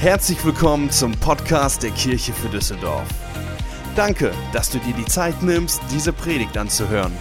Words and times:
Herzlich 0.00 0.44
willkommen 0.44 0.92
zum 0.92 1.10
Podcast 1.10 1.82
der 1.82 1.90
Kirche 1.90 2.32
für 2.32 2.48
Düsseldorf. 2.48 3.08
Danke, 3.96 4.32
dass 4.52 4.70
du 4.70 4.78
dir 4.78 4.94
die 4.94 5.04
Zeit 5.04 5.42
nimmst, 5.42 5.80
diese 5.90 6.12
Predigt 6.12 6.56
anzuhören. 6.56 7.12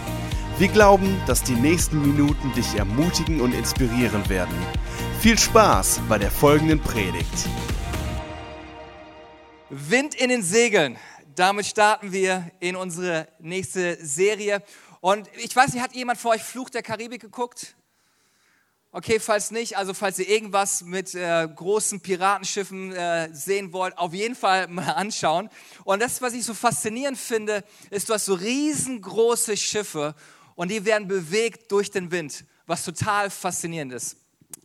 Wir 0.59 0.67
glauben, 0.67 1.19
dass 1.25 1.41
die 1.41 1.55
nächsten 1.55 1.99
Minuten 1.99 2.53
dich 2.53 2.75
ermutigen 2.75 3.41
und 3.41 3.53
inspirieren 3.53 4.29
werden. 4.29 4.55
Viel 5.21 5.39
Spaß 5.39 6.01
bei 6.07 6.19
der 6.19 6.29
folgenden 6.29 6.79
Predigt. 6.79 7.49
Wind 9.71 10.13
in 10.13 10.29
den 10.29 10.43
Segeln. 10.43 10.97
Damit 11.33 11.65
starten 11.65 12.11
wir 12.11 12.51
in 12.59 12.75
unsere 12.75 13.27
nächste 13.39 13.97
Serie. 14.05 14.61
Und 15.01 15.27
ich 15.43 15.55
weiß 15.55 15.73
nicht, 15.73 15.81
hat 15.81 15.95
jemand 15.95 16.19
vor 16.19 16.29
euch 16.29 16.43
Fluch 16.43 16.69
der 16.69 16.83
Karibik 16.83 17.21
geguckt? 17.21 17.76
Okay, 18.97 19.19
falls 19.19 19.51
nicht, 19.51 19.77
also 19.77 19.93
falls 19.93 20.17
ihr 20.17 20.27
irgendwas 20.27 20.81
mit 20.81 21.13
äh, 21.13 21.47
großen 21.47 21.99
Piratenschiffen 21.99 22.93
äh, 22.93 23.29
sehen 23.31 23.71
wollt, 23.71 23.95
auf 23.95 24.11
jeden 24.11 24.33
Fall 24.33 24.67
mal 24.69 24.89
anschauen. 24.89 25.51
Und 25.83 26.01
das, 26.01 26.19
was 26.23 26.33
ich 26.33 26.43
so 26.43 26.55
faszinierend 26.55 27.15
finde, 27.15 27.63
ist, 27.91 28.09
du 28.09 28.15
hast 28.15 28.25
so 28.25 28.33
riesengroße 28.33 29.55
Schiffe 29.55 30.15
und 30.55 30.71
die 30.71 30.83
werden 30.83 31.07
bewegt 31.07 31.71
durch 31.71 31.91
den 31.91 32.09
Wind, 32.09 32.43
was 32.65 32.83
total 32.83 33.29
faszinierend 33.29 33.93
ist. 33.93 34.17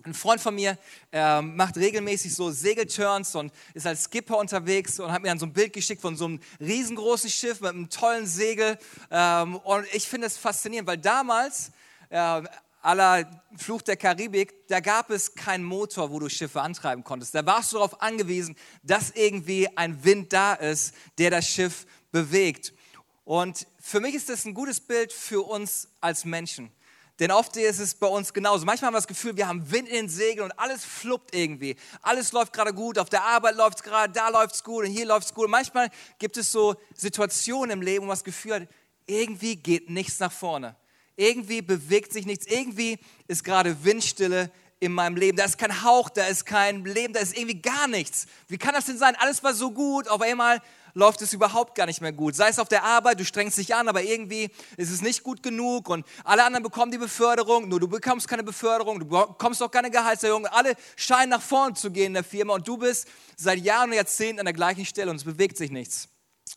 Ein 0.02 0.14
Freund 0.14 0.40
von 0.40 0.54
mir 0.54 0.78
äh, 1.12 1.42
macht 1.42 1.76
regelmäßig 1.76 2.34
so 2.34 2.50
Segelturns 2.50 3.34
und 3.34 3.52
ist 3.74 3.86
als 3.86 4.04
Skipper 4.04 4.38
unterwegs 4.38 4.98
und 4.98 5.12
hat 5.12 5.20
mir 5.20 5.28
dann 5.28 5.40
so 5.40 5.44
ein 5.44 5.52
Bild 5.52 5.74
geschickt 5.74 6.00
von 6.00 6.16
so 6.16 6.24
einem 6.24 6.40
riesengroßen 6.58 7.28
Schiff 7.28 7.60
mit 7.60 7.68
einem 7.68 7.90
tollen 7.90 8.26
Segel. 8.26 8.78
Ähm, 9.10 9.56
und 9.56 9.84
ich 9.92 10.08
finde 10.08 10.26
es 10.26 10.38
faszinierend, 10.38 10.88
weil 10.88 10.96
damals 10.96 11.70
äh, 12.08 12.42
aller 12.82 13.42
Fluch 13.56 13.82
der 13.82 13.96
Karibik, 13.96 14.66
da 14.68 14.80
gab 14.80 15.10
es 15.10 15.34
keinen 15.34 15.64
Motor, 15.64 16.10
wo 16.10 16.18
du 16.18 16.28
Schiffe 16.28 16.60
antreiben 16.60 17.04
konntest. 17.04 17.34
Da 17.34 17.44
warst 17.46 17.72
du 17.72 17.76
darauf 17.76 18.02
angewiesen, 18.02 18.56
dass 18.82 19.10
irgendwie 19.10 19.68
ein 19.76 20.04
Wind 20.04 20.32
da 20.32 20.54
ist, 20.54 20.94
der 21.18 21.30
das 21.30 21.46
Schiff 21.46 21.86
bewegt. 22.10 22.72
Und 23.24 23.66
für 23.80 24.00
mich 24.00 24.14
ist 24.14 24.28
das 24.28 24.44
ein 24.44 24.54
gutes 24.54 24.80
Bild 24.80 25.12
für 25.12 25.42
uns 25.42 25.88
als 26.00 26.24
Menschen. 26.24 26.72
Denn 27.18 27.30
oft 27.30 27.56
ist 27.56 27.78
es 27.78 27.94
bei 27.94 28.06
uns 28.06 28.32
genauso. 28.32 28.64
Manchmal 28.64 28.88
haben 28.88 28.94
wir 28.94 28.98
das 28.98 29.06
Gefühl, 29.06 29.36
wir 29.36 29.46
haben 29.46 29.70
Wind 29.70 29.88
in 29.88 29.94
den 29.94 30.08
Segeln 30.08 30.50
und 30.50 30.58
alles 30.58 30.84
fluppt 30.84 31.34
irgendwie. 31.34 31.76
Alles 32.00 32.32
läuft 32.32 32.52
gerade 32.52 32.74
gut, 32.74 32.98
auf 32.98 33.10
der 33.10 33.22
Arbeit 33.22 33.54
läuft 33.54 33.78
es 33.78 33.82
gerade, 33.84 34.12
da 34.12 34.28
läuft 34.28 34.54
es 34.54 34.64
gut 34.64 34.86
und 34.86 34.90
hier 34.90 35.06
läuft 35.06 35.26
es 35.26 35.34
gut. 35.34 35.44
Und 35.44 35.50
manchmal 35.52 35.88
gibt 36.18 36.36
es 36.36 36.50
so 36.50 36.74
Situationen 36.94 37.70
im 37.70 37.82
Leben, 37.82 38.02
wo 38.02 38.06
man 38.08 38.16
das 38.16 38.24
Gefühl 38.24 38.54
hat, 38.54 38.68
irgendwie 39.06 39.56
geht 39.56 39.90
nichts 39.90 40.18
nach 40.18 40.32
vorne. 40.32 40.74
Irgendwie 41.16 41.62
bewegt 41.62 42.12
sich 42.12 42.26
nichts. 42.26 42.46
Irgendwie 42.46 42.98
ist 43.28 43.44
gerade 43.44 43.84
Windstille 43.84 44.50
in 44.80 44.92
meinem 44.92 45.16
Leben. 45.16 45.36
Da 45.36 45.44
ist 45.44 45.58
kein 45.58 45.84
Hauch, 45.84 46.10
da 46.10 46.26
ist 46.26 46.44
kein 46.44 46.84
Leben, 46.84 47.12
da 47.14 47.20
ist 47.20 47.36
irgendwie 47.36 47.60
gar 47.60 47.86
nichts. 47.86 48.26
Wie 48.48 48.58
kann 48.58 48.74
das 48.74 48.86
denn 48.86 48.98
sein? 48.98 49.14
Alles 49.18 49.42
war 49.44 49.54
so 49.54 49.70
gut, 49.70 50.08
auf 50.08 50.20
einmal 50.20 50.60
läuft 50.94 51.22
es 51.22 51.32
überhaupt 51.32 51.74
gar 51.74 51.86
nicht 51.86 52.00
mehr 52.00 52.12
gut. 52.12 52.34
Sei 52.34 52.48
es 52.48 52.58
auf 52.58 52.68
der 52.68 52.84
Arbeit, 52.84 53.20
du 53.20 53.24
strengst 53.24 53.58
dich 53.58 53.74
an, 53.74 53.88
aber 53.88 54.02
irgendwie 54.02 54.50
ist 54.76 54.90
es 54.90 55.00
nicht 55.00 55.22
gut 55.22 55.42
genug 55.42 55.88
und 55.88 56.04
alle 56.24 56.44
anderen 56.44 56.62
bekommen 56.62 56.90
die 56.90 56.98
Beförderung, 56.98 57.68
nur 57.68 57.80
du 57.80 57.88
bekommst 57.88 58.28
keine 58.28 58.42
Beförderung, 58.42 58.98
du 58.98 59.06
bekommst 59.06 59.62
auch 59.62 59.70
keine 59.70 59.90
Gehaltserhöhung. 59.90 60.46
Alle 60.46 60.74
scheinen 60.96 61.30
nach 61.30 61.42
vorn 61.42 61.76
zu 61.76 61.90
gehen 61.90 62.08
in 62.08 62.14
der 62.14 62.24
Firma 62.24 62.54
und 62.54 62.66
du 62.66 62.76
bist 62.76 63.08
seit 63.36 63.58
Jahren 63.60 63.90
und 63.90 63.96
Jahrzehnten 63.96 64.40
an 64.40 64.46
der 64.46 64.54
gleichen 64.54 64.84
Stelle 64.84 65.10
und 65.10 65.16
es 65.16 65.24
bewegt 65.24 65.56
sich 65.56 65.70
nichts. 65.70 66.08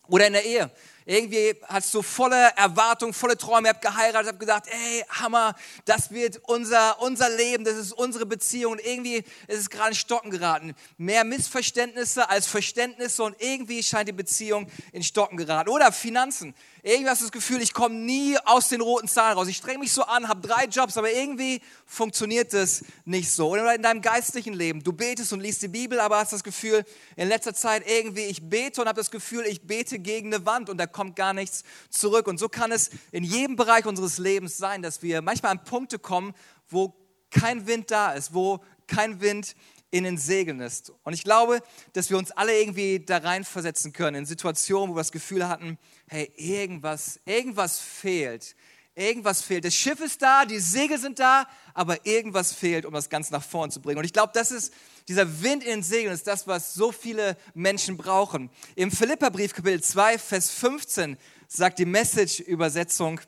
Oder 0.08 0.28
in 0.28 0.34
der 0.34 0.46
Ehe. 0.46 0.72
Irgendwie 1.08 1.56
hast 1.68 1.94
du 1.94 2.02
volle 2.02 2.50
Erwartung, 2.56 3.14
volle 3.14 3.38
Träume, 3.38 3.70
habt 3.70 3.82
geheiratet, 3.82 4.30
habt 4.30 4.40
gedacht, 4.40 4.64
ey, 4.68 5.06
Hammer, 5.10 5.56
das 5.86 6.10
wird 6.10 6.42
unser, 6.48 7.00
unser 7.00 7.30
Leben, 7.30 7.64
das 7.64 7.76
ist 7.76 7.92
unsere 7.92 8.26
Beziehung. 8.26 8.74
Und 8.74 8.84
irgendwie 8.84 9.18
ist 9.48 9.60
es 9.60 9.70
gerade 9.70 9.90
in 9.90 9.96
Stocken 9.96 10.32
geraten. 10.32 10.74
Mehr 10.98 11.24
Missverständnisse 11.24 12.28
als 12.28 12.48
Verständnisse 12.48 13.24
und 13.24 13.36
irgendwie 13.40 13.84
scheint 13.84 14.10
die 14.10 14.14
Beziehung 14.14 14.68
in 14.94 15.04
Stocken 15.04 15.38
geraten. 15.38 15.70
Oder 15.70 15.92
Finanzen. 15.92 16.56
Irgendwie 16.82 17.10
hast 17.10 17.22
du 17.22 17.26
das 17.26 17.32
Gefühl, 17.32 17.62
ich 17.62 17.74
komme 17.74 17.96
nie 17.96 18.38
aus 18.46 18.70
den 18.70 18.82
roten 18.82 19.08
Zahlen 19.08 19.38
raus. 19.38 19.48
Ich 19.48 19.58
streng 19.58 19.80
mich 19.80 19.92
so 19.92 20.04
an, 20.04 20.28
habe 20.28 20.48
drei 20.48 20.66
Jobs, 20.66 20.98
aber 20.98 21.12
irgendwie 21.12 21.62
funktioniert 21.86 22.54
das 22.54 22.84
nicht 23.06 23.32
so. 23.32 23.50
Oder 23.50 23.74
in 23.74 23.82
deinem 23.82 24.02
geistlichen 24.02 24.54
Leben. 24.54 24.84
Du 24.84 24.94
betest 24.94 25.34
und 25.34 25.40
liest 25.40 25.64
die 25.64 25.68
Bibel, 25.68 26.00
aber 26.00 26.18
hast 26.18 26.34
das 26.34 26.44
Gefühl, 26.44 26.86
in 27.16 27.28
letzter 27.28 27.56
Zeit 27.56 27.84
irgendwie, 27.88 28.26
ich 28.26 28.48
bete 28.48 28.82
und 28.82 28.88
habe 28.88 29.00
das 29.00 29.10
Gefühl, 29.10 29.46
ich 29.48 29.64
bete 29.64 29.98
gegen 29.98 30.32
eine 30.32 30.46
Wand 30.46 30.70
und 30.70 30.78
da 30.78 30.86
kommt 30.96 31.18
gar 31.18 31.34
nichts 31.34 31.64
zurück. 31.90 32.26
Und 32.28 32.40
so 32.40 32.48
kann 32.48 32.72
es 32.72 32.90
in 33.12 33.26
jedem 33.26 33.58
Bereich 33.58 33.86
unseres 33.86 34.18
Lebens 34.18 34.58
sein, 34.58 34.82
dass 34.82 35.04
wir 35.04 35.22
manchmal 35.22 35.52
an 35.52 35.64
Punkte 35.66 36.00
kommen, 36.00 36.34
wo 36.70 36.96
kein 37.30 37.68
Wind 37.68 37.92
da 37.92 38.14
ist, 38.14 38.34
wo 38.34 38.64
kein 38.88 39.20
Wind 39.20 39.56
in 39.92 40.06
den 40.06 40.18
Segeln 40.18 40.62
ist. 40.62 40.94
Und 41.04 41.14
ich 41.14 41.24
glaube, 41.24 41.62
dass 41.92 42.10
wir 42.10 42.18
uns 42.18 42.32
alle 42.32 42.58
irgendwie 42.58 43.00
da 43.00 43.18
reinversetzen 43.18 43.92
können 43.92 44.16
in 44.16 44.26
Situationen, 44.26 44.90
wo 44.90 44.96
wir 44.96 45.02
das 45.02 45.12
Gefühl 45.12 45.48
hatten, 45.48 45.78
hey, 46.08 46.32
irgendwas, 46.38 47.20
irgendwas 47.26 47.78
fehlt. 47.80 48.56
Irgendwas 48.96 49.42
fehlt. 49.42 49.66
Das 49.66 49.76
Schiff 49.76 50.00
ist 50.00 50.22
da, 50.22 50.46
die 50.46 50.60
Segel 50.60 50.98
sind 50.98 51.20
da, 51.20 51.46
aber 51.74 52.06
irgendwas 52.06 52.54
fehlt, 52.54 52.86
um 52.86 52.94
das 52.94 53.10
Ganze 53.10 53.34
nach 53.34 53.44
vorn 53.44 53.70
zu 53.70 53.82
bringen. 53.82 53.98
Und 53.98 54.06
ich 54.06 54.14
glaube, 54.14 54.32
das 54.34 54.52
ist 54.52 54.74
dieser 55.08 55.42
Wind 55.42 55.64
in 55.64 55.70
den 55.70 55.84
Segeln, 55.84 56.14
ist 56.14 56.28
das, 56.28 56.48
was 56.48 56.74
so 56.74 56.92
viele 56.92 57.38
Menschen 57.54 57.98
brauchen. 57.98 58.50
Im 58.76 58.92
Philipperbrief 58.92 59.54
Kapitel 59.54 59.82
2, 59.82 60.18
Vers 60.18 60.50
15 60.52 61.18
sagt 61.48 61.80
die 61.80 61.86
Message-Übersetzung, 61.86 63.20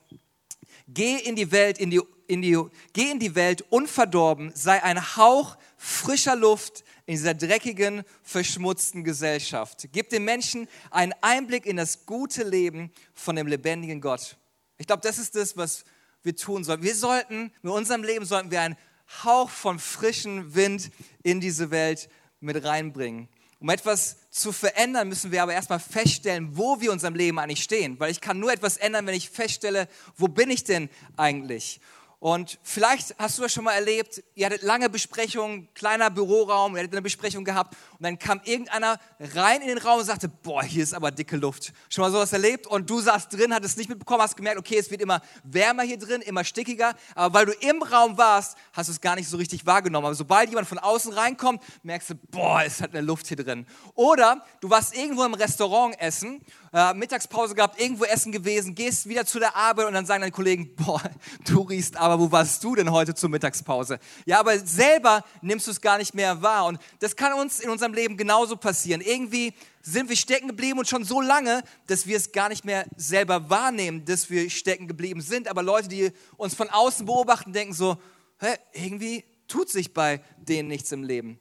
geh 0.87 1.17
in 1.17 1.35
die 1.35 1.51
Welt, 1.51 1.77
in 1.77 1.91
die, 1.91 2.01
in 2.27 2.41
die, 2.41 2.57
geh 2.93 3.11
in 3.11 3.19
die 3.19 3.35
Welt 3.35 3.63
unverdorben, 3.69 4.51
sei 4.55 4.81
ein 4.81 5.15
Hauch 5.17 5.57
frischer 5.77 6.35
Luft 6.35 6.83
in 7.05 7.15
dieser 7.15 7.33
dreckigen, 7.33 8.03
verschmutzten 8.23 9.03
Gesellschaft. 9.03 9.87
Gib 9.91 10.09
den 10.09 10.25
Menschen 10.25 10.67
einen 10.89 11.13
Einblick 11.21 11.65
in 11.65 11.77
das 11.77 12.05
gute 12.05 12.43
Leben 12.43 12.91
von 13.13 13.35
dem 13.35 13.47
lebendigen 13.47 14.01
Gott. 14.01 14.35
Ich 14.77 14.87
glaube, 14.87 15.01
das 15.03 15.17
ist 15.17 15.35
das, 15.35 15.55
was 15.55 15.85
wir 16.23 16.35
tun 16.35 16.63
sollen. 16.63 16.81
Wir 16.81 16.95
sollten, 16.95 17.51
mit 17.61 17.71
unserem 17.71 18.03
Leben 18.03 18.25
sollten 18.25 18.51
wir 18.51 18.61
einen 18.61 18.77
Hauch 19.23 19.49
von 19.49 19.79
frischem 19.79 20.55
Wind 20.55 20.91
in 21.23 21.39
diese 21.39 21.71
Welt 21.71 22.09
mit 22.39 22.63
reinbringen. 22.63 23.29
Um 23.59 23.69
etwas 23.69 24.17
zu 24.29 24.51
verändern, 24.51 25.09
müssen 25.09 25.31
wir 25.31 25.41
aber 25.41 25.53
erstmal 25.53 25.79
feststellen, 25.79 26.55
wo 26.55 26.79
wir 26.79 26.89
in 26.89 26.93
unserem 26.93 27.15
Leben 27.15 27.39
eigentlich 27.39 27.63
stehen. 27.63 27.99
Weil 27.99 28.11
ich 28.11 28.21
kann 28.21 28.39
nur 28.39 28.53
etwas 28.53 28.77
ändern, 28.77 29.07
wenn 29.07 29.15
ich 29.15 29.31
feststelle, 29.31 29.87
wo 30.15 30.27
bin 30.27 30.51
ich 30.51 30.63
denn 30.63 30.89
eigentlich? 31.15 31.79
Und 32.19 32.57
vielleicht 32.63 33.13
hast 33.19 33.37
du 33.37 33.43
das 33.43 33.53
schon 33.53 33.63
mal 33.63 33.73
erlebt, 33.73 34.23
ihr 34.33 34.47
hattet 34.47 34.63
lange 34.63 34.89
Besprechungen, 34.89 35.71
kleiner 35.75 36.09
Büroraum, 36.09 36.75
ihr 36.75 36.79
hattet 36.79 36.93
eine 36.93 37.03
Besprechung 37.03 37.45
gehabt 37.45 37.75
und 37.99 38.03
dann 38.03 38.17
kam 38.17 38.41
irgendeiner 38.43 38.99
rein 39.19 39.61
in 39.61 39.67
den 39.67 39.77
Raum 39.77 39.99
und 39.99 40.05
sagte, 40.05 40.27
boah, 40.27 40.63
hier 40.63 40.81
ist 40.81 40.95
aber 40.95 41.11
dicke 41.11 41.37
Luft. 41.37 41.73
Schon 41.89 42.01
mal 42.01 42.11
sowas 42.11 42.33
erlebt 42.33 42.65
und 42.65 42.89
du 42.89 42.99
saßt 42.99 43.31
drin, 43.31 43.53
hattest 43.53 43.73
es 43.73 43.77
nicht 43.77 43.89
mitbekommen, 43.89 44.23
hast 44.23 44.35
gemerkt, 44.35 44.57
okay, 44.57 44.77
es 44.79 44.89
wird 44.89 45.01
immer 45.01 45.21
wärmer 45.43 45.83
hier 45.83 45.99
drin, 45.99 46.21
immer 46.21 46.43
stickiger, 46.43 46.95
aber 47.13 47.35
weil 47.35 47.45
du 47.45 47.51
im 47.51 47.83
Raum 47.83 48.17
warst, 48.17 48.57
hast 48.73 48.89
du 48.89 48.93
es 48.93 49.01
gar 49.01 49.15
nicht 49.15 49.29
so 49.29 49.37
richtig 49.37 49.67
wahrgenommen. 49.67 50.07
Aber 50.07 50.15
sobald 50.15 50.49
jemand 50.49 50.67
von 50.67 50.79
außen 50.79 51.13
reinkommt, 51.13 51.61
merkst 51.83 52.09
du, 52.09 52.15
boah, 52.15 52.63
es 52.63 52.81
hat 52.81 52.95
eine 52.95 53.01
Luft 53.01 53.27
hier 53.27 53.37
drin. 53.37 53.67
Oder 53.93 54.43
du 54.59 54.71
warst 54.71 54.97
irgendwo 54.97 55.23
im 55.23 55.35
Restaurant 55.35 55.99
essen 56.01 56.41
äh, 56.73 56.93
Mittagspause 56.93 57.55
gehabt, 57.55 57.79
irgendwo 57.79 58.03
essen 58.05 58.31
gewesen, 58.31 58.75
gehst 58.75 59.07
wieder 59.07 59.25
zu 59.25 59.39
der 59.39 59.55
Arbeit 59.55 59.87
und 59.87 59.93
dann 59.93 60.05
sagen 60.05 60.21
deine 60.21 60.31
Kollegen, 60.31 60.75
boah, 60.77 61.01
du 61.45 61.61
riechst 61.61 61.95
aber, 61.95 62.19
wo 62.19 62.31
warst 62.31 62.63
du 62.63 62.75
denn 62.75 62.91
heute 62.91 63.15
zur 63.15 63.29
Mittagspause? 63.29 63.99
Ja, 64.25 64.39
aber 64.39 64.59
selber 64.59 65.23
nimmst 65.41 65.67
du 65.67 65.71
es 65.71 65.81
gar 65.81 65.97
nicht 65.97 66.13
mehr 66.13 66.41
wahr 66.41 66.65
und 66.65 66.79
das 66.99 67.15
kann 67.15 67.33
uns 67.33 67.59
in 67.59 67.69
unserem 67.69 67.93
Leben 67.93 68.17
genauso 68.17 68.55
passieren. 68.55 69.01
Irgendwie 69.01 69.53
sind 69.81 70.09
wir 70.09 70.17
stecken 70.17 70.47
geblieben 70.47 70.79
und 70.79 70.87
schon 70.87 71.05
so 71.05 71.21
lange, 71.21 71.63
dass 71.87 72.07
wir 72.07 72.17
es 72.17 72.31
gar 72.31 72.49
nicht 72.49 72.65
mehr 72.65 72.85
selber 72.97 73.49
wahrnehmen, 73.49 74.03
dass 74.03 74.29
wir 74.29 74.49
stecken 74.49 74.87
geblieben 74.87 75.21
sind. 75.21 75.47
Aber 75.47 75.63
Leute, 75.63 75.87
die 75.87 76.11
uns 76.35 76.53
von 76.53 76.69
außen 76.69 77.05
beobachten, 77.05 77.53
denken 77.53 77.73
so, 77.73 77.97
hä, 78.39 78.55
irgendwie 78.73 79.23
tut 79.47 79.69
sich 79.69 79.93
bei 79.93 80.21
denen 80.37 80.67
nichts 80.67 80.91
im 80.91 81.03
Leben. 81.03 81.39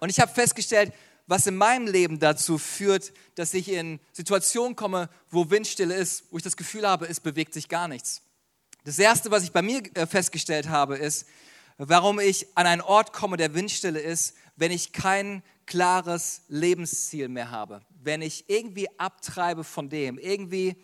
Und 0.00 0.10
ich 0.10 0.20
habe 0.20 0.32
festgestellt, 0.32 0.92
was 1.28 1.46
in 1.46 1.56
meinem 1.56 1.86
Leben 1.86 2.18
dazu 2.18 2.58
führt, 2.58 3.12
dass 3.36 3.54
ich 3.54 3.70
in 3.70 4.00
Situationen 4.12 4.74
komme, 4.74 5.10
wo 5.30 5.50
Windstille 5.50 5.94
ist, 5.94 6.24
wo 6.30 6.38
ich 6.38 6.42
das 6.42 6.56
Gefühl 6.56 6.88
habe, 6.88 7.06
es 7.06 7.20
bewegt 7.20 7.52
sich 7.54 7.68
gar 7.68 7.86
nichts. 7.86 8.22
Das 8.84 8.98
Erste, 8.98 9.30
was 9.30 9.44
ich 9.44 9.52
bei 9.52 9.60
mir 9.60 9.82
äh, 9.94 10.06
festgestellt 10.06 10.68
habe, 10.70 10.96
ist, 10.96 11.26
warum 11.76 12.18
ich 12.18 12.46
an 12.56 12.66
einen 12.66 12.80
Ort 12.80 13.12
komme, 13.12 13.36
der 13.36 13.54
Windstille 13.54 14.00
ist, 14.00 14.34
wenn 14.56 14.72
ich 14.72 14.92
kein 14.92 15.42
klares 15.66 16.42
Lebensziel 16.48 17.28
mehr 17.28 17.50
habe. 17.50 17.82
Wenn 18.02 18.22
ich 18.22 18.48
irgendwie 18.48 18.88
abtreibe 18.98 19.64
von 19.64 19.90
dem, 19.90 20.18
irgendwie 20.18 20.76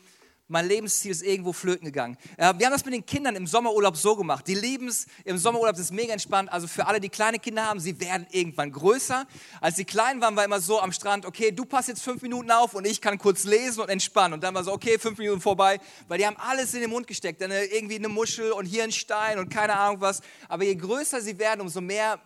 mein 0.46 0.68
Lebensziel 0.68 1.10
ist 1.10 1.22
irgendwo 1.22 1.54
flöten 1.54 1.86
gegangen. 1.86 2.18
Äh, 2.36 2.52
wir 2.58 2.66
haben 2.66 2.72
das 2.72 2.84
mit 2.84 2.92
den 2.92 3.06
Kindern 3.06 3.34
im 3.34 3.46
Sommerurlaub 3.46 3.96
so 3.96 4.14
gemacht. 4.14 4.46
Die 4.46 4.54
lieben 4.54 4.88
es 4.88 5.06
im 5.24 5.38
Sommerurlaub, 5.38 5.78
ist 5.78 5.90
mega 5.90 6.12
entspannt. 6.12 6.52
Also 6.52 6.66
für 6.66 6.86
alle, 6.86 7.00
die 7.00 7.08
kleine 7.08 7.38
Kinder 7.38 7.64
haben, 7.64 7.80
sie 7.80 7.98
werden 7.98 8.26
irgendwann 8.30 8.70
größer. 8.70 9.26
Als 9.60 9.76
sie 9.76 9.86
klein 9.86 10.20
waren, 10.20 10.36
war 10.36 10.44
immer 10.44 10.60
so 10.60 10.80
am 10.80 10.92
Strand, 10.92 11.24
okay, 11.24 11.50
du 11.50 11.64
passt 11.64 11.88
jetzt 11.88 12.02
fünf 12.02 12.20
Minuten 12.20 12.50
auf 12.50 12.74
und 12.74 12.86
ich 12.86 13.00
kann 13.00 13.16
kurz 13.18 13.44
lesen 13.44 13.80
und 13.80 13.88
entspannen. 13.88 14.34
Und 14.34 14.42
dann 14.42 14.54
war 14.54 14.64
so, 14.64 14.72
okay, 14.72 14.98
fünf 14.98 15.18
Minuten 15.18 15.40
vorbei, 15.40 15.80
weil 16.08 16.18
die 16.18 16.26
haben 16.26 16.36
alles 16.36 16.74
in 16.74 16.82
den 16.82 16.90
Mund 16.90 17.06
gesteckt. 17.06 17.40
Dann 17.40 17.50
irgendwie 17.50 17.96
eine 17.96 18.08
Muschel 18.08 18.52
und 18.52 18.66
hier 18.66 18.84
ein 18.84 18.92
Stein 18.92 19.38
und 19.38 19.48
keine 19.48 19.76
Ahnung 19.76 20.00
was. 20.00 20.20
Aber 20.48 20.64
je 20.64 20.74
größer 20.74 21.22
sie 21.22 21.38
werden, 21.38 21.62
umso 21.62 21.80
mehr 21.80 22.20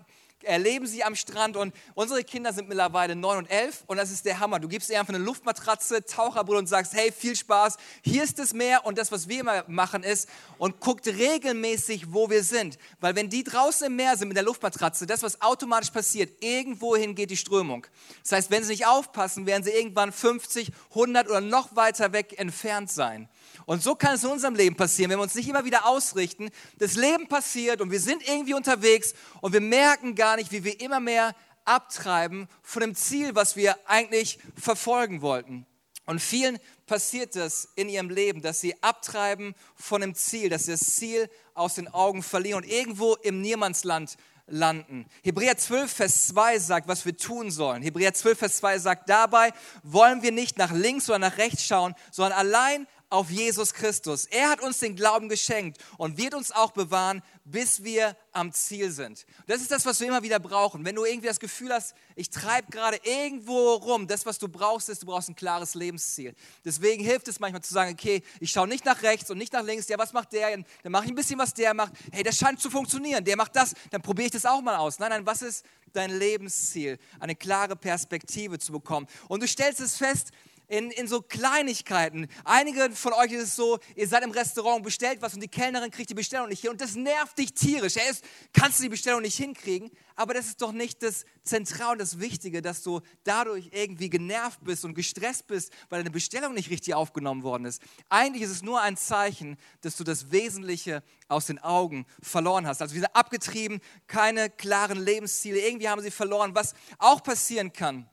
erleben 0.44 0.86
sie 0.86 1.04
am 1.04 1.14
Strand 1.14 1.56
und 1.56 1.74
unsere 1.94 2.24
Kinder 2.24 2.52
sind 2.52 2.68
mittlerweile 2.68 3.16
neun 3.16 3.38
und 3.38 3.46
elf 3.46 3.84
und 3.86 3.96
das 3.96 4.10
ist 4.10 4.24
der 4.24 4.40
Hammer. 4.40 4.60
Du 4.60 4.68
gibst 4.68 4.90
ihr 4.90 4.98
einfach 4.98 5.14
eine 5.14 5.22
Luftmatratze, 5.22 6.04
Taucherbrille 6.04 6.58
und 6.58 6.66
sagst, 6.66 6.94
hey, 6.94 7.12
viel 7.12 7.36
Spaß, 7.36 7.76
hier 8.02 8.22
ist 8.22 8.38
das 8.38 8.52
Meer 8.52 8.84
und 8.84 8.98
das, 8.98 9.12
was 9.12 9.28
wir 9.28 9.40
immer 9.40 9.64
machen 9.66 10.02
ist 10.02 10.28
und 10.58 10.80
guckt 10.80 11.06
regelmäßig, 11.06 12.12
wo 12.12 12.30
wir 12.30 12.42
sind. 12.42 12.78
Weil 13.00 13.16
wenn 13.16 13.28
die 13.28 13.44
draußen 13.44 13.86
im 13.86 13.96
Meer 13.96 14.16
sind 14.16 14.28
mit 14.28 14.36
der 14.36 14.44
Luftmatratze, 14.44 15.06
das, 15.06 15.22
was 15.22 15.40
automatisch 15.40 15.90
passiert, 15.90 16.42
irgendwohin 16.42 17.14
geht 17.14 17.30
die 17.30 17.36
Strömung. 17.36 17.86
Das 18.22 18.32
heißt, 18.32 18.50
wenn 18.50 18.62
sie 18.62 18.72
nicht 18.72 18.86
aufpassen, 18.86 19.46
werden 19.46 19.64
sie 19.64 19.70
irgendwann 19.70 20.12
50, 20.12 20.72
100 20.90 21.28
oder 21.28 21.40
noch 21.40 21.76
weiter 21.76 22.12
weg 22.12 22.38
entfernt 22.38 22.90
sein. 22.90 23.28
Und 23.68 23.82
so 23.82 23.94
kann 23.94 24.14
es 24.14 24.24
in 24.24 24.30
unserem 24.30 24.54
Leben 24.54 24.76
passieren, 24.76 25.10
wenn 25.10 25.18
wir 25.18 25.24
uns 25.24 25.34
nicht 25.34 25.46
immer 25.46 25.66
wieder 25.66 25.86
ausrichten. 25.86 26.48
Das 26.78 26.94
Leben 26.94 27.28
passiert 27.28 27.82
und 27.82 27.90
wir 27.90 28.00
sind 28.00 28.26
irgendwie 28.26 28.54
unterwegs 28.54 29.12
und 29.42 29.52
wir 29.52 29.60
merken 29.60 30.14
gar 30.14 30.36
nicht, 30.36 30.52
wie 30.52 30.64
wir 30.64 30.80
immer 30.80 31.00
mehr 31.00 31.36
abtreiben 31.66 32.48
von 32.62 32.80
dem 32.80 32.94
Ziel, 32.94 33.34
was 33.34 33.56
wir 33.56 33.76
eigentlich 33.86 34.38
verfolgen 34.58 35.20
wollten. 35.20 35.66
Und 36.06 36.22
vielen 36.22 36.58
passiert 36.86 37.36
das 37.36 37.68
in 37.74 37.90
ihrem 37.90 38.08
Leben, 38.08 38.40
dass 38.40 38.62
sie 38.62 38.82
abtreiben 38.82 39.54
von 39.74 40.00
dem 40.00 40.14
Ziel, 40.14 40.48
dass 40.48 40.64
sie 40.64 40.72
das 40.72 40.96
Ziel 40.96 41.28
aus 41.52 41.74
den 41.74 41.88
Augen 41.88 42.22
verlieren 42.22 42.62
und 42.64 42.70
irgendwo 42.70 43.16
im 43.16 43.42
Niemandsland 43.42 44.16
landen. 44.46 45.04
Hebräer 45.22 45.58
12, 45.58 45.92
Vers 45.92 46.28
2 46.28 46.58
sagt, 46.58 46.88
was 46.88 47.04
wir 47.04 47.16
tun 47.16 47.50
sollen. 47.50 47.82
Hebräer 47.82 48.14
12, 48.14 48.38
Vers 48.38 48.56
2 48.56 48.78
sagt, 48.78 49.10
dabei 49.10 49.52
wollen 49.82 50.22
wir 50.22 50.32
nicht 50.32 50.56
nach 50.56 50.72
links 50.72 51.08
oder 51.10 51.18
nach 51.18 51.36
rechts 51.36 51.64
schauen, 51.64 51.94
sondern 52.10 52.32
allein 52.38 52.86
auf 53.10 53.30
Jesus 53.30 53.72
Christus. 53.72 54.26
Er 54.26 54.50
hat 54.50 54.60
uns 54.60 54.78
den 54.78 54.94
Glauben 54.94 55.28
geschenkt 55.28 55.78
und 55.96 56.18
wird 56.18 56.34
uns 56.34 56.52
auch 56.52 56.72
bewahren, 56.72 57.22
bis 57.44 57.82
wir 57.82 58.16
am 58.32 58.52
Ziel 58.52 58.90
sind. 58.90 59.24
Das 59.46 59.60
ist 59.60 59.70
das, 59.70 59.86
was 59.86 60.00
wir 60.00 60.08
immer 60.08 60.22
wieder 60.22 60.38
brauchen. 60.38 60.84
Wenn 60.84 60.94
du 60.94 61.04
irgendwie 61.04 61.28
das 61.28 61.40
Gefühl 61.40 61.72
hast, 61.72 61.94
ich 62.14 62.28
treibe 62.28 62.70
gerade 62.70 62.98
irgendwo 63.02 63.74
rum, 63.74 64.06
das, 64.06 64.26
was 64.26 64.38
du 64.38 64.48
brauchst, 64.48 64.88
ist, 64.90 65.02
du 65.02 65.06
brauchst 65.06 65.30
ein 65.30 65.34
klares 65.34 65.74
Lebensziel. 65.74 66.34
Deswegen 66.64 67.02
hilft 67.02 67.28
es 67.28 67.40
manchmal 67.40 67.62
zu 67.62 67.72
sagen, 67.72 67.92
okay, 67.92 68.22
ich 68.40 68.50
schaue 68.50 68.68
nicht 68.68 68.84
nach 68.84 69.02
rechts 69.02 69.30
und 69.30 69.38
nicht 69.38 69.52
nach 69.52 69.64
links. 69.64 69.88
Ja, 69.88 69.98
was 69.98 70.12
macht 70.12 70.32
der? 70.32 70.50
Dann 70.82 70.92
mache 70.92 71.06
ich 71.06 71.10
ein 71.10 71.14
bisschen, 71.14 71.38
was 71.38 71.54
der 71.54 71.72
macht. 71.72 71.92
Hey, 72.12 72.22
das 72.22 72.36
scheint 72.36 72.60
zu 72.60 72.70
funktionieren. 72.70 73.24
Der 73.24 73.36
macht 73.36 73.56
das. 73.56 73.74
Dann 73.90 74.02
probiere 74.02 74.26
ich 74.26 74.32
das 74.32 74.44
auch 74.44 74.60
mal 74.60 74.76
aus. 74.76 74.98
Nein, 74.98 75.10
nein, 75.10 75.26
was 75.26 75.40
ist 75.40 75.64
dein 75.94 76.10
Lebensziel? 76.10 76.98
Eine 77.18 77.34
klare 77.34 77.76
Perspektive 77.76 78.58
zu 78.58 78.72
bekommen. 78.72 79.06
Und 79.28 79.42
du 79.42 79.48
stellst 79.48 79.80
es 79.80 79.96
fest, 79.96 80.30
in, 80.68 80.90
in 80.90 81.08
so 81.08 81.22
Kleinigkeiten. 81.22 82.28
Einige 82.44 82.90
von 82.92 83.14
euch 83.14 83.32
ist 83.32 83.42
es 83.42 83.56
so, 83.56 83.78
ihr 83.96 84.06
seid 84.06 84.22
im 84.22 84.30
Restaurant, 84.30 84.84
bestellt 84.84 85.22
was 85.22 85.34
und 85.34 85.40
die 85.40 85.48
Kellnerin 85.48 85.90
kriegt 85.90 86.10
die 86.10 86.14
Bestellung 86.14 86.48
nicht 86.48 86.60
hin 86.60 86.70
und 86.70 86.80
das 86.80 86.94
nervt 86.94 87.38
dich 87.38 87.54
tierisch. 87.54 87.96
Er 87.96 88.10
ist, 88.10 88.22
kannst 88.52 88.78
du 88.78 88.82
die 88.82 88.90
Bestellung 88.90 89.22
nicht 89.22 89.36
hinkriegen, 89.36 89.90
aber 90.14 90.34
das 90.34 90.46
ist 90.46 90.60
doch 90.60 90.72
nicht 90.72 91.02
das 91.02 91.24
Zentrale 91.42 91.92
und 91.92 92.00
das 92.00 92.20
Wichtige, 92.20 92.60
dass 92.60 92.82
du 92.82 93.00
dadurch 93.24 93.70
irgendwie 93.72 94.10
genervt 94.10 94.62
bist 94.62 94.84
und 94.84 94.94
gestresst 94.94 95.46
bist, 95.46 95.72
weil 95.88 96.00
deine 96.00 96.10
Bestellung 96.10 96.52
nicht 96.52 96.70
richtig 96.70 96.94
aufgenommen 96.94 97.42
worden 97.42 97.64
ist. 97.64 97.80
Eigentlich 98.10 98.42
ist 98.42 98.50
es 98.50 98.62
nur 98.62 98.80
ein 98.82 98.96
Zeichen, 98.98 99.56
dass 99.80 99.96
du 99.96 100.04
das 100.04 100.30
Wesentliche 100.30 101.02
aus 101.28 101.46
den 101.46 101.58
Augen 101.58 102.04
verloren 102.20 102.66
hast. 102.66 102.82
Also 102.82 102.94
wir 102.94 103.00
sind 103.00 103.16
abgetrieben, 103.16 103.80
keine 104.06 104.50
klaren 104.50 105.02
Lebensziele, 105.02 105.58
irgendwie 105.60 105.88
haben 105.88 106.02
sie 106.02 106.10
verloren. 106.10 106.54
Was 106.54 106.74
auch 106.98 107.22
passieren 107.22 107.72
kann, 107.72 108.08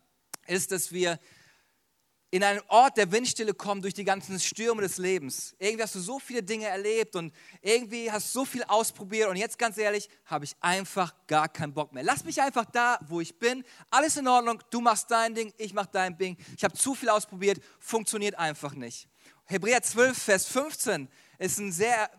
ist, 0.47 0.71
dass 0.71 0.93
wir 0.93 1.19
in 2.35 2.43
einen 2.43 2.59
Ort 2.67 2.97
der 2.97 3.13
Windstille 3.13 3.53
kommen 3.53 3.81
durch 3.81 3.93
die 3.93 4.03
ganzen 4.03 4.37
Stürme 4.41 4.81
des 4.81 4.97
Lebens. 4.97 5.55
Irgendwie 5.57 5.83
hast 5.83 5.95
du 5.95 6.01
so 6.01 6.19
viele 6.19 6.43
Dinge 6.43 6.65
erlebt 6.65 7.15
und 7.15 7.33
irgendwie 7.61 8.11
hast 8.11 8.35
du 8.35 8.39
so 8.39 8.45
viel 8.45 8.61
ausprobiert 8.65 9.29
und 9.29 9.37
jetzt 9.37 9.57
ganz 9.57 9.77
ehrlich, 9.77 10.09
habe 10.25 10.43
ich 10.43 10.53
einfach 10.59 11.15
gar 11.27 11.47
keinen 11.47 11.73
Bock 11.73 11.93
mehr. 11.93 12.03
Lass 12.03 12.25
mich 12.25 12.41
einfach 12.41 12.65
da, 12.65 12.99
wo 13.07 13.21
ich 13.21 13.39
bin. 13.39 13.63
Alles 13.89 14.17
in 14.17 14.27
Ordnung, 14.27 14.61
du 14.69 14.81
machst 14.81 15.09
dein 15.11 15.33
Ding, 15.33 15.53
ich 15.55 15.73
mach 15.73 15.85
dein 15.85 16.17
Ding. 16.17 16.35
Ich 16.57 16.65
habe 16.65 16.73
zu 16.73 16.93
viel 16.93 17.07
ausprobiert, 17.07 17.61
funktioniert 17.79 18.35
einfach 18.35 18.73
nicht. 18.73 19.07
Hebräer 19.45 19.81
12, 19.81 20.21
Vers 20.21 20.45
15 20.47 21.07
ist 21.39 21.57
ein 21.59 21.71
sehr, 21.71 22.09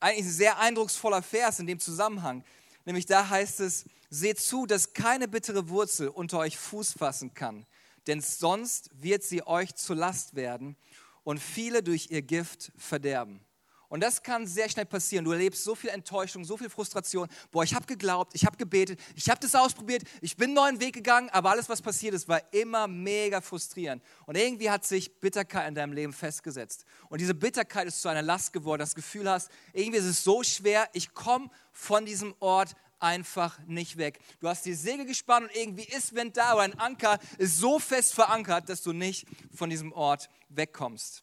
eigentlich 0.00 0.24
ein 0.24 0.32
sehr 0.32 0.58
eindrucksvoller 0.58 1.20
Vers 1.20 1.58
in 1.58 1.66
dem 1.66 1.78
Zusammenhang. 1.78 2.42
Nämlich 2.86 3.04
da 3.04 3.28
heißt 3.28 3.60
es, 3.60 3.84
seht 4.08 4.40
zu, 4.40 4.64
dass 4.64 4.94
keine 4.94 5.28
bittere 5.28 5.68
Wurzel 5.68 6.08
unter 6.08 6.38
euch 6.38 6.56
Fuß 6.56 6.94
fassen 6.94 7.34
kann 7.34 7.66
denn 8.08 8.20
sonst 8.20 8.90
wird 9.00 9.22
sie 9.22 9.46
euch 9.46 9.74
zur 9.76 9.96
Last 9.96 10.34
werden 10.34 10.76
und 11.22 11.38
viele 11.38 11.82
durch 11.82 12.10
ihr 12.10 12.22
Gift 12.22 12.72
verderben. 12.76 13.44
Und 13.90 14.02
das 14.02 14.22
kann 14.22 14.46
sehr 14.46 14.68
schnell 14.68 14.84
passieren. 14.84 15.24
Du 15.24 15.32
erlebst 15.32 15.64
so 15.64 15.74
viel 15.74 15.88
Enttäuschung, 15.88 16.44
so 16.44 16.58
viel 16.58 16.68
Frustration. 16.68 17.26
Boah, 17.50 17.64
ich 17.64 17.74
habe 17.74 17.86
geglaubt, 17.86 18.34
ich 18.34 18.44
habe 18.44 18.56
gebetet, 18.58 19.00
ich 19.14 19.30
habe 19.30 19.40
das 19.40 19.54
ausprobiert, 19.54 20.02
ich 20.20 20.36
bin 20.36 20.48
einen 20.48 20.54
neuen 20.54 20.80
Weg 20.80 20.94
gegangen, 20.94 21.30
aber 21.30 21.50
alles, 21.50 21.70
was 21.70 21.80
passiert 21.80 22.14
ist, 22.14 22.28
war 22.28 22.42
immer 22.52 22.86
mega 22.86 23.40
frustrierend. 23.40 24.02
Und 24.26 24.36
irgendwie 24.36 24.68
hat 24.68 24.84
sich 24.84 25.18
Bitterkeit 25.20 25.68
in 25.68 25.74
deinem 25.74 25.94
Leben 25.94 26.12
festgesetzt. 26.12 26.84
Und 27.08 27.20
diese 27.20 27.34
Bitterkeit 27.34 27.86
ist 27.86 28.02
zu 28.02 28.08
einer 28.08 28.20
Last 28.20 28.52
geworden. 28.52 28.80
Das 28.80 28.94
Gefühl 28.94 29.28
hast, 29.28 29.50
irgendwie 29.72 29.98
ist 29.98 30.04
es 30.04 30.22
so 30.22 30.42
schwer, 30.42 30.88
ich 30.92 31.14
komme 31.14 31.50
von 31.72 32.04
diesem 32.04 32.34
Ort 32.40 32.74
einfach 33.00 33.58
nicht 33.66 33.96
weg. 33.96 34.20
Du 34.40 34.48
hast 34.48 34.64
die 34.64 34.74
Segel 34.74 35.06
gespannt 35.06 35.48
und 35.48 35.56
irgendwie 35.56 35.84
ist 35.84 36.14
Wind 36.14 36.36
da, 36.36 36.46
aber 36.46 36.62
ein 36.62 36.78
Anker 36.78 37.18
ist 37.38 37.56
so 37.58 37.78
fest 37.78 38.14
verankert, 38.14 38.68
dass 38.68 38.82
du 38.82 38.92
nicht 38.92 39.26
von 39.54 39.70
diesem 39.70 39.92
Ort 39.92 40.28
wegkommst. 40.48 41.22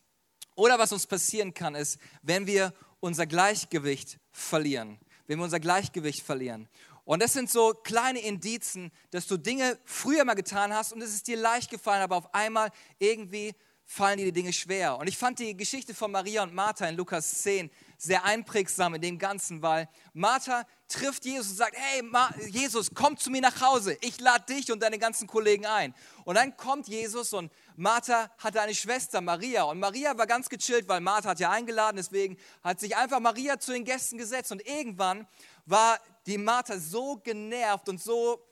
Oder 0.56 0.80
was 0.80 0.92
uns 0.92 1.06
passieren 1.06 1.54
kann, 1.54 1.76
ist, 1.76 2.00
wenn 2.22 2.48
wir 2.48 2.74
unser 3.00 3.26
Gleichgewicht 3.26 4.20
verlieren. 4.32 5.00
Wenn 5.28 5.40
wir 5.40 5.44
unser 5.44 5.60
Gleichgewicht 5.60 6.22
verlieren. 6.22 6.70
Und 7.04 7.22
das 7.22 7.34
sind 7.34 7.52
so 7.52 7.74
kleine 7.74 8.20
Indizen, 8.20 8.92
dass 9.12 9.28
du 9.28 9.38
Dinge 9.38 9.78
früher 9.86 10.26
mal 10.26 10.34
getan 10.34 10.74
hast 10.74 10.92
und 10.92 11.02
es 11.02 11.14
ist 11.14 11.28
dir 11.28 11.38
leicht 11.38 11.70
gefallen, 11.70 12.02
aber 12.02 12.16
auf 12.16 12.34
einmal 12.34 12.72
irgendwie 12.98 13.54
fallen 13.86 14.18
dir 14.18 14.26
die 14.26 14.32
Dinge 14.32 14.54
schwer. 14.54 14.98
Und 14.98 15.08
ich 15.08 15.18
fand 15.18 15.38
die 15.38 15.56
Geschichte 15.56 15.94
von 15.94 16.12
Maria 16.12 16.42
und 16.42 16.54
Martha 16.54 16.88
in 16.88 16.96
Lukas 16.96 17.44
10 17.44 17.70
sehr 17.98 18.24
einprägsam 18.24 18.96
in 18.96 19.02
dem 19.02 19.20
Ganzen, 19.20 19.62
weil 19.62 19.90
Martha 20.14 20.66
trifft 20.88 21.26
Jesus 21.26 21.52
und 21.52 21.58
sagt, 21.58 21.76
hey 21.76 22.04
Jesus, 22.50 22.92
komm 22.94 23.18
zu 23.18 23.30
mir 23.32 23.42
nach 23.42 23.62
Hause, 23.62 23.98
ich 24.02 24.20
lade 24.20 24.54
dich 24.54 24.72
und 24.72 24.82
deine 24.82 25.00
ganzen 25.00 25.28
Kollegen 25.28 25.66
ein. 25.66 25.94
Und 26.24 26.36
dann 26.36 26.56
kommt 26.58 26.88
Jesus 26.88 27.34
und 27.34 27.52
Martha 27.76 28.30
hatte 28.38 28.62
eine 28.62 28.76
Schwester, 28.76 29.22
Maria. 29.22 29.64
Und 29.64 29.80
Maria 29.80 30.18
war 30.18 30.28
ganz 30.28 30.50
gechillt, 30.50 30.88
weil 30.88 31.02
Martha 31.02 31.30
hat 31.30 31.40
ja 31.40 31.52
eingeladen, 31.52 31.98
deswegen 31.98 32.38
hat 32.64 32.80
sich 32.80 32.96
einfach 32.96 33.20
Maria 33.20 33.60
zu 33.60 33.72
den 33.72 33.84
Gästen 33.84 34.18
gesetzt. 34.18 34.52
Und 34.52 34.66
irgendwann 34.66 35.28
war 35.66 36.00
die 36.26 36.38
Martha 36.38 36.78
so 36.78 37.18
genervt 37.18 37.90
und 37.90 38.02
so 38.02 38.46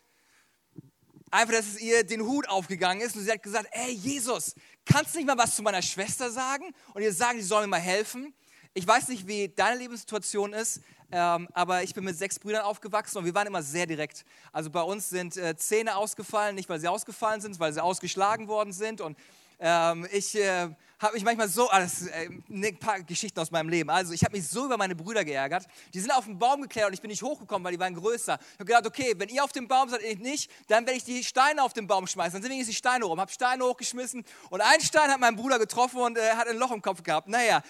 einfach, 1.33 1.53
dass 1.53 1.65
es 1.65 1.81
ihr 1.81 2.03
den 2.03 2.21
Hut 2.21 2.47
aufgegangen 2.47 3.01
ist 3.01 3.15
und 3.15 3.23
sie 3.23 3.31
hat 3.31 3.41
gesagt, 3.41 3.67
hey 3.71 3.91
Jesus, 3.91 4.55
kannst 4.85 5.13
du 5.13 5.19
nicht 5.19 5.27
mal 5.27 5.37
was 5.37 5.55
zu 5.55 5.63
meiner 5.63 5.81
Schwester 5.81 6.31
sagen 6.31 6.73
und 6.93 7.01
ihr 7.01 7.13
sagen, 7.13 7.39
sie 7.39 7.47
soll 7.47 7.61
mir 7.61 7.67
mal 7.67 7.79
helfen? 7.79 8.33
Ich 8.75 8.87
weiß 8.87 9.09
nicht, 9.09 9.27
wie 9.27 9.49
deine 9.49 9.77
Lebenssituation 9.77 10.51
ist, 10.51 10.81
ähm, 11.11 11.47
aber 11.53 11.83
ich 11.83 11.93
bin 11.93 12.03
mit 12.05 12.17
sechs 12.17 12.39
Brüdern 12.39 12.63
aufgewachsen 12.63 13.19
und 13.19 13.25
wir 13.25 13.35
waren 13.35 13.45
immer 13.45 13.61
sehr 13.61 13.85
direkt. 13.85 14.25
Also 14.51 14.71
bei 14.71 14.81
uns 14.81 15.09
sind 15.09 15.37
äh, 15.37 15.55
Zähne 15.55 15.95
ausgefallen, 15.95 16.55
nicht 16.55 16.69
weil 16.69 16.79
sie 16.79 16.87
ausgefallen 16.87 17.39
sind, 17.39 17.59
weil 17.59 17.71
sie 17.71 17.83
ausgeschlagen 17.83 18.47
worden 18.47 18.73
sind. 18.73 18.99
Und 18.99 19.15
ähm, 19.59 20.07
ich 20.11 20.33
äh, 20.33 20.69
habe 20.97 21.13
mich 21.13 21.23
manchmal 21.23 21.49
so, 21.49 21.69
ah, 21.69 21.81
das, 21.81 22.07
äh, 22.07 22.29
ein 22.49 22.79
paar 22.79 23.03
Geschichten 23.03 23.39
aus 23.39 23.51
meinem 23.51 23.69
Leben. 23.69 23.91
Also 23.91 24.11
ich 24.11 24.23
habe 24.23 24.35
mich 24.35 24.47
so 24.47 24.65
über 24.65 24.77
meine 24.77 24.95
Brüder 24.95 25.23
geärgert. 25.23 25.67
Die 25.93 25.99
sind 25.99 26.09
auf 26.09 26.25
den 26.25 26.39
Baum 26.39 26.63
geklettert 26.63 26.87
und 26.87 26.93
ich 26.95 27.01
bin 27.01 27.11
nicht 27.11 27.21
hochgekommen, 27.21 27.63
weil 27.63 27.73
die 27.73 27.79
waren 27.79 27.93
größer. 27.93 28.39
Ich 28.41 28.53
habe 28.55 28.65
gedacht, 28.65 28.87
okay, 28.87 29.13
wenn 29.17 29.29
ihr 29.29 29.43
auf 29.43 29.51
dem 29.51 29.67
Baum 29.67 29.87
seid, 29.89 30.01
ich 30.01 30.17
nicht, 30.17 30.49
dann 30.67 30.87
werde 30.87 30.97
ich 30.97 31.03
die 31.03 31.23
Steine 31.23 31.61
auf 31.61 31.73
den 31.73 31.85
Baum 31.85 32.07
schmeißen. 32.07 32.33
Dann 32.33 32.41
sind 32.41 32.51
wenigstens 32.51 32.75
die 32.75 32.79
Steine 32.79 33.05
rum. 33.05 33.19
Habe 33.19 33.31
Steine 33.31 33.63
hochgeschmissen 33.65 34.25
und 34.49 34.61
ein 34.61 34.81
Stein 34.81 35.11
hat 35.11 35.19
meinen 35.19 35.35
Bruder 35.35 35.59
getroffen 35.59 35.99
und 35.99 36.17
äh, 36.17 36.31
hat 36.31 36.47
ein 36.47 36.57
Loch 36.57 36.71
im 36.71 36.81
Kopf 36.81 37.03
gehabt. 37.03 37.27
Naja, 37.27 37.61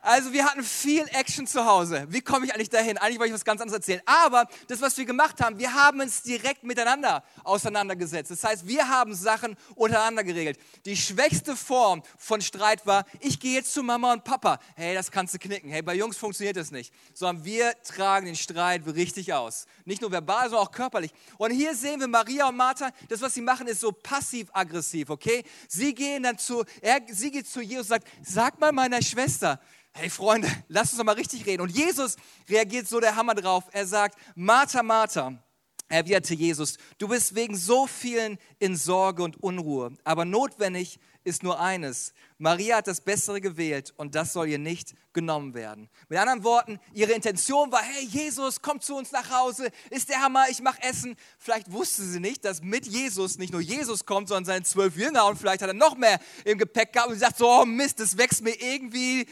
also 0.00 0.32
wir 0.32 0.44
hatten 0.44 0.62
viel 0.62 1.04
Action 1.12 1.46
zu 1.46 1.64
Hause. 1.64 2.06
Wie 2.08 2.20
komme 2.20 2.46
ich 2.46 2.54
eigentlich 2.54 2.70
dahin? 2.70 2.98
Eigentlich 2.98 3.18
wollte 3.18 3.28
ich 3.28 3.34
was 3.34 3.44
ganz 3.44 3.60
anderes 3.60 3.80
erzählen. 3.80 4.00
Aber 4.06 4.46
das, 4.68 4.80
was 4.80 4.96
wir 4.96 5.04
gemacht 5.04 5.40
haben, 5.40 5.58
wir 5.58 5.74
haben 5.74 6.00
uns 6.00 6.22
direkt 6.22 6.62
miteinander 6.62 7.24
auseinandergesetzt. 7.44 8.30
Das 8.30 8.44
heißt, 8.44 8.66
wir 8.66 8.88
haben 8.88 9.14
Sachen 9.14 9.56
untereinander 9.74 10.24
geregelt. 10.24 10.58
Die 10.84 10.96
schwächste 10.96 11.56
Form 11.56 12.02
von 12.16 12.40
Streit 12.40 12.86
war, 12.86 13.04
ich 13.20 13.40
gehe 13.40 13.54
jetzt 13.54 13.72
zu 13.72 13.82
Mama 13.82 14.12
und 14.12 14.24
Papa. 14.24 14.58
Hey, 14.76 14.94
das 14.94 15.10
kannst 15.10 15.34
du 15.34 15.38
knicken. 15.38 15.70
Hey, 15.70 15.82
bei 15.82 15.94
Jungs 15.94 16.16
funktioniert 16.16 16.56
das 16.56 16.70
nicht. 16.70 16.92
Sondern 17.14 17.44
wir 17.44 17.74
tragen 17.82 18.26
den 18.26 18.36
Streit 18.36 18.86
richtig 18.86 19.32
aus. 19.32 19.66
Nicht 19.84 20.00
nur 20.00 20.12
verbal, 20.12 20.48
sondern 20.48 20.66
auch 20.66 20.72
körperlich. 20.72 21.12
Und 21.38 21.50
hier 21.50 21.74
sehen 21.74 22.00
wir 22.00 22.08
Maria 22.08 22.48
und 22.48 22.56
Martha. 22.56 22.90
Das, 23.08 23.20
was 23.20 23.34
sie 23.34 23.42
machen, 23.42 23.66
ist 23.66 23.80
so 23.80 23.92
passiv-aggressiv, 23.92 25.10
okay? 25.10 25.44
Sie 25.68 25.94
gehen 25.94 26.22
dann 26.22 26.38
zu, 26.38 26.64
er, 26.80 27.00
sie 27.08 27.30
geht 27.30 27.48
zu 27.48 27.60
Jesus 27.60 27.86
und 27.86 27.88
sagt, 27.88 28.08
sag 28.22 28.60
mal 28.60 28.72
meiner 28.72 29.02
Schwester, 29.02 29.60
hey 29.98 30.10
Freunde, 30.10 30.48
lasst 30.68 30.92
uns 30.92 30.98
doch 30.98 31.04
mal 31.04 31.12
richtig 31.12 31.44
reden. 31.46 31.62
Und 31.62 31.70
Jesus 31.70 32.16
reagiert 32.48 32.88
so 32.88 33.00
der 33.00 33.16
Hammer 33.16 33.34
drauf. 33.34 33.64
Er 33.72 33.86
sagt, 33.86 34.16
Martha, 34.34 34.82
Martha, 34.82 35.42
erwiderte 35.88 36.34
Jesus, 36.34 36.76
du 36.98 37.08
bist 37.08 37.34
wegen 37.34 37.56
so 37.56 37.86
vielen 37.86 38.38
in 38.58 38.76
Sorge 38.76 39.22
und 39.22 39.42
Unruhe, 39.42 39.92
aber 40.04 40.24
notwendig 40.24 41.00
ist 41.24 41.42
nur 41.42 41.60
eines. 41.60 42.12
Maria 42.38 42.76
hat 42.76 42.86
das 42.86 43.00
Bessere 43.00 43.40
gewählt 43.40 43.92
und 43.96 44.14
das 44.14 44.32
soll 44.32 44.48
ihr 44.48 44.58
nicht 44.58 44.94
genommen 45.12 45.52
werden. 45.52 45.90
Mit 46.08 46.18
anderen 46.18 46.44
Worten, 46.44 46.78
ihre 46.92 47.12
Intention 47.12 47.72
war, 47.72 47.82
hey 47.82 48.04
Jesus, 48.06 48.62
komm 48.62 48.80
zu 48.80 48.96
uns 48.96 49.12
nach 49.12 49.30
Hause, 49.30 49.70
ist 49.90 50.08
der 50.08 50.20
Hammer, 50.20 50.46
ich 50.48 50.62
mache 50.62 50.82
Essen. 50.82 51.16
Vielleicht 51.38 51.72
wusste 51.72 52.02
sie 52.02 52.20
nicht, 52.20 52.44
dass 52.44 52.62
mit 52.62 52.86
Jesus 52.86 53.36
nicht 53.36 53.52
nur 53.52 53.60
Jesus 53.60 54.06
kommt, 54.06 54.28
sondern 54.28 54.44
seine 54.44 54.62
zwölf 54.62 54.96
Jünger 54.96 55.26
und 55.26 55.36
vielleicht 55.36 55.60
hat 55.62 55.68
er 55.68 55.74
noch 55.74 55.96
mehr 55.96 56.18
im 56.44 56.56
Gepäck 56.56 56.92
gehabt 56.92 57.10
und 57.10 57.18
sagt 57.18 57.38
so, 57.38 57.48
oh 57.48 57.64
Mist, 57.64 58.00
das 58.00 58.16
wächst 58.16 58.42
mir 58.42 58.54
irgendwie 58.60 59.26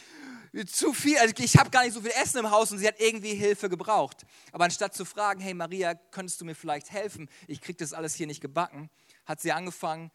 zu 0.64 0.92
viel, 0.92 1.18
also 1.18 1.34
ich 1.38 1.56
habe 1.56 1.70
gar 1.70 1.84
nicht 1.84 1.92
so 1.92 2.00
viel 2.00 2.12
Essen 2.22 2.38
im 2.38 2.50
Haus 2.50 2.72
und 2.72 2.78
sie 2.78 2.86
hat 2.86 2.98
irgendwie 2.98 3.34
Hilfe 3.34 3.68
gebraucht. 3.68 4.24
Aber 4.52 4.64
anstatt 4.64 4.94
zu 4.94 5.04
fragen, 5.04 5.40
hey 5.40 5.52
Maria, 5.52 5.94
könntest 5.94 6.40
du 6.40 6.44
mir 6.44 6.54
vielleicht 6.54 6.90
helfen? 6.90 7.28
Ich 7.46 7.60
kriege 7.60 7.76
das 7.76 7.92
alles 7.92 8.14
hier 8.14 8.26
nicht 8.26 8.40
gebacken, 8.40 8.88
hat 9.26 9.40
sie 9.40 9.52
angefangen, 9.52 10.10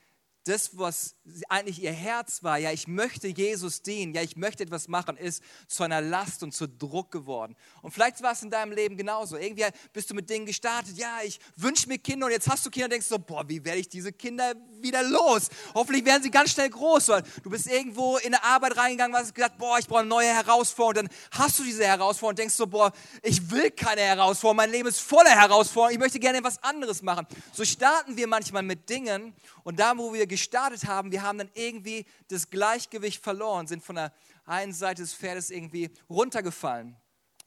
das, 0.45 0.75
was 0.77 1.15
eigentlich 1.50 1.83
ihr 1.83 1.91
Herz 1.91 2.41
war, 2.41 2.57
ja, 2.57 2.71
ich 2.71 2.88
möchte 2.88 3.27
Jesus 3.27 3.83
dienen, 3.83 4.13
ja, 4.13 4.24
ich 4.24 4.36
möchte 4.36 4.63
etwas 4.63 4.88
machen, 4.88 5.15
ist 5.15 5.43
zu 5.67 5.83
einer 5.83 6.01
Last 6.01 6.41
und 6.41 6.51
zu 6.51 6.67
Druck 6.67 7.12
geworden. 7.12 7.55
Und 7.83 7.91
vielleicht 7.91 8.24
war 8.24 8.31
es 8.31 8.41
in 8.41 8.50
deinem 8.50 8.71
Leben 8.71 8.98
genauso. 8.98 9.38
Irgendwie 9.38 9.65
bist 9.93 10.10
du 10.10 10.15
mit 10.15 10.29
Dingen 10.29 10.48
gestartet, 10.48 10.98
ja, 10.98 11.19
ich 11.24 11.39
wünsche 11.55 11.88
mir 11.88 12.00
Kinder 12.00 12.25
und 12.25 12.31
jetzt 12.31 12.50
hast 12.50 12.65
du 12.65 12.71
Kinder 12.71 12.86
und 12.86 12.93
denkst 12.93 13.07
so, 13.07 13.19
boah, 13.19 13.48
wie 13.48 13.63
werde 13.63 13.79
ich 13.79 13.89
diese 13.89 14.12
Kinder 14.12 14.55
wieder 14.83 15.03
los? 15.03 15.50
Hoffentlich 15.73 16.05
werden 16.05 16.23
sie 16.23 16.31
ganz 16.31 16.51
schnell 16.51 16.69
groß. 16.69 17.07
Du 17.43 17.50
bist 17.50 17.67
irgendwo 17.67 18.17
in 18.17 18.33
eine 18.33 18.43
Arbeit 18.43 18.77
reingegangen, 18.77 19.15
hast 19.15 19.33
gesagt, 19.33 19.57
boah, 19.57 19.79
ich 19.79 19.88
brauche 19.88 20.00
eine 20.00 20.09
neue 20.09 20.33
Herausforderung. 20.33 21.07
Dann 21.07 21.17
hast 21.31 21.59
du 21.59 21.63
diese 21.63 21.85
Herausforderung 21.85 22.31
und 22.31 22.39
denkst 22.39 22.55
so, 22.55 22.67
boah, 22.67 22.91
ich 23.21 23.50
will 23.51 23.71
keine 23.71 24.01
Herausforderung, 24.01 24.57
mein 24.57 24.71
Leben 24.71 24.88
ist 24.88 25.01
voller 25.01 25.31
Herausforderungen, 25.31 25.93
ich 25.93 26.00
möchte 26.00 26.19
gerne 26.19 26.39
etwas 26.39 26.61
anderes 26.63 27.01
machen. 27.01 27.27
So 27.53 27.65
starten 27.65 28.17
wir 28.17 28.27
manchmal 28.27 28.63
mit 28.63 28.89
Dingen 28.89 29.33
und 29.63 29.79
da, 29.79 29.97
wo 29.97 30.13
wir 30.13 30.27
gestartet 30.27 30.85
haben, 30.85 31.11
wir 31.11 31.21
haben 31.21 31.38
dann 31.38 31.50
irgendwie 31.53 32.05
das 32.29 32.50
Gleichgewicht 32.50 33.23
verloren, 33.23 33.67
sind 33.67 33.83
von 33.83 33.95
der 33.95 34.13
einen 34.45 34.73
Seite 34.73 35.01
des 35.01 35.13
Pferdes 35.13 35.50
irgendwie 35.50 35.89
runtergefallen. 36.09 36.95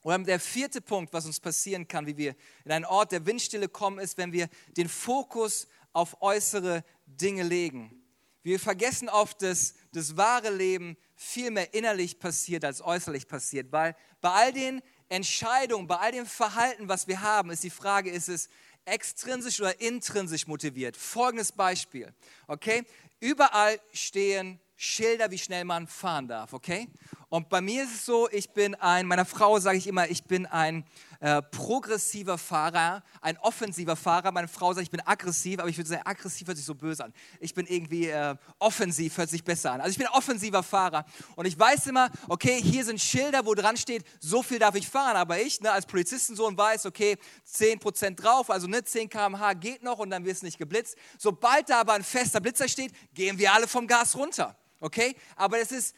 Und 0.01 0.27
der 0.27 0.39
vierte 0.39 0.81
Punkt, 0.81 1.13
was 1.13 1.25
uns 1.25 1.39
passieren 1.39 1.87
kann, 1.87 2.05
wie 2.05 2.15
wir 2.15 2.35
in 2.63 2.71
einen 2.71 2.85
Ort 2.85 3.11
der 3.11 3.25
Windstille 3.25 3.67
kommen, 3.67 3.97
ist, 3.97 4.19
wenn 4.19 4.31
wir 4.31 4.49
den 4.77 4.87
Fokus 4.87 5.67
auf 5.93 6.21
äußere 6.21 6.83
Dinge 7.05 7.43
legen. 7.43 8.01
Wir 8.43 8.59
vergessen 8.59 9.09
oft, 9.09 9.41
dass 9.41 9.73
das 9.91 10.17
wahre 10.17 10.51
Leben 10.51 10.97
viel 11.15 11.49
mehr 11.49 11.73
innerlich 11.73 12.19
passiert 12.19 12.63
als 12.63 12.81
äußerlich 12.81 13.27
passiert, 13.27 13.71
weil 13.71 13.95
bei 14.21 14.29
all 14.29 14.53
den 14.53 14.81
Entscheidungen, 15.09 15.87
bei 15.87 15.97
all 15.97 16.11
dem 16.11 16.25
Verhalten, 16.25 16.87
was 16.87 17.07
wir 17.07 17.21
haben, 17.21 17.49
ist 17.49 17.63
die 17.63 17.69
Frage, 17.69 18.11
ist 18.11 18.29
es 18.29 18.49
extrinsisch 18.85 19.59
oder 19.59 19.79
intrinsisch 19.81 20.47
motiviert. 20.47 20.95
Folgendes 20.95 21.51
Beispiel, 21.51 22.13
okay? 22.47 22.83
Überall 23.19 23.79
stehen 23.93 24.59
Schilder, 24.75 25.31
wie 25.31 25.37
schnell 25.37 25.63
man 25.63 25.87
fahren 25.87 26.27
darf, 26.27 26.53
okay? 26.53 26.87
Und 27.29 27.49
bei 27.49 27.61
mir 27.61 27.83
ist 27.83 27.95
es 27.95 28.05
so, 28.05 28.29
ich 28.29 28.51
bin 28.51 28.75
ein, 28.75 29.07
meiner 29.07 29.25
Frau 29.25 29.59
sage 29.59 29.77
ich 29.77 29.87
immer, 29.87 30.09
ich 30.09 30.25
bin 30.25 30.45
ein 30.45 30.85
äh, 31.25 31.41
progressiver 31.41 32.37
Fahrer, 32.37 33.01
ein 33.19 33.35
offensiver 33.39 33.95
Fahrer. 33.95 34.31
Meine 34.31 34.47
Frau 34.47 34.71
sagt, 34.73 34.83
ich 34.83 34.91
bin 34.91 35.01
aggressiv, 35.03 35.59
aber 35.59 35.67
ich 35.69 35.75
würde 35.75 35.89
sagen, 35.89 36.03
aggressiv 36.05 36.47
hört 36.47 36.57
sich 36.57 36.67
so 36.67 36.75
böse 36.75 37.03
an. 37.03 37.13
Ich 37.39 37.55
bin 37.55 37.65
irgendwie 37.65 38.09
äh, 38.09 38.35
offensiv, 38.59 39.17
hört 39.17 39.31
sich 39.31 39.43
besser 39.43 39.71
an. 39.71 39.81
Also 39.81 39.89
ich 39.89 39.97
bin 39.97 40.05
offensiver 40.09 40.61
Fahrer. 40.61 41.03
Und 41.35 41.47
ich 41.47 41.57
weiß 41.57 41.87
immer, 41.87 42.11
okay, 42.27 42.61
hier 42.61 42.85
sind 42.85 43.01
Schilder, 43.01 43.43
wo 43.43 43.55
dran 43.55 43.75
steht, 43.75 44.05
so 44.19 44.43
viel 44.43 44.59
darf 44.59 44.75
ich 44.75 44.87
fahren. 44.87 45.15
Aber 45.15 45.39
ich 45.41 45.59
ne, 45.61 45.71
als 45.71 45.87
Polizistensohn 45.87 46.55
weiß, 46.55 46.85
okay, 46.85 47.17
10% 47.51 48.13
drauf, 48.13 48.51
also 48.51 48.67
ne, 48.67 48.83
10 48.83 49.09
km/h 49.09 49.53
geht 49.53 49.81
noch 49.81 49.97
und 49.97 50.11
dann 50.11 50.25
wird 50.25 50.35
es 50.35 50.43
nicht 50.43 50.59
geblitzt. 50.59 50.95
Sobald 51.17 51.71
da 51.71 51.79
aber 51.79 51.93
ein 51.93 52.03
fester 52.03 52.39
Blitzer 52.39 52.67
steht, 52.67 52.93
gehen 53.15 53.39
wir 53.39 53.51
alle 53.51 53.67
vom 53.67 53.87
Gas 53.87 54.15
runter. 54.15 54.55
Okay? 54.79 55.15
Aber 55.35 55.57
es 55.57 55.71
ist 55.71 55.95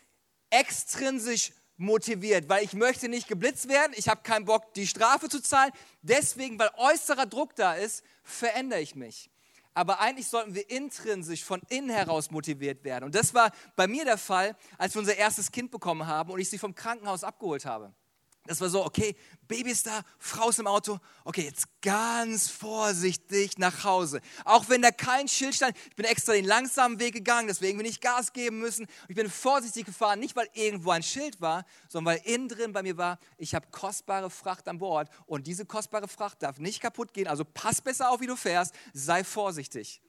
extrinsisch 0.49 1.51
motiviert, 1.77 2.49
weil 2.49 2.63
ich 2.63 2.73
möchte 2.73 3.07
nicht 3.07 3.27
geblitzt 3.27 3.69
werden, 3.69 3.93
ich 3.95 4.09
habe 4.09 4.21
keinen 4.23 4.45
Bock, 4.45 4.73
die 4.73 4.87
Strafe 4.87 5.29
zu 5.29 5.41
zahlen. 5.41 5.71
Deswegen, 6.01 6.59
weil 6.59 6.69
äußerer 6.75 7.25
Druck 7.25 7.55
da 7.55 7.75
ist, 7.75 8.03
verändere 8.23 8.81
ich 8.81 8.95
mich. 8.95 9.29
Aber 9.73 9.99
eigentlich 9.99 10.27
sollten 10.27 10.55
wir 10.55 10.69
intrinsisch 10.71 11.43
von 11.43 11.61
innen 11.69 11.91
heraus 11.91 12.31
motiviert 12.31 12.83
werden. 12.83 13.05
Und 13.05 13.13
das 13.13 13.35
war 13.35 13.51
bei 13.75 13.85
mir 13.85 14.05
der 14.05 14.17
Fall, 14.17 14.57
als 14.79 14.95
wir 14.95 14.99
unser 15.01 15.15
erstes 15.15 15.51
Kind 15.51 15.69
bekommen 15.69 16.07
haben 16.07 16.31
und 16.31 16.39
ich 16.39 16.49
sie 16.49 16.57
vom 16.57 16.73
Krankenhaus 16.73 17.23
abgeholt 17.23 17.65
habe. 17.65 17.93
Das 18.47 18.61
war 18.61 18.69
so, 18.69 18.85
okay, 18.85 19.15
Baby 19.47 19.71
ist 19.71 19.87
da, 19.87 20.01
Frau 20.19 20.49
ist 20.49 20.59
im 20.59 20.67
Auto, 20.67 20.99
okay, 21.23 21.43
jetzt 21.43 21.67
ganz 21.81 22.49
vorsichtig 22.49 23.57
nach 23.57 23.83
Hause. 23.83 24.21
Auch 24.45 24.67
wenn 24.69 24.81
da 24.81 24.91
kein 24.91 25.27
Schild 25.27 25.55
stand, 25.55 25.77
ich 25.89 25.95
bin 25.95 26.05
extra 26.05 26.33
den 26.33 26.45
langsamen 26.45 26.99
Weg 26.99 27.13
gegangen, 27.13 27.47
deswegen 27.47 27.77
wir 27.77 27.83
nicht 27.83 28.01
Gas 28.01 28.33
geben 28.33 28.59
müssen. 28.59 28.87
Ich 29.07 29.15
bin 29.15 29.29
vorsichtig 29.29 29.85
gefahren, 29.85 30.19
nicht 30.19 30.35
weil 30.35 30.49
irgendwo 30.53 30.91
ein 30.91 31.03
Schild 31.03 31.39
war, 31.39 31.65
sondern 31.87 32.15
weil 32.15 32.21
innen 32.25 32.49
drin 32.49 32.73
bei 32.73 32.83
mir 32.83 32.97
war, 32.97 33.19
ich 33.37 33.53
habe 33.53 33.67
kostbare 33.71 34.29
Fracht 34.29 34.67
an 34.67 34.79
Bord 34.79 35.09
und 35.25 35.47
diese 35.47 35.65
kostbare 35.65 36.07
Fracht 36.07 36.43
darf 36.43 36.57
nicht 36.57 36.81
kaputt 36.81 37.13
gehen, 37.13 37.27
also 37.27 37.45
pass 37.45 37.81
besser 37.81 38.09
auf, 38.09 38.21
wie 38.21 38.27
du 38.27 38.35
fährst, 38.35 38.73
sei 38.93 39.23
vorsichtig. 39.23 40.01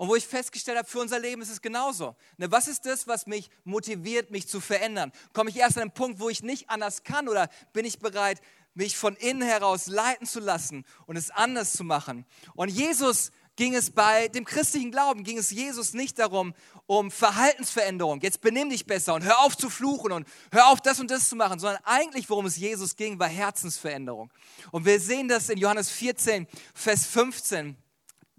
Und 0.00 0.08
wo 0.08 0.14
ich 0.14 0.26
festgestellt 0.26 0.78
habe, 0.78 0.88
für 0.88 1.00
unser 1.00 1.18
Leben 1.18 1.42
ist 1.42 1.50
es 1.50 1.60
genauso. 1.60 2.16
Ne, 2.38 2.50
was 2.50 2.68
ist 2.68 2.86
das, 2.86 3.06
was 3.06 3.26
mich 3.26 3.50
motiviert, 3.64 4.30
mich 4.30 4.48
zu 4.48 4.58
verändern? 4.58 5.12
Komme 5.34 5.50
ich 5.50 5.56
erst 5.56 5.76
an 5.76 5.82
einen 5.82 5.90
Punkt, 5.90 6.20
wo 6.20 6.30
ich 6.30 6.42
nicht 6.42 6.70
anders 6.70 7.02
kann 7.04 7.28
oder 7.28 7.50
bin 7.74 7.84
ich 7.84 7.98
bereit, 7.98 8.40
mich 8.72 8.96
von 8.96 9.14
innen 9.16 9.42
heraus 9.42 9.88
leiten 9.88 10.26
zu 10.26 10.40
lassen 10.40 10.86
und 11.04 11.16
es 11.16 11.30
anders 11.30 11.74
zu 11.74 11.84
machen? 11.84 12.24
Und 12.54 12.70
Jesus 12.70 13.30
ging 13.56 13.74
es 13.74 13.90
bei 13.90 14.28
dem 14.28 14.46
christlichen 14.46 14.90
Glauben, 14.90 15.22
ging 15.22 15.36
es 15.36 15.50
Jesus 15.50 15.92
nicht 15.92 16.18
darum, 16.18 16.54
um 16.86 17.10
Verhaltensveränderung. 17.10 18.22
Jetzt 18.22 18.40
benimm 18.40 18.70
dich 18.70 18.86
besser 18.86 19.12
und 19.12 19.24
hör 19.24 19.40
auf 19.40 19.54
zu 19.54 19.68
fluchen 19.68 20.12
und 20.12 20.26
hör 20.50 20.68
auf 20.68 20.80
das 20.80 20.98
und 20.98 21.10
das 21.10 21.28
zu 21.28 21.36
machen, 21.36 21.58
sondern 21.58 21.82
eigentlich, 21.84 22.30
worum 22.30 22.46
es 22.46 22.56
Jesus 22.56 22.96
ging, 22.96 23.18
war 23.18 23.28
Herzensveränderung. 23.28 24.32
Und 24.70 24.86
wir 24.86 24.98
sehen 24.98 25.28
das 25.28 25.50
in 25.50 25.58
Johannes 25.58 25.90
14, 25.90 26.46
Vers 26.72 27.04
15. 27.04 27.76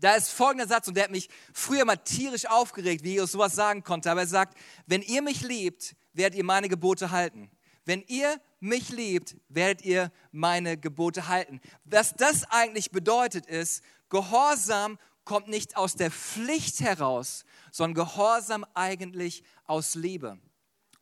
Da 0.02 0.16
ist 0.16 0.32
folgender 0.32 0.68
Satz 0.68 0.88
und 0.88 0.98
der 0.98 1.06
hat 1.06 1.12
mich 1.12 1.30
früher 1.54 1.86
mal 1.86 1.96
tierisch 1.96 2.48
aufgeregt, 2.48 3.04
wie 3.04 3.14
Jesus 3.14 3.32
sowas 3.32 3.54
sagen 3.54 3.84
konnte. 3.84 4.10
Aber 4.12 4.22
er 4.22 4.28
sagt, 4.28 4.58
wenn 4.88 5.04
ihr 5.04 5.22
mich 5.22 5.42
liebt, 5.44 5.96
werdet 6.14 6.38
ihr 6.38 6.44
meine 6.44 6.70
Gebote 6.70 7.12
halten. 7.12 7.52
Wenn 7.86 8.04
ihr 8.08 8.42
mich 8.60 8.90
liebt, 8.90 9.38
werdet 9.48 9.86
ihr 9.86 10.12
meine 10.32 10.78
Gebote 10.78 11.28
halten. 11.28 11.62
Was 11.86 12.16
das 12.16 12.44
eigentlich 12.50 12.92
bedeutet 12.92 13.46
ist, 13.46 13.84
Gehorsam 14.10 14.98
kommt 15.24 15.48
nicht 15.48 15.78
aus 15.78 15.96
der 15.96 16.12
Pflicht 16.12 16.82
heraus, 16.82 17.46
sondern 17.72 18.06
Gehorsam 18.06 18.66
eigentlich 18.74 19.44
aus 19.66 19.94
Liebe. 19.94 20.40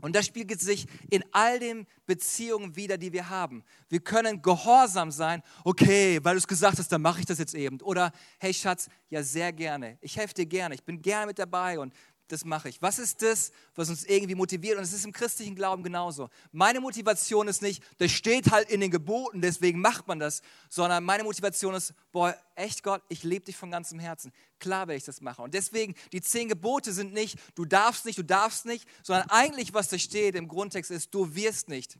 Und 0.01 0.15
das 0.15 0.25
spiegelt 0.25 0.61
sich 0.61 0.87
in 1.09 1.23
all 1.31 1.59
den 1.59 1.85
Beziehungen 2.05 2.75
wieder, 2.75 2.97
die 2.97 3.11
wir 3.11 3.29
haben. 3.29 3.63
Wir 3.89 3.99
können 3.99 4.41
gehorsam 4.41 5.11
sein, 5.11 5.43
okay, 5.63 6.19
weil 6.23 6.35
du 6.35 6.39
es 6.39 6.47
gesagt 6.47 6.79
hast, 6.79 6.91
dann 6.91 7.01
mache 7.01 7.19
ich 7.19 7.25
das 7.25 7.37
jetzt 7.37 7.53
eben. 7.53 7.81
Oder, 7.81 8.11
hey 8.39 8.53
Schatz, 8.53 8.87
ja 9.09 9.23
sehr 9.23 9.51
gerne, 9.51 9.97
ich 10.01 10.17
helfe 10.17 10.33
dir 10.33 10.45
gerne, 10.45 10.75
ich 10.75 10.83
bin 10.83 11.01
gerne 11.01 11.27
mit 11.27 11.39
dabei 11.39 11.79
und 11.79 11.93
das 12.31 12.45
mache 12.45 12.69
ich. 12.69 12.81
Was 12.81 12.99
ist 12.99 13.21
das, 13.21 13.51
was 13.75 13.89
uns 13.89 14.05
irgendwie 14.05 14.35
motiviert? 14.35 14.77
Und 14.77 14.83
es 14.83 14.93
ist 14.93 15.03
im 15.03 15.11
christlichen 15.11 15.55
Glauben 15.55 15.83
genauso. 15.83 16.29
Meine 16.51 16.79
Motivation 16.79 17.47
ist 17.47 17.61
nicht, 17.61 17.83
das 17.97 18.11
steht 18.11 18.51
halt 18.51 18.69
in 18.69 18.81
den 18.81 18.91
Geboten, 18.91 19.41
deswegen 19.41 19.81
macht 19.81 20.07
man 20.07 20.19
das, 20.19 20.41
sondern 20.69 21.03
meine 21.03 21.23
Motivation 21.23 21.73
ist, 21.73 21.93
boah, 22.11 22.35
echt 22.55 22.83
Gott, 22.83 23.01
ich 23.09 23.23
liebe 23.23 23.45
dich 23.45 23.57
von 23.57 23.71
ganzem 23.71 23.99
Herzen. 23.99 24.31
Klar 24.59 24.87
werde 24.87 24.97
ich 24.97 25.05
das 25.05 25.21
machen. 25.21 25.43
Und 25.43 25.53
deswegen, 25.53 25.95
die 26.13 26.21
zehn 26.21 26.47
Gebote 26.47 26.93
sind 26.93 27.13
nicht, 27.13 27.37
du 27.55 27.65
darfst 27.65 28.05
nicht, 28.05 28.17
du 28.17 28.23
darfst 28.23 28.65
nicht, 28.65 28.87
sondern 29.03 29.29
eigentlich, 29.29 29.73
was 29.73 29.89
da 29.89 29.97
steht 29.97 30.35
im 30.35 30.47
Grundtext 30.47 30.91
ist, 30.91 31.13
du 31.13 31.35
wirst 31.35 31.67
nicht. 31.67 31.97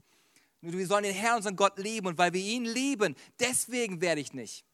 Wir 0.61 0.87
sollen 0.87 1.03
den 1.03 1.13
Herrn, 1.13 1.37
unseren 1.37 1.55
Gott 1.55 1.79
lieben 1.79 2.07
und 2.07 2.17
weil 2.17 2.33
wir 2.33 2.41
ihn 2.41 2.65
lieben, 2.65 3.15
deswegen 3.39 4.01
werde 4.01 4.21
ich 4.21 4.33
nicht. 4.33 4.65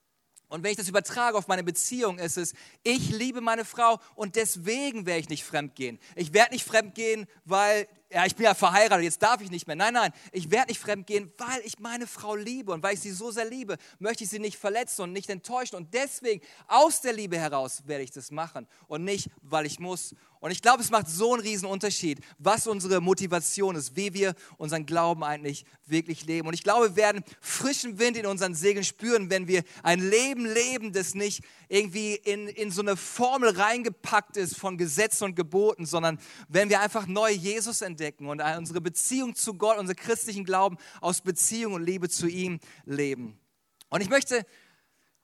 Und 0.48 0.64
wenn 0.64 0.72
ich 0.72 0.78
das 0.78 0.88
übertrage 0.88 1.38
auf 1.38 1.48
meine 1.48 1.64
Beziehung, 1.64 2.20
ist 2.20 2.38
es, 2.38 2.54
ich 2.84 3.10
liebe 3.10 3.42
meine 3.42 3.66
Frau 3.66 4.00
und 4.16 4.36
deswegen 4.36 5.06
werde 5.06 5.22
ich 5.22 5.30
nicht 5.30 5.44
fremd 5.44 5.76
gehen. 5.76 6.00
Ich 6.16 6.34
werde 6.34 6.54
nicht 6.54 6.66
fremd 6.66 6.96
gehen, 6.96 7.26
weil 7.46 7.88
ja, 8.12 8.26
ich 8.26 8.36
bin 8.36 8.46
ja 8.46 8.54
verheiratet, 8.54 9.04
jetzt 9.04 9.22
darf 9.22 9.42
ich 9.42 9.50
nicht 9.50 9.68
mehr. 9.68 9.76
Nein, 9.76 9.94
nein, 9.94 10.14
ich 10.32 10.52
werde 10.52 10.70
nicht 10.70 10.80
fremd 10.80 11.08
gehen, 11.08 11.32
weil 11.38 11.62
ich 11.66 11.80
meine 11.80 12.08
Frau 12.08 12.36
liebe 12.36 12.72
und 12.72 12.84
weil 12.84 12.94
ich 12.94 13.02
sie 13.02 13.12
so 13.12 13.32
sehr 13.32 13.46
liebe, 13.46 13.78
möchte 14.00 14.24
ich 14.24 14.30
sie 14.30 14.40
nicht 14.40 14.58
verletzen 14.58 15.02
und 15.02 15.12
nicht 15.12 15.30
enttäuschen. 15.30 15.76
Und 15.76 15.94
deswegen, 15.94 16.42
aus 16.68 17.02
der 17.02 17.14
Liebe 17.14 17.38
heraus, 17.38 17.84
werde 17.88 18.04
ich 18.04 18.12
das 18.12 18.32
machen 18.32 18.68
und 18.88 19.04
nicht, 19.04 19.30
weil 19.42 19.66
ich 19.66 19.80
muss. 19.80 20.16
Und 20.46 20.52
ich 20.52 20.62
glaube, 20.62 20.84
es 20.84 20.92
macht 20.92 21.10
so 21.10 21.34
einen 21.34 21.42
riesen 21.42 21.66
Unterschied, 21.66 22.20
was 22.38 22.68
unsere 22.68 23.02
Motivation 23.02 23.76
ist, 23.76 23.96
wie 23.96 24.14
wir 24.14 24.36
unseren 24.58 24.86
Glauben 24.86 25.24
eigentlich 25.24 25.66
wirklich 25.88 26.24
leben. 26.28 26.48
Und 26.48 26.54
ich 26.54 26.62
glaube, 26.62 26.90
wir 26.90 26.96
werden 26.98 27.24
frischen 27.42 27.98
Wind 27.98 28.16
in 28.16 28.28
unseren 28.28 28.54
Segeln 28.54 28.86
spüren, 28.86 29.32
wenn 29.32 29.48
wir 29.48 29.64
ein 29.82 30.08
Leben 30.08 30.46
leben, 30.46 30.94
das 30.94 31.16
nicht 31.16 31.44
irgendwie 31.68 32.14
in, 32.14 32.48
in 32.48 32.70
so 32.70 32.84
eine 32.84 32.96
Formel 32.96 33.58
reingepackt 33.58 34.38
ist 34.38 34.56
von 34.56 34.78
Gesetzen 34.78 35.24
und 35.24 35.36
Geboten, 35.36 35.88
sondern 35.88 36.20
wenn 36.48 36.70
wir 36.70 36.80
einfach 36.80 37.08
neu 37.08 37.32
Jesus 37.32 37.82
entdecken 37.82 38.28
und 38.28 38.40
unsere 38.40 38.82
Beziehung 38.82 39.34
zu 39.34 39.56
Gott, 39.56 39.80
unseren 39.80 39.96
christlichen 39.96 40.46
Glauben 40.46 40.78
aus 41.02 41.22
Beziehung 41.22 41.74
und 41.74 41.84
Liebe 41.84 42.08
zu 42.08 42.28
ihm 42.28 42.60
leben. 42.86 43.40
Und 43.90 44.02
ich 44.02 44.10
möchte 44.10 44.46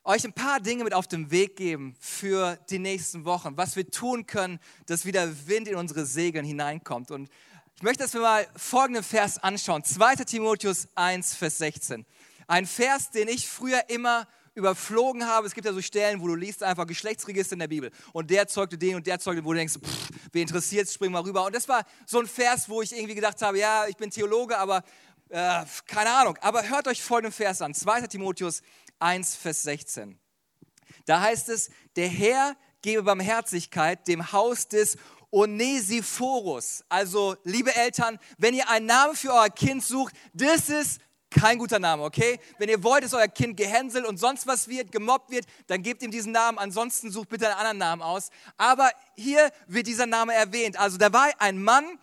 euch 0.03 0.23
ein 0.25 0.33
paar 0.33 0.59
Dinge 0.59 0.83
mit 0.83 0.93
auf 0.93 1.07
den 1.07 1.31
Weg 1.31 1.55
geben 1.55 1.95
für 1.99 2.57
die 2.69 2.79
nächsten 2.79 3.25
Wochen, 3.25 3.55
was 3.57 3.75
wir 3.75 3.89
tun 3.89 4.25
können, 4.25 4.59
dass 4.87 5.05
wieder 5.05 5.47
Wind 5.47 5.67
in 5.67 5.75
unsere 5.75 6.05
Segeln 6.05 6.45
hineinkommt. 6.45 7.11
Und 7.11 7.29
ich 7.75 7.83
möchte, 7.83 8.03
dass 8.03 8.13
wir 8.13 8.21
mal 8.21 8.47
folgenden 8.55 9.03
Vers 9.03 9.37
anschauen. 9.37 9.83
2. 9.83 10.15
Timotheus 10.25 10.87
1, 10.95 11.35
Vers 11.35 11.57
16. 11.59 12.05
Ein 12.47 12.65
Vers, 12.65 13.11
den 13.11 13.27
ich 13.27 13.47
früher 13.47 13.89
immer 13.89 14.27
überflogen 14.53 15.25
habe. 15.25 15.47
Es 15.47 15.53
gibt 15.53 15.65
ja 15.65 15.73
so 15.73 15.81
Stellen, 15.81 16.21
wo 16.21 16.27
du 16.27 16.35
liest 16.35 16.61
einfach 16.61 16.85
Geschlechtsregister 16.85 17.53
in 17.53 17.59
der 17.59 17.67
Bibel 17.67 17.89
und 18.11 18.29
der 18.29 18.47
zeugte 18.47 18.77
den 18.77 18.95
und 18.95 19.07
der 19.07 19.19
zeugte, 19.19 19.45
wo 19.45 19.53
du 19.53 19.59
denkst, 19.59 19.75
pff, 19.75 20.09
wer 20.31 20.41
interessiert, 20.41 20.89
spring 20.89 21.11
mal 21.11 21.21
rüber. 21.21 21.45
Und 21.45 21.55
das 21.55 21.69
war 21.69 21.85
so 22.05 22.19
ein 22.19 22.27
Vers, 22.27 22.67
wo 22.67 22.81
ich 22.81 22.91
irgendwie 22.91 23.15
gedacht 23.15 23.41
habe, 23.41 23.59
ja, 23.59 23.87
ich 23.87 23.95
bin 23.95 24.09
Theologe, 24.09 24.57
aber 24.57 24.83
äh, 25.29 25.63
keine 25.87 26.11
Ahnung. 26.11 26.37
Aber 26.41 26.67
hört 26.67 26.87
euch 26.87 27.01
folgenden 27.01 27.31
Vers 27.31 27.61
an, 27.61 27.73
2. 27.73 28.07
Timotheus 28.07 28.61
1, 29.01 29.35
Vers 29.35 29.63
16. 29.63 30.19
Da 31.05 31.21
heißt 31.21 31.49
es, 31.49 31.69
der 31.95 32.07
Herr 32.07 32.55
gebe 32.81 33.03
Barmherzigkeit 33.03 34.07
dem 34.07 34.31
Haus 34.31 34.67
des 34.67 34.97
Onesiphorus. 35.31 36.83
Also, 36.89 37.35
liebe 37.43 37.73
Eltern, 37.75 38.19
wenn 38.37 38.53
ihr 38.53 38.69
einen 38.69 38.85
Namen 38.87 39.15
für 39.15 39.33
euer 39.33 39.49
Kind 39.49 39.83
sucht, 39.83 40.13
das 40.33 40.69
ist 40.69 40.99
kein 41.29 41.57
guter 41.57 41.79
Name, 41.79 42.03
okay? 42.03 42.39
Wenn 42.57 42.67
ihr 42.67 42.83
wollt, 42.83 43.05
dass 43.05 43.13
euer 43.13 43.29
Kind 43.29 43.55
gehänselt 43.55 44.05
und 44.05 44.17
sonst 44.17 44.45
was 44.47 44.67
wird, 44.67 44.91
gemobbt 44.91 45.31
wird, 45.31 45.45
dann 45.67 45.81
gebt 45.81 46.03
ihm 46.03 46.11
diesen 46.11 46.33
Namen. 46.33 46.57
Ansonsten 46.57 47.09
sucht 47.09 47.29
bitte 47.29 47.47
einen 47.47 47.55
anderen 47.55 47.77
Namen 47.77 48.01
aus. 48.01 48.29
Aber 48.57 48.91
hier 49.15 49.49
wird 49.67 49.87
dieser 49.87 50.05
Name 50.05 50.33
erwähnt. 50.33 50.77
Also 50.77 50.97
da 50.97 51.13
war 51.13 51.29
ein 51.39 51.63
Mann, 51.63 51.97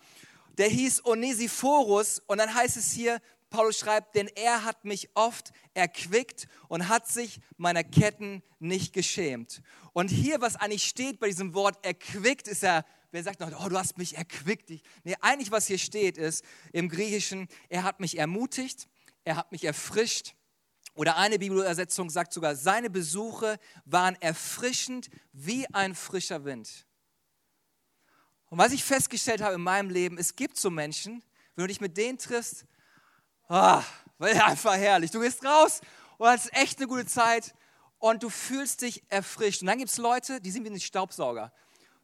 der 0.57 0.67
hieß 0.67 1.05
Onesiphorus 1.05 2.23
und 2.25 2.39
dann 2.39 2.53
heißt 2.53 2.75
es 2.75 2.91
hier, 2.91 3.21
Paulus 3.49 3.79
schreibt, 3.79 4.15
denn 4.15 4.27
er 4.35 4.63
hat 4.63 4.85
mich 4.85 5.09
oft 5.15 5.51
erquickt 5.73 6.47
und 6.67 6.87
hat 6.87 7.07
sich 7.07 7.39
meiner 7.57 7.83
Ketten 7.83 8.43
nicht 8.59 8.93
geschämt. 8.93 9.61
Und 9.93 10.09
hier, 10.09 10.41
was 10.41 10.55
eigentlich 10.55 10.85
steht 10.85 11.19
bei 11.19 11.27
diesem 11.27 11.53
Wort 11.53 11.83
erquickt, 11.85 12.47
ist 12.47 12.63
ja, 12.63 12.85
wer 13.11 13.23
sagt 13.23 13.39
noch, 13.39 13.65
oh, 13.65 13.69
du 13.69 13.77
hast 13.77 13.97
mich 13.97 14.17
erquickt. 14.17 14.69
Nee, 15.03 15.15
eigentlich, 15.21 15.51
was 15.51 15.67
hier 15.67 15.79
steht, 15.79 16.17
ist 16.17 16.43
im 16.73 16.89
Griechischen, 16.89 17.47
er 17.69 17.83
hat 17.83 17.99
mich 17.99 18.17
ermutigt, 18.17 18.87
er 19.23 19.35
hat 19.35 19.51
mich 19.51 19.63
erfrischt. 19.63 20.35
Oder 20.93 21.17
eine 21.17 21.39
Bibelübersetzung 21.39 22.09
sagt 22.09 22.33
sogar, 22.33 22.55
seine 22.55 22.89
Besuche 22.89 23.57
waren 23.85 24.15
erfrischend 24.21 25.09
wie 25.31 25.65
ein 25.73 25.95
frischer 25.95 26.43
Wind. 26.43 26.85
Und 28.47 28.57
was 28.57 28.73
ich 28.73 28.83
festgestellt 28.83 29.41
habe 29.41 29.55
in 29.55 29.61
meinem 29.61 29.89
Leben, 29.89 30.17
es 30.17 30.35
gibt 30.35 30.57
so 30.57 30.69
Menschen, 30.69 31.23
wenn 31.55 31.63
du 31.63 31.67
dich 31.67 31.81
mit 31.81 31.97
denen 31.97 32.17
triffst, 32.17 32.65
oh, 33.49 33.81
einfach 34.19 34.75
herrlich. 34.75 35.11
Du 35.11 35.19
gehst 35.19 35.43
raus 35.43 35.81
und 36.17 36.27
hast 36.27 36.53
echt 36.53 36.77
eine 36.79 36.87
gute 36.87 37.05
Zeit 37.05 37.53
und 37.99 38.23
du 38.23 38.29
fühlst 38.29 38.81
dich 38.81 39.03
erfrischt. 39.09 39.61
Und 39.61 39.67
dann 39.67 39.77
gibt 39.77 39.91
es 39.91 39.97
Leute, 39.97 40.39
die 40.39 40.51
sind 40.51 40.63
wie 40.63 40.69
ein 40.69 40.79
Staubsauger. 40.79 41.51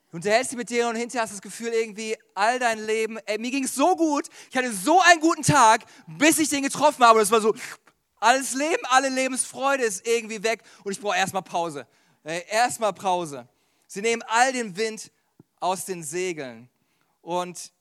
Du 0.09 0.17
unterhältst 0.17 0.51
dich 0.51 0.57
mit 0.57 0.69
denen 0.69 0.89
und 0.89 0.95
hinterher 0.95 1.23
hast 1.23 1.31
du 1.31 1.35
das 1.35 1.41
Gefühl 1.41 1.69
irgendwie, 1.69 2.15
all 2.35 2.59
dein 2.59 2.79
Leben, 2.85 3.17
ey, 3.25 3.37
mir 3.37 3.51
ging 3.51 3.65
es 3.65 3.75
so 3.75 3.95
gut, 3.95 4.29
ich 4.49 4.57
hatte 4.57 4.71
so 4.71 5.01
einen 5.01 5.19
guten 5.19 5.43
Tag, 5.43 5.85
bis 6.07 6.37
ich 6.37 6.49
den 6.49 6.63
getroffen 6.63 7.03
habe. 7.03 7.19
Und 7.19 7.23
es 7.23 7.31
war 7.31 7.41
so, 7.41 7.53
alles 8.19 8.53
Leben, 8.53 8.83
alle 8.89 9.09
Lebensfreude 9.09 9.83
ist 9.83 10.07
irgendwie 10.07 10.41
weg 10.43 10.63
und 10.83 10.91
ich 10.91 11.01
brauche 11.01 11.17
erstmal 11.17 11.43
Pause. 11.43 11.87
Erstmal 12.23 12.93
Pause. 12.93 13.47
Sie 13.87 14.01
nehmen 14.01 14.23
all 14.27 14.51
den 14.51 14.75
Wind 14.77 15.11
aus 15.59 15.85
den 15.85 16.03
Segeln. 16.03 16.69
Und 17.21 17.71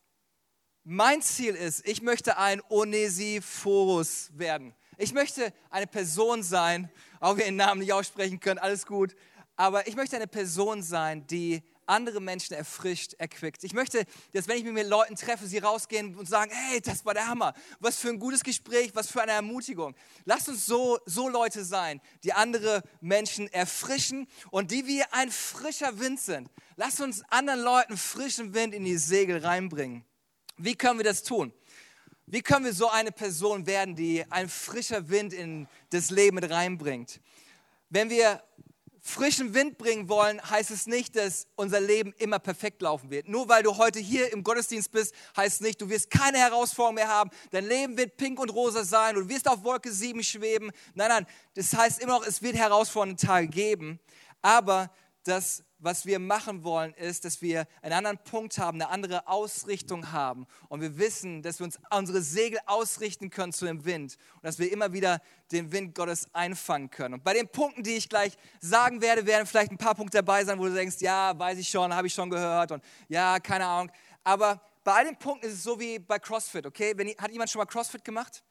mein 0.85 1.23
Ziel 1.23 1.55
ist, 1.55 1.87
ich 1.87 2.03
möchte 2.03 2.37
ein 2.39 2.61
Onesiphorus 2.69 4.31
werden. 4.35 4.75
Ich 4.99 5.13
möchte 5.13 5.53
eine 5.71 5.87
Person 5.87 6.43
sein, 6.43 6.91
auch 7.21 7.31
wenn 7.31 7.39
wir 7.39 7.45
den 7.47 7.57
Namen 7.57 7.81
nicht 7.81 7.93
aussprechen 7.93 8.39
können, 8.39 8.59
alles 8.59 8.87
gut. 8.87 9.17
Aber 9.57 9.87
ich 9.89 9.97
möchte 9.97 10.17
eine 10.17 10.27
Person 10.27 10.83
sein, 10.83 11.27
die 11.27 11.63
andere 11.87 12.21
Menschen 12.21 12.55
erfrischt, 12.55 13.15
erquickt. 13.15 13.65
Ich 13.65 13.73
möchte, 13.73 14.05
dass 14.33 14.49
wenn 14.49 14.59
ich 14.59 14.65
mit 14.65 14.87
Leuten 14.87 15.17
treffe, 15.17 15.47
sie 15.47 15.59
rausgehen 15.59 16.17
und 16.17 16.29
sagen, 16.29 16.51
hey, 16.53 16.81
das 16.81 17.05
war 17.05 17.15
der 17.15 17.27
Hammer. 17.29 17.55
Was 17.81 17.97
für 17.97 18.09
ein 18.09 18.19
gutes 18.19 18.43
Gespräch, 18.43 18.95
was 18.95 19.11
für 19.11 19.23
eine 19.23 19.33
Ermutigung. 19.33 19.95
Lasst 20.25 20.49
uns 20.49 20.67
so, 20.67 20.99
so 21.07 21.29
Leute 21.29 21.65
sein, 21.65 22.01
die 22.25 22.33
andere 22.33 22.83
Menschen 23.01 23.53
erfrischen 23.53 24.27
und 24.51 24.71
die 24.71 24.87
wie 24.87 25.03
ein 25.13 25.31
frischer 25.31 25.99
Wind 25.99 26.21
sind. 26.21 26.49
Lasst 26.77 27.01
uns 27.01 27.23
anderen 27.31 27.61
Leuten 27.61 27.97
frischen 27.97 28.55
Wind 28.55 28.75
in 28.75 28.85
die 28.85 28.99
Segel 28.99 29.45
reinbringen. 29.45 30.05
Wie 30.57 30.75
können 30.75 30.99
wir 30.99 31.05
das 31.05 31.23
tun? 31.23 31.53
Wie 32.27 32.43
können 32.43 32.65
wir 32.65 32.73
so 32.73 32.89
eine 32.89 33.13
Person 33.13 33.67
werden, 33.67 33.97
die 33.97 34.25
ein 34.31 34.49
frischer 34.49 35.09
Wind 35.09 35.33
in 35.33 35.69
das 35.91 36.11
Leben 36.11 36.37
mit 36.37 36.49
reinbringt? 36.49 37.21
Wenn 37.91 38.09
wir 38.09 38.43
frischen 39.07 39.53
Wind 39.53 39.77
bringen 39.77 40.09
wollen, 40.09 40.41
heißt 40.43 40.71
es 40.71 40.87
nicht, 40.87 41.15
dass 41.17 41.47
unser 41.57 41.81
Leben 41.81 42.15
immer 42.17 42.39
perfekt 42.39 42.81
laufen 42.81 43.11
wird. 43.11 43.29
Nur 43.29 43.49
weil 43.51 43.63
du 43.63 43.77
heute 43.77 43.99
hier 43.99 44.33
im 44.33 44.43
Gottesdienst 44.43 44.91
bist, 44.91 45.15
heißt 45.37 45.61
nicht, 45.61 45.81
du 45.83 45.91
wirst 45.91 46.11
keine 46.11 46.39
Herausforderung 46.39 46.95
mehr 46.95 47.09
haben. 47.09 47.31
Dein 47.51 47.67
Leben 47.67 47.99
wird 47.99 48.17
pink 48.17 48.41
und 48.41 48.49
rosa 48.49 48.83
sein. 48.83 49.17
Du 49.17 49.29
wirst 49.29 49.47
auf 49.47 49.63
Wolke 49.63 49.93
7 49.93 50.23
schweben. 50.23 50.71
Nein, 50.95 51.09
nein, 51.09 51.27
das 51.53 51.75
heißt 51.75 52.01
immer 52.01 52.19
noch, 52.19 52.27
es 52.27 52.41
wird 52.41 52.57
herausfordernde 52.57 53.25
Tage 53.25 53.49
geben. 53.49 54.01
Aber 54.41 54.91
das 55.25 55.63
was 55.85 56.07
wir 56.07 56.19
machen 56.19 56.65
wollen, 56.65 56.95
ist, 56.95 57.25
dass 57.25 57.43
wir 57.43 57.67
einen 57.83 57.93
anderen 57.93 58.19
Punkt 58.19 58.59
haben, 58.59 58.81
eine 58.81 58.91
andere 58.91 59.29
Ausrichtung 59.29 60.13
haben. 60.13 60.47
Und 60.69 60.81
wir 60.81 60.97
wissen, 60.99 61.43
dass 61.43 61.61
wir 61.61 61.65
uns 61.67 61.79
unsere 61.91 62.23
Segel 62.23 62.59
ausrichten 62.67 63.29
können 63.29 63.53
zu 63.53 63.67
dem 63.67 63.85
Wind. 63.85 64.17
Und 64.37 64.45
dass 64.45 64.59
wir 64.59 64.73
immer 64.73 64.93
wieder 64.93 65.21
den 65.53 65.71
Wind 65.73 65.95
Gottes 65.95 66.27
einfangen 66.33 66.91
können. 66.91 67.15
Und 67.15 67.25
bei 67.25 67.35
den 67.35 67.49
Punkten, 67.49 67.83
die 67.83 67.97
ich 67.97 68.09
gleich 68.09 68.33
sagen 68.61 69.03
werde, 69.03 69.27
werden 69.27 69.47
vielleicht 69.47 69.71
ein 69.71 69.79
paar 69.79 69.95
Punkte 69.95 70.19
dabei 70.19 70.45
sein, 70.45 70.59
wo 70.59 70.65
du 70.65 70.75
denkst, 70.75 70.97
ja, 71.01 71.39
weiß 71.39 71.59
ich 71.59 71.69
schon, 71.69 71.95
habe 71.95 72.07
ich 72.07 72.15
schon 72.15 72.31
gehört. 72.31 72.73
Und 72.73 72.83
ja, 73.09 73.39
keine 73.39 73.67
Ahnung. 73.67 73.93
Aber 74.25 74.61
bei 74.83 74.93
all 74.93 75.05
den 75.05 75.17
Punkten 75.17 75.47
ist 75.47 75.55
es 75.55 75.63
so 75.63 75.79
wie 75.79 75.99
bei 75.99 76.19
CrossFit, 76.19 76.67
okay? 76.67 76.95
Wenn, 76.97 77.09
hat 77.19 77.31
jemand 77.31 77.51
schon 77.51 77.59
mal 77.59 77.67
CrossFit 77.67 78.03
gemacht? 78.03 78.43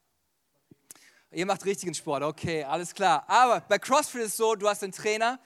Ihr 1.31 1.47
macht 1.47 1.65
richtigen 1.65 1.95
Sport, 1.95 2.21
okay, 2.21 2.63
alles 2.63 2.93
klar. 2.93 3.23
Aber 3.27 3.61
bei 3.61 3.79
CrossFit 3.79 4.21
ist 4.21 4.27
es 4.27 4.37
so, 4.37 4.53
du 4.53 4.69
hast 4.69 4.83
einen 4.83 4.91
Trainer 4.91 5.39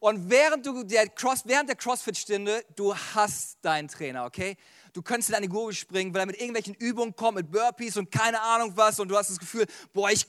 und 0.00 0.30
während, 0.30 0.64
du 0.64 0.84
der 0.84 1.08
Cross, 1.08 1.42
während 1.44 1.68
der 1.68 1.76
CrossFit-Stunde, 1.76 2.64
du 2.76 2.94
hast 2.94 3.58
deinen 3.62 3.88
Trainer, 3.88 4.24
okay? 4.26 4.56
Du 4.92 5.02
könntest 5.02 5.30
in 5.30 5.34
eine 5.34 5.48
Gurgel 5.48 5.74
springen, 5.74 6.14
weil 6.14 6.20
er 6.20 6.26
mit 6.26 6.36
irgendwelchen 6.36 6.74
Übungen 6.74 7.14
kommt, 7.16 7.36
mit 7.36 7.50
Burpees 7.50 7.96
und 7.96 8.10
keine 8.10 8.40
Ahnung 8.40 8.72
was. 8.76 9.00
Und 9.00 9.08
du 9.08 9.16
hast 9.16 9.30
das 9.30 9.38
Gefühl, 9.38 9.66
boah, 9.92 10.10
ich 10.10 10.26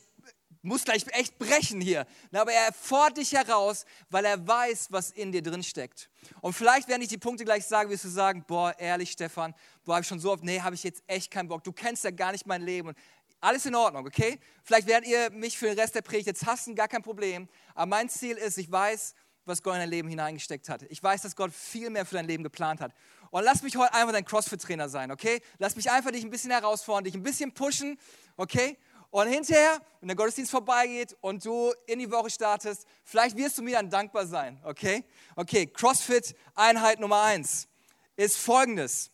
muss 0.61 0.83
gleich 0.83 1.05
echt 1.11 1.37
brechen 1.37 1.81
hier. 1.81 2.05
Aber 2.31 2.51
er 2.51 2.73
fordert 2.73 3.17
dich 3.17 3.33
heraus, 3.33 3.85
weil 4.09 4.25
er 4.25 4.45
weiß, 4.45 4.87
was 4.89 5.11
in 5.11 5.31
dir 5.31 5.41
drin 5.41 5.63
steckt. 5.63 6.09
Und 6.41 6.53
vielleicht, 6.53 6.87
während 6.87 7.03
ich 7.03 7.09
die 7.09 7.17
Punkte 7.17 7.45
gleich 7.45 7.65
sage, 7.65 7.89
wirst 7.89 8.03
du 8.05 8.09
sagen, 8.09 8.43
boah, 8.47 8.75
ehrlich, 8.77 9.11
Stefan, 9.11 9.53
boah, 9.85 9.95
habe 9.95 10.01
ich 10.01 10.07
schon 10.07 10.19
so 10.19 10.31
oft, 10.31 10.43
nee, 10.43 10.59
habe 10.59 10.75
ich 10.75 10.83
jetzt 10.83 11.03
echt 11.07 11.31
keinen 11.31 11.47
Bock. 11.47 11.63
Du 11.63 11.71
kennst 11.71 12.03
ja 12.03 12.11
gar 12.11 12.31
nicht 12.31 12.45
mein 12.45 12.61
Leben. 12.61 12.93
Alles 13.39 13.65
in 13.65 13.75
Ordnung, 13.75 14.05
okay? 14.05 14.37
Vielleicht 14.63 14.87
werdet 14.87 15.07
ihr 15.07 15.29
mich 15.29 15.57
für 15.57 15.67
den 15.67 15.79
Rest 15.79 15.95
der 15.95 16.01
Predigt 16.01 16.27
jetzt 16.27 16.45
hassen, 16.45 16.75
gar 16.75 16.89
kein 16.89 17.03
Problem. 17.03 17.47
Aber 17.73 17.85
mein 17.85 18.09
Ziel 18.09 18.35
ist, 18.35 18.57
ich 18.57 18.69
weiß, 18.69 19.13
was 19.49 19.61
Gott 19.61 19.73
in 19.73 19.79
dein 19.81 19.89
Leben 19.89 20.07
hineingesteckt 20.07 20.69
hat. 20.69 20.83
Ich 20.83 21.03
weiß, 21.03 21.23
dass 21.23 21.35
Gott 21.35 21.53
viel 21.53 21.89
mehr 21.89 22.05
für 22.05 22.15
dein 22.15 22.27
Leben 22.27 22.43
geplant 22.43 22.79
hat. 22.79 22.93
Und 23.31 23.43
lass 23.43 23.61
mich 23.61 23.75
heute 23.75 23.93
einfach 23.93 24.13
dein 24.13 24.25
CrossFit-Trainer 24.25 24.87
sein, 24.87 25.11
okay? 25.11 25.41
Lass 25.57 25.75
mich 25.75 25.91
einfach 25.91 26.11
dich 26.11 26.23
ein 26.23 26.29
bisschen 26.29 26.51
herausfordern, 26.51 27.03
dich 27.03 27.15
ein 27.15 27.23
bisschen 27.23 27.51
pushen, 27.51 27.99
okay? 28.37 28.77
Und 29.11 29.27
hinterher, 29.27 29.81
wenn 29.99 30.07
der 30.07 30.15
Gottesdienst 30.15 30.51
vorbeigeht 30.51 31.17
und 31.21 31.43
du 31.43 31.73
in 31.87 31.99
die 31.99 32.09
Woche 32.11 32.29
startest, 32.29 32.85
vielleicht 33.03 33.35
wirst 33.35 33.57
du 33.57 33.63
mir 33.63 33.75
dann 33.75 33.89
dankbar 33.89 34.25
sein, 34.25 34.59
okay? 34.63 35.03
Okay, 35.35 35.67
CrossFit-Einheit 35.67 36.99
Nummer 36.99 37.23
eins 37.23 37.67
ist 38.15 38.37
folgendes. 38.37 39.11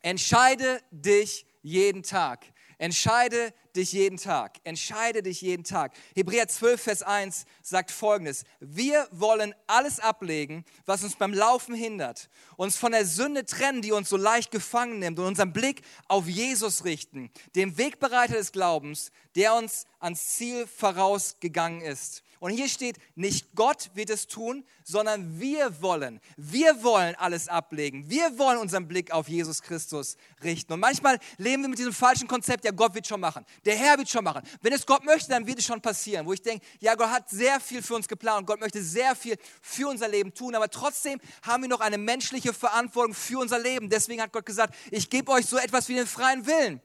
Entscheide 0.00 0.80
dich 0.90 1.46
jeden 1.62 2.02
Tag. 2.02 2.46
Entscheide 2.78 3.52
dich 3.76 3.92
jeden 3.92 4.18
Tag. 4.18 4.58
Entscheide 4.64 5.22
dich 5.22 5.40
jeden 5.40 5.64
Tag. 5.64 5.92
Hebräer 6.14 6.48
12, 6.48 6.82
Vers 6.82 7.02
1 7.02 7.44
sagt 7.62 7.90
folgendes. 7.90 8.44
Wir 8.60 9.08
wollen 9.10 9.54
alles 9.66 10.00
ablegen, 10.00 10.64
was 10.86 11.02
uns 11.02 11.16
beim 11.16 11.32
Laufen 11.32 11.74
hindert, 11.74 12.28
uns 12.56 12.76
von 12.76 12.92
der 12.92 13.06
Sünde 13.06 13.44
trennen, 13.44 13.82
die 13.82 13.92
uns 13.92 14.08
so 14.08 14.16
leicht 14.16 14.50
gefangen 14.50 14.98
nimmt 14.98 15.18
und 15.18 15.26
unseren 15.26 15.52
Blick 15.52 15.82
auf 16.08 16.26
Jesus 16.28 16.84
richten, 16.84 17.30
dem 17.54 17.78
Wegbereiter 17.78 18.34
des 18.34 18.52
Glaubens, 18.52 19.10
der 19.34 19.54
uns 19.54 19.86
ans 20.00 20.36
Ziel 20.36 20.66
vorausgegangen 20.66 21.80
ist. 21.80 22.22
Und 22.42 22.50
hier 22.50 22.68
steht, 22.68 22.96
nicht 23.14 23.54
Gott 23.54 23.90
wird 23.94 24.10
es 24.10 24.26
tun, 24.26 24.64
sondern 24.82 25.38
wir 25.38 25.80
wollen. 25.80 26.20
Wir 26.36 26.82
wollen 26.82 27.14
alles 27.14 27.46
ablegen. 27.46 28.10
Wir 28.10 28.36
wollen 28.36 28.58
unseren 28.58 28.88
Blick 28.88 29.12
auf 29.12 29.28
Jesus 29.28 29.62
Christus 29.62 30.16
richten. 30.42 30.72
Und 30.72 30.80
manchmal 30.80 31.20
leben 31.38 31.62
wir 31.62 31.68
mit 31.68 31.78
diesem 31.78 31.92
falschen 31.92 32.26
Konzept, 32.26 32.64
ja, 32.64 32.72
Gott 32.72 32.96
wird 32.96 33.06
schon 33.06 33.20
machen. 33.20 33.46
Der 33.64 33.76
Herr 33.76 33.96
wird 33.98 34.08
schon 34.08 34.24
machen. 34.24 34.42
Wenn 34.60 34.72
es 34.72 34.84
Gott 34.84 35.04
möchte, 35.04 35.30
dann 35.30 35.46
wird 35.46 35.58
es 35.58 35.64
schon 35.64 35.80
passieren. 35.80 36.26
Wo 36.26 36.32
ich 36.32 36.42
denke, 36.42 36.64
ja, 36.80 36.94
Gott 36.94 37.10
hat 37.10 37.30
sehr 37.30 37.60
viel 37.60 37.82
für 37.82 37.94
uns 37.94 38.08
geplant 38.08 38.46
Gott 38.46 38.60
möchte 38.60 38.82
sehr 38.82 39.14
viel 39.14 39.36
für 39.60 39.88
unser 39.88 40.08
Leben 40.08 40.34
tun. 40.34 40.54
Aber 40.54 40.68
trotzdem 40.68 41.20
haben 41.42 41.62
wir 41.62 41.68
noch 41.68 41.80
eine 41.80 41.98
menschliche 41.98 42.52
Verantwortung 42.52 43.14
für 43.14 43.38
unser 43.38 43.58
Leben. 43.58 43.88
Deswegen 43.88 44.20
hat 44.20 44.32
Gott 44.32 44.46
gesagt, 44.46 44.74
ich 44.90 45.10
gebe 45.10 45.30
euch 45.32 45.46
so 45.46 45.56
etwas 45.56 45.88
wie 45.88 45.94
den 45.94 46.06
freien 46.06 46.46
Willen. 46.46 46.80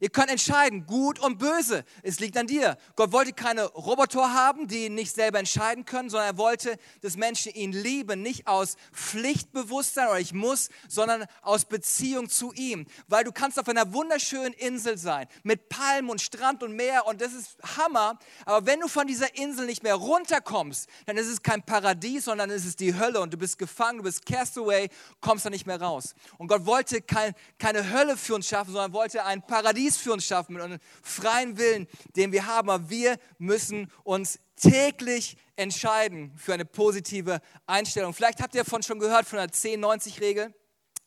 Ihr 0.00 0.10
könnt 0.10 0.30
entscheiden, 0.30 0.86
gut 0.86 1.18
und 1.18 1.38
böse. 1.38 1.84
Es 2.02 2.20
liegt 2.20 2.36
an 2.36 2.46
dir. 2.46 2.78
Gott 2.94 3.12
wollte 3.12 3.32
keine 3.32 3.64
Roboter 3.64 4.32
haben, 4.32 4.68
die 4.68 4.90
nicht 4.90 5.14
selber 5.14 5.38
entscheiden 5.38 5.84
können, 5.84 6.08
sondern 6.08 6.28
er 6.28 6.38
wollte, 6.38 6.78
dass 7.00 7.16
Menschen 7.16 7.52
ihn 7.54 7.72
lieben, 7.72 8.22
nicht 8.22 8.46
aus 8.46 8.76
Pflichtbewusstsein 8.92 10.08
oder 10.08 10.20
ich 10.20 10.32
muss, 10.32 10.68
sondern 10.88 11.26
aus 11.42 11.64
Beziehung 11.64 12.28
zu 12.28 12.52
ihm. 12.52 12.86
Weil 13.08 13.24
du 13.24 13.32
kannst 13.32 13.58
auf 13.58 13.68
einer 13.68 13.92
wunderschönen 13.92 14.52
Insel 14.52 14.98
sein, 14.98 15.26
mit 15.42 15.68
Palmen 15.68 16.10
und 16.10 16.20
Strand 16.20 16.62
und 16.62 16.74
Meer 16.74 17.06
und 17.06 17.20
das 17.20 17.32
ist 17.32 17.56
Hammer. 17.76 18.18
Aber 18.44 18.66
wenn 18.66 18.80
du 18.80 18.88
von 18.88 19.06
dieser 19.06 19.36
Insel 19.36 19.66
nicht 19.66 19.82
mehr 19.82 19.96
runterkommst, 19.96 20.88
dann 21.06 21.16
ist 21.16 21.26
es 21.26 21.42
kein 21.42 21.62
Paradies, 21.62 22.26
sondern 22.26 22.50
ist 22.50 22.66
es 22.66 22.76
die 22.76 22.94
Hölle 22.94 23.20
und 23.20 23.32
du 23.32 23.36
bist 23.36 23.58
gefangen, 23.58 23.98
du 23.98 24.04
bist 24.04 24.24
castaway, 24.24 24.88
kommst 25.20 25.44
da 25.44 25.50
nicht 25.50 25.66
mehr 25.66 25.80
raus. 25.80 26.14
Und 26.36 26.48
Gott 26.48 26.66
wollte 26.66 27.02
kein, 27.02 27.34
keine 27.58 27.90
Hölle 27.90 28.16
für 28.16 28.34
uns 28.34 28.48
schaffen, 28.48 28.72
sondern 28.72 28.92
wollte 28.92 29.24
ein 29.24 29.44
Paradies 29.44 29.87
Paradies 29.88 29.96
für 29.96 30.12
uns 30.12 30.26
schaffen 30.26 30.54
mit 30.54 30.62
einem 30.62 30.78
freien 31.02 31.56
Willen, 31.56 31.86
den 32.14 32.32
wir 32.32 32.46
haben. 32.46 32.68
Aber 32.68 32.90
wir 32.90 33.18
müssen 33.38 33.90
uns 34.04 34.38
täglich 34.56 35.36
entscheiden 35.56 36.32
für 36.36 36.52
eine 36.52 36.64
positive 36.64 37.40
Einstellung. 37.66 38.12
Vielleicht 38.12 38.42
habt 38.42 38.54
ihr 38.54 38.64
davon 38.64 38.82
schon 38.82 38.98
gehört, 38.98 39.26
von 39.26 39.38
der 39.38 39.48
10-90-Regel. 39.48 40.54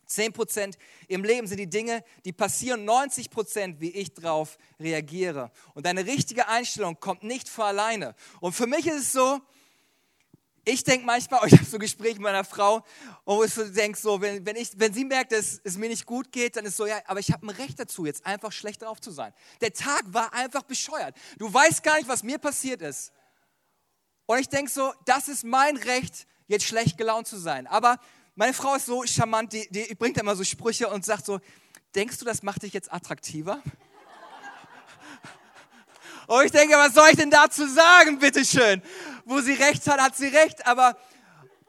10% 0.09 0.75
im 1.07 1.23
Leben 1.23 1.47
sind 1.47 1.57
die 1.57 1.69
Dinge, 1.69 2.03
die 2.25 2.33
passieren, 2.33 2.89
90% 2.89 3.79
wie 3.79 3.91
ich 3.91 4.13
drauf 4.13 4.57
reagiere. 4.79 5.51
Und 5.73 5.85
deine 5.85 6.05
richtige 6.05 6.47
Einstellung 6.47 6.99
kommt 6.99 7.23
nicht 7.23 7.47
von 7.47 7.65
alleine. 7.65 8.15
Und 8.41 8.53
für 8.53 8.67
mich 8.67 8.87
ist 8.87 8.95
es 8.95 9.11
so, 9.13 9.39
ich 10.63 10.83
denke 10.83 11.05
manchmal, 11.05 11.47
ich 11.47 11.53
habe 11.53 11.65
so 11.65 11.79
Gespräche 11.79 12.15
mit 12.15 12.23
meiner 12.23 12.43
Frau, 12.43 12.83
wo 13.25 13.43
ich 13.43 13.53
so 13.53 13.63
denke, 13.63 13.97
so, 13.97 14.21
wenn, 14.21 14.45
wenn, 14.45 14.55
ich, 14.55 14.71
wenn 14.75 14.93
sie 14.93 15.05
merkt, 15.05 15.31
dass 15.31 15.59
es 15.63 15.77
mir 15.77 15.89
nicht 15.89 16.05
gut 16.05 16.31
geht, 16.31 16.55
dann 16.55 16.65
ist 16.65 16.77
so, 16.77 16.85
ja, 16.85 16.99
aber 17.07 17.19
ich 17.19 17.31
habe 17.31 17.45
ein 17.47 17.49
Recht 17.49 17.79
dazu, 17.79 18.05
jetzt 18.05 18.25
einfach 18.25 18.51
schlecht 18.51 18.83
drauf 18.83 19.01
zu 19.01 19.09
sein. 19.11 19.33
Der 19.61 19.73
Tag 19.73 20.03
war 20.07 20.33
einfach 20.33 20.61
bescheuert. 20.63 21.15
Du 21.39 21.51
weißt 21.51 21.81
gar 21.81 21.97
nicht, 21.97 22.07
was 22.07 22.21
mir 22.21 22.37
passiert 22.37 22.81
ist. 22.81 23.11
Und 24.27 24.39
ich 24.39 24.49
denke 24.49 24.69
so, 24.69 24.93
das 25.05 25.27
ist 25.27 25.43
mein 25.43 25.77
Recht, 25.77 26.27
jetzt 26.47 26.65
schlecht 26.65 26.97
gelaunt 26.97 27.27
zu 27.27 27.37
sein. 27.37 27.65
Aber 27.65 27.99
meine 28.35 28.53
Frau 28.53 28.75
ist 28.75 28.85
so 28.85 29.03
charmant, 29.05 29.51
die, 29.53 29.67
die 29.71 29.95
bringt 29.95 30.17
immer 30.17 30.35
so 30.35 30.43
Sprüche 30.43 30.89
und 30.89 31.03
sagt 31.03 31.25
so, 31.25 31.39
denkst 31.95 32.19
du, 32.19 32.25
das 32.25 32.43
macht 32.43 32.61
dich 32.63 32.73
jetzt 32.73 32.93
attraktiver? 32.93 33.61
Und 36.31 36.45
ich 36.45 36.51
denke, 36.53 36.75
was 36.77 36.93
soll 36.93 37.09
ich 37.09 37.17
denn 37.17 37.29
dazu 37.29 37.67
sagen, 37.67 38.17
bitteschön? 38.17 38.81
Wo 39.25 39.41
sie 39.41 39.51
recht 39.51 39.85
hat, 39.85 39.99
hat 39.99 40.15
sie 40.15 40.27
recht, 40.27 40.65
aber 40.65 40.95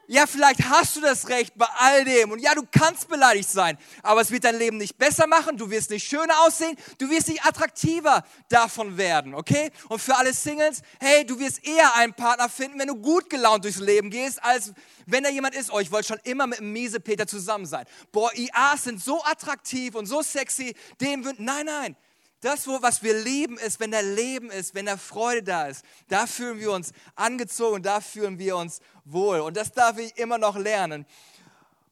ja, 0.07 0.25
vielleicht 0.29 0.63
hast 0.69 0.95
du 0.95 1.01
das 1.01 1.29
Recht 1.29 1.59
bei 1.59 1.67
all 1.79 2.05
dem. 2.05 2.31
Und 2.31 2.39
ja, 2.39 2.55
du 2.55 2.63
kannst 2.71 3.09
beleidigt 3.09 3.51
sein, 3.51 3.77
aber 4.05 4.21
es 4.21 4.31
wird 4.31 4.45
dein 4.45 4.57
Leben 4.57 4.77
nicht 4.77 4.97
besser 4.97 5.27
machen, 5.27 5.57
du 5.57 5.69
wirst 5.69 5.91
nicht 5.91 6.07
schöner 6.07 6.43
aussehen, 6.43 6.77
du 6.99 7.11
wirst 7.11 7.27
nicht 7.27 7.45
attraktiver 7.45 8.23
davon 8.49 8.97
werden, 8.97 9.35
okay? 9.35 9.73
Und 9.89 10.01
für 10.01 10.15
alle 10.15 10.33
Singles, 10.33 10.83
hey, 11.01 11.27
du 11.27 11.41
wirst 11.41 11.67
eher 11.67 11.97
einen 11.97 12.15
Partner 12.15 12.49
finden, 12.49 12.79
wenn 12.79 12.87
du 12.87 12.95
gut 12.95 13.31
gelaunt 13.31 13.65
durchs 13.65 13.81
Leben 13.81 14.11
gehst, 14.11 14.45
als 14.45 14.75
wenn 15.07 15.25
da 15.25 15.31
jemand 15.31 15.57
ist, 15.57 15.73
oh, 15.73 15.81
ich 15.81 15.91
wollte 15.91 16.07
schon 16.07 16.21
immer 16.23 16.47
mit 16.47 16.61
einem 16.61 16.73
miese 16.73 17.01
Peter 17.01 17.27
zusammen 17.27 17.67
sein. 17.67 17.85
Boah, 18.13 18.31
IAs 18.33 18.85
sind 18.85 19.03
so 19.03 19.25
attraktiv 19.25 19.97
und 19.97 20.07
so 20.07 20.23
sexy, 20.23 20.77
dem 21.01 21.25
wird, 21.25 21.41
nein, 21.41 21.67
nein, 21.67 21.97
das, 22.43 22.67
was 22.67 23.03
wir 23.03 23.19
lieben, 23.19 23.57
ist, 23.57 23.81
wenn 23.81 23.93
der 23.93 24.03
Leben 24.03 24.51
ist, 24.51 24.75
wenn 24.75 24.87
der 24.87 24.99
Freude 24.99 25.45
da 25.45 25.67
ist. 25.69 25.85
Da 26.09 26.27
fühlen 26.27 26.59
wir 26.59 26.73
uns 26.73 26.93
angezogen, 27.15 27.83
da 27.83 28.01
fühlen 28.01 28.39
wir 28.39 28.57
uns 28.57 28.81
wohl. 29.05 29.41
Und 29.41 29.57
das 29.57 29.73
darf 29.73 29.97
ich 29.99 30.17
immer 30.19 30.39
noch 30.39 30.57
lernen. 30.57 31.07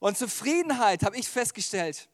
Und 0.01 0.19
Zufriedenheit, 0.19 1.05
habe 1.05 1.17
ich 1.17 1.29
festgestellt, 1.29 2.09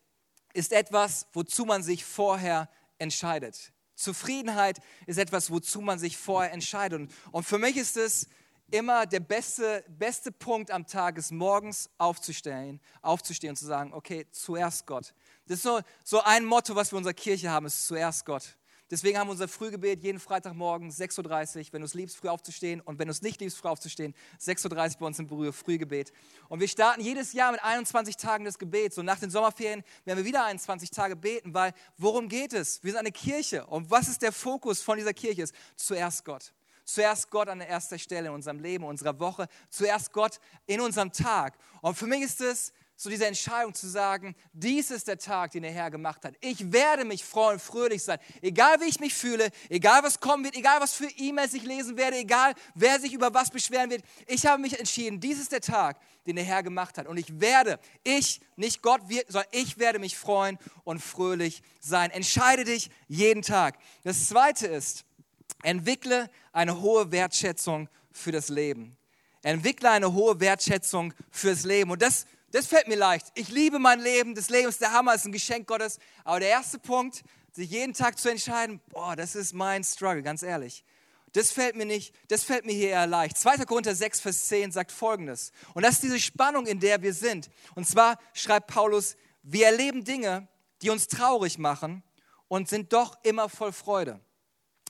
ist 0.53 0.73
etwas, 0.73 1.27
wozu 1.33 1.65
man 1.65 1.83
sich 1.83 2.05
vorher 2.05 2.69
entscheidet. 2.99 3.73
Zufriedenheit 3.95 4.81
ist 5.07 5.19
etwas, 5.19 5.51
wozu 5.51 5.81
man 5.81 5.99
sich 5.99 6.19
vorher 6.19 6.53
entscheidet. 6.53 7.01
Und, 7.01 7.13
und 7.33 7.45
für 7.45 7.59
mich 7.59 7.79
ist 7.79 7.97
es 7.97 8.29
immer 8.71 9.07
der 9.07 9.21
beste, 9.21 9.83
beste 9.89 10.31
Punkt 10.31 10.71
am 10.71 10.87
Tag, 10.87 11.17
ist 11.17 11.33
morgens 11.33 11.89
aufzustehen, 11.97 12.81
aufzustehen 13.01 13.53
und 13.53 13.57
zu 13.57 13.65
sagen, 13.65 13.95
okay, 13.95 14.27
zuerst 14.31 14.87
Gott. 14.87 15.15
Das 15.47 15.59
ist 15.59 15.63
so, 15.63 15.81
so 16.03 16.21
ein 16.23 16.45
Motto, 16.45 16.75
was 16.75 16.91
wir 16.91 16.97
in 16.97 16.99
unserer 16.99 17.15
Kirche 17.15 17.51
haben, 17.51 17.67
ist 17.67 17.87
zuerst 17.87 18.25
Gott. 18.25 18.57
Deswegen 18.89 19.19
haben 19.19 19.27
wir 19.27 19.33
unser 19.33 19.49
Frühgebet 19.49 20.01
jeden 20.01 20.21
Freitagmorgen 20.21 20.93
6.30 20.93 21.59
Uhr, 21.59 21.73
wenn 21.73 21.81
du 21.81 21.87
es 21.87 21.95
liebst, 21.95 22.17
früh 22.17 22.29
aufzustehen 22.29 22.81
und 22.81 23.01
wenn 23.01 23.09
du 23.09 23.13
es 23.13 23.21
nicht 23.21 23.41
liebst, 23.41 23.59
früh 23.59 23.69
aufzustehen, 23.69 24.15
6.30 24.41 24.93
Uhr 24.95 25.01
bei 25.01 25.07
uns 25.07 25.19
im 25.19 25.27
Brühe, 25.27 25.53
Frühgebet. 25.53 26.13
Und 26.49 26.61
wir 26.61 26.69
starten 26.69 27.01
jedes 27.01 27.33
Jahr 27.33 27.51
mit 27.51 27.65
21 27.65 28.17
Tagen 28.17 28.45
des 28.45 28.61
Gebets. 28.61 28.97
Und 28.97 29.07
nach 29.07 29.19
den 29.19 29.31
Sommerferien 29.31 29.83
werden 30.05 30.19
wir 30.19 30.25
wieder 30.25 30.45
21 30.45 30.91
Tage 30.91 31.17
beten, 31.17 31.53
weil 31.53 31.73
worum 31.99 32.29
geht 32.29 32.53
es? 32.53 32.83
Wir 32.85 32.93
sind 32.93 33.01
eine 33.01 33.11
Kirche. 33.11 33.67
Und 33.67 33.91
was 33.91 34.07
ist 34.07 34.23
der 34.23 34.31
Fokus 34.31 34.83
von 34.83 34.99
dieser 34.99 35.15
Kirche? 35.15 35.43
Ist 35.43 35.55
zuerst 35.75 36.25
Gott. 36.25 36.53
Zuerst 36.85 37.29
Gott 37.31 37.49
an 37.49 37.61
erster 37.61 37.99
Stelle 37.99 38.29
in 38.29 38.35
unserem 38.35 38.61
Leben, 38.61 38.85
in 38.85 38.91
unserer 38.91 39.19
Woche. 39.19 39.49
Zuerst 39.69 40.13
Gott 40.13 40.39
in 40.67 40.81
unserem 40.81 41.11
Tag. 41.11 41.59
Und 41.81 41.97
für 41.97 42.07
mich 42.07 42.23
ist 42.23 42.41
es 42.41 42.73
so 42.97 43.11
diese 43.11 43.27
Entscheidung 43.27 43.75
zu 43.75 43.87
sagen, 43.87 44.35
dies 44.55 44.91
ist 44.91 45.07
der 45.07 45.19
Tag, 45.19 45.51
den 45.51 45.63
der 45.63 45.73
Herr 45.73 45.91
gemacht 45.91 46.25
hat. 46.25 46.35
Ich 46.41 46.73
werde 46.73 47.05
mich 47.05 47.25
freuen, 47.25 47.59
fröhlich 47.59 48.03
sein, 48.03 48.19
egal 48.41 48.81
wie 48.81 48.87
ich 48.87 49.01
mich 49.01 49.13
fühle, 49.13 49.51
egal 49.69 50.03
was 50.03 50.19
kommen 50.19 50.45
wird, 50.45 50.57
egal 50.57 50.81
was 50.81 50.95
für 50.95 51.09
E-Mails 51.17 51.53
ich 51.53 51.63
lesen 51.63 51.99
werde, 51.99 52.17
egal 52.17 52.55
wer 52.75 52.99
sich 52.99 53.13
über 53.13 53.35
was 53.35 53.51
beschweren 53.51 53.91
wird. 53.91 54.03
Ich 54.27 54.47
habe 54.47 54.63
mich 54.63 54.79
entschieden, 54.79 55.21
dies 55.21 55.39
ist 55.39 55.53
der 55.53 55.61
Tag, 55.61 55.99
den 56.27 56.37
der 56.37 56.45
Herr 56.47 56.63
gemacht 56.63 56.97
hat. 56.97 57.07
Und 57.07 57.19
ich 57.19 57.39
werde, 57.39 57.79
ich, 58.03 58.41
nicht 58.57 58.81
Gott 58.81 59.09
wird, 59.11 59.31
sondern 59.31 59.51
ich 59.53 59.77
werde 59.77 59.99
mich 59.99 60.17
freuen 60.17 60.59
und 60.85 61.01
fröhlich 61.01 61.63
sein. 61.81 62.11
Entscheide 62.11 62.65
dich 62.65 62.91
jeden 63.09 63.43
Tag. 63.43 63.79
Das 64.05 64.29
zweite 64.29 64.69
ist, 64.69 65.05
entwickle 65.63 66.31
eine 66.53 66.81
hohe 66.81 67.13
Wertschätzung 67.13 67.91
für 68.11 68.33
das 68.33 68.49
Leben. 68.49 68.97
Entwickle 69.43 69.91
eine 69.91 70.13
hohe 70.15 70.41
Wertschätzung 70.41 71.13
fürs 71.31 71.65
Leben. 71.65 71.91
Und 71.91 72.03
das 72.03 72.27
das 72.57 72.67
fällt 72.67 72.89
mir 72.89 72.97
leicht. 72.97 73.27
Ich 73.35 73.51
liebe 73.51 73.79
mein 73.79 74.01
Leben. 74.01 74.35
Das 74.35 74.49
Leben 74.49 74.71
ist 74.71 74.81
der 74.81 74.93
Hammer, 74.93 75.15
ist 75.15 75.27
ein 75.27 75.33
Geschenk 75.33 75.67
Gottes. 75.67 75.99
Aber 76.25 76.41
der 76.41 76.49
erste 76.49 76.79
Punkt, 76.79 77.23
sich 77.53 77.69
jeden 77.69 77.93
Tag 77.93 78.19
zu 78.19 78.31
entscheiden, 78.31 78.81
boah, 78.89 79.15
das 79.15 79.35
ist 79.35 79.53
mein 79.53 79.85
Struggle, 79.85 80.23
ganz 80.23 80.43
ehrlich. 80.43 80.83
Das 81.35 81.53
fällt 81.53 81.77
mir 81.77 81.85
nicht, 81.85 82.15
das 82.29 82.45
fällt 82.45 82.65
mir 82.65 82.73
hier 82.73 82.89
eher 82.89 83.07
leicht. 83.07 83.37
2. 83.37 83.59
Korinther 83.67 83.95
6, 83.95 84.21
Vers 84.21 84.49
10 84.49 84.73
sagt 84.73 84.91
folgendes. 84.91 85.53
Und 85.75 85.83
das 85.83 85.97
ist 85.97 86.05
diese 86.05 86.19
Spannung, 86.19 86.65
in 86.65 86.81
der 86.81 87.03
wir 87.03 87.13
sind. 87.13 87.51
Und 87.75 87.87
zwar 87.87 88.19
schreibt 88.33 88.69
Paulus, 88.69 89.17
wir 89.43 89.67
erleben 89.67 90.03
Dinge, 90.03 90.49
die 90.81 90.89
uns 90.89 91.09
traurig 91.09 91.59
machen 91.59 92.03
und 92.49 92.71
sind 92.71 92.91
doch 92.95 93.19
immer 93.23 93.51
voll 93.51 93.73
Freude. 93.73 94.19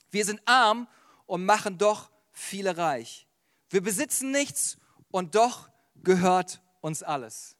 Wir 0.09 0.23
sind 0.23 0.41
arm 0.45 0.87
und 1.25 1.43
machen 1.43 1.77
doch 1.77 2.09
viele 2.31 2.77
reich. 2.77 3.27
Wir 3.69 3.83
besitzen 3.83 4.31
nichts 4.31 4.77
und 5.11 5.35
doch 5.35 5.67
gehört 6.01 6.61
uns 6.79 7.03
alles. 7.03 7.56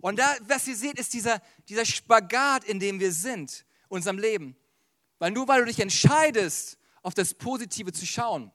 Und 0.00 0.18
da, 0.18 0.34
was 0.46 0.66
ihr 0.66 0.76
seht, 0.76 0.98
ist 0.98 1.12
dieser, 1.12 1.40
dieser 1.68 1.84
Spagat, 1.84 2.64
in 2.64 2.80
dem 2.80 3.00
wir 3.00 3.12
sind, 3.12 3.64
unserem 3.88 4.18
Leben. 4.18 4.56
Weil 5.18 5.30
nur 5.30 5.46
weil 5.48 5.60
du 5.60 5.66
dich 5.66 5.80
entscheidest, 5.80 6.78
auf 7.02 7.14
das 7.14 7.34
Positive 7.34 7.92
zu 7.92 8.06
schauen, 8.06 8.50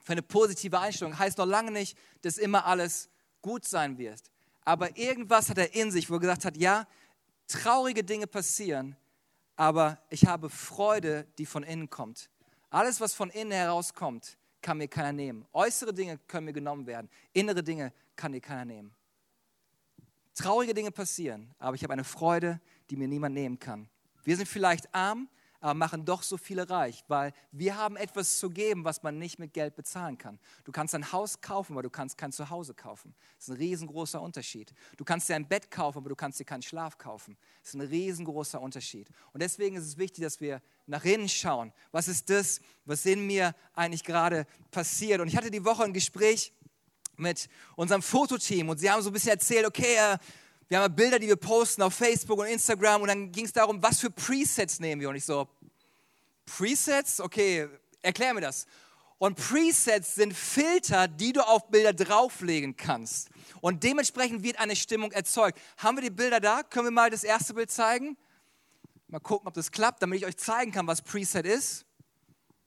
für 0.00 0.12
eine 0.12 0.22
positive 0.22 0.78
Einstellung, 0.78 1.18
heißt 1.18 1.38
noch 1.38 1.46
lange 1.46 1.70
nicht, 1.70 1.96
dass 2.22 2.38
immer 2.38 2.66
alles 2.66 3.08
gut 3.42 3.64
sein 3.64 3.98
wird. 3.98 4.20
Aber 4.64 4.96
irgendwas 4.96 5.50
hat 5.50 5.58
er 5.58 5.74
in 5.74 5.90
sich, 5.90 6.10
wo 6.10 6.14
er 6.14 6.20
gesagt 6.20 6.44
hat, 6.44 6.56
ja, 6.56 6.86
traurige 7.46 8.04
Dinge 8.04 8.26
passieren, 8.26 8.96
aber 9.56 9.98
ich 10.08 10.26
habe 10.26 10.48
Freude, 10.48 11.26
die 11.38 11.46
von 11.46 11.62
innen 11.62 11.90
kommt. 11.90 12.30
Alles, 12.70 13.00
was 13.00 13.14
von 13.14 13.30
innen 13.30 13.52
herauskommt, 13.52 14.38
kann 14.62 14.78
mir 14.78 14.88
keiner 14.88 15.12
nehmen. 15.12 15.46
Äußere 15.52 15.92
Dinge 15.92 16.18
können 16.26 16.46
mir 16.46 16.52
genommen 16.52 16.86
werden, 16.86 17.10
innere 17.32 17.62
Dinge 17.62 17.92
kann 18.16 18.32
dir 18.32 18.40
keiner 18.40 18.64
nehmen. 18.64 18.94
Traurige 20.34 20.74
Dinge 20.74 20.90
passieren, 20.90 21.54
aber 21.58 21.74
ich 21.74 21.82
habe 21.82 21.92
eine 21.92 22.04
Freude, 22.04 22.60
die 22.88 22.96
mir 22.96 23.08
niemand 23.08 23.34
nehmen 23.34 23.58
kann. 23.58 23.88
Wir 24.24 24.36
sind 24.36 24.46
vielleicht 24.46 24.94
arm, 24.94 25.28
aber 25.60 25.74
machen 25.74 26.04
doch 26.04 26.22
so 26.22 26.36
viele 26.36 26.68
reich, 26.70 27.04
weil 27.08 27.32
wir 27.52 27.76
haben 27.76 27.96
etwas 27.96 28.38
zu 28.38 28.48
geben, 28.48 28.84
was 28.84 29.02
man 29.02 29.18
nicht 29.18 29.38
mit 29.38 29.52
Geld 29.52 29.76
bezahlen 29.76 30.16
kann. 30.16 30.38
Du 30.64 30.72
kannst 30.72 30.94
ein 30.94 31.12
Haus 31.12 31.40
kaufen, 31.40 31.74
aber 31.74 31.82
du 31.82 31.90
kannst 31.90 32.16
kein 32.16 32.32
Zuhause 32.32 32.72
kaufen. 32.74 33.14
Das 33.36 33.48
ist 33.48 33.54
ein 33.54 33.58
riesengroßer 33.58 34.20
Unterschied. 34.20 34.72
Du 34.96 35.04
kannst 35.04 35.28
dir 35.28 35.36
ein 35.36 35.46
Bett 35.46 35.70
kaufen, 35.70 35.98
aber 35.98 36.08
du 36.08 36.16
kannst 36.16 36.40
dir 36.40 36.44
keinen 36.44 36.62
Schlaf 36.62 36.96
kaufen. 36.96 37.36
Das 37.60 37.70
ist 37.70 37.74
ein 37.74 37.86
riesengroßer 37.86 38.60
Unterschied. 38.60 39.10
Und 39.32 39.42
deswegen 39.42 39.76
ist 39.76 39.84
es 39.84 39.98
wichtig, 39.98 40.24
dass 40.24 40.40
wir 40.40 40.62
nach 40.86 41.04
innen 41.04 41.28
schauen. 41.28 41.72
Was 41.92 42.08
ist 42.08 42.30
das, 42.30 42.60
was 42.86 43.04
in 43.04 43.26
mir 43.26 43.54
eigentlich 43.74 44.04
gerade 44.04 44.46
passiert? 44.70 45.20
Und 45.20 45.28
ich 45.28 45.36
hatte 45.36 45.50
die 45.50 45.64
Woche 45.64 45.84
ein 45.84 45.92
Gespräch 45.92 46.54
mit 47.20 47.48
unserem 47.76 48.02
Fototeam 48.02 48.68
und 48.68 48.78
sie 48.78 48.90
haben 48.90 49.02
so 49.02 49.10
ein 49.10 49.12
bisschen 49.12 49.32
erzählt, 49.32 49.66
okay, 49.66 49.96
äh, 49.96 50.18
wir 50.68 50.80
haben 50.80 50.94
Bilder, 50.94 51.18
die 51.18 51.26
wir 51.26 51.36
posten 51.36 51.82
auf 51.82 51.94
Facebook 51.94 52.38
und 52.38 52.46
Instagram 52.46 53.02
und 53.02 53.08
dann 53.08 53.32
ging 53.32 53.44
es 53.44 53.52
darum, 53.52 53.82
was 53.82 54.00
für 54.00 54.10
Presets 54.10 54.80
nehmen 54.80 55.00
wir 55.00 55.08
und 55.08 55.16
ich 55.16 55.24
so, 55.24 55.48
Presets? 56.46 57.20
Okay, 57.20 57.68
erklär 58.02 58.34
mir 58.34 58.40
das. 58.40 58.66
Und 59.18 59.36
Presets 59.36 60.14
sind 60.14 60.32
Filter, 60.32 61.06
die 61.06 61.32
du 61.32 61.46
auf 61.46 61.68
Bilder 61.68 61.92
drauflegen 61.92 62.76
kannst. 62.76 63.28
Und 63.60 63.84
dementsprechend 63.84 64.42
wird 64.42 64.58
eine 64.58 64.74
Stimmung 64.74 65.12
erzeugt. 65.12 65.60
Haben 65.76 65.98
wir 65.98 66.02
die 66.02 66.10
Bilder 66.10 66.40
da? 66.40 66.62
Können 66.62 66.86
wir 66.86 66.90
mal 66.90 67.10
das 67.10 67.22
erste 67.22 67.52
Bild 67.52 67.70
zeigen? 67.70 68.16
Mal 69.08 69.18
gucken, 69.18 69.46
ob 69.46 69.54
das 69.54 69.70
klappt, 69.70 70.02
damit 70.02 70.20
ich 70.20 70.26
euch 70.26 70.36
zeigen 70.36 70.72
kann, 70.72 70.86
was 70.86 71.02
Preset 71.02 71.44
ist. 71.44 71.84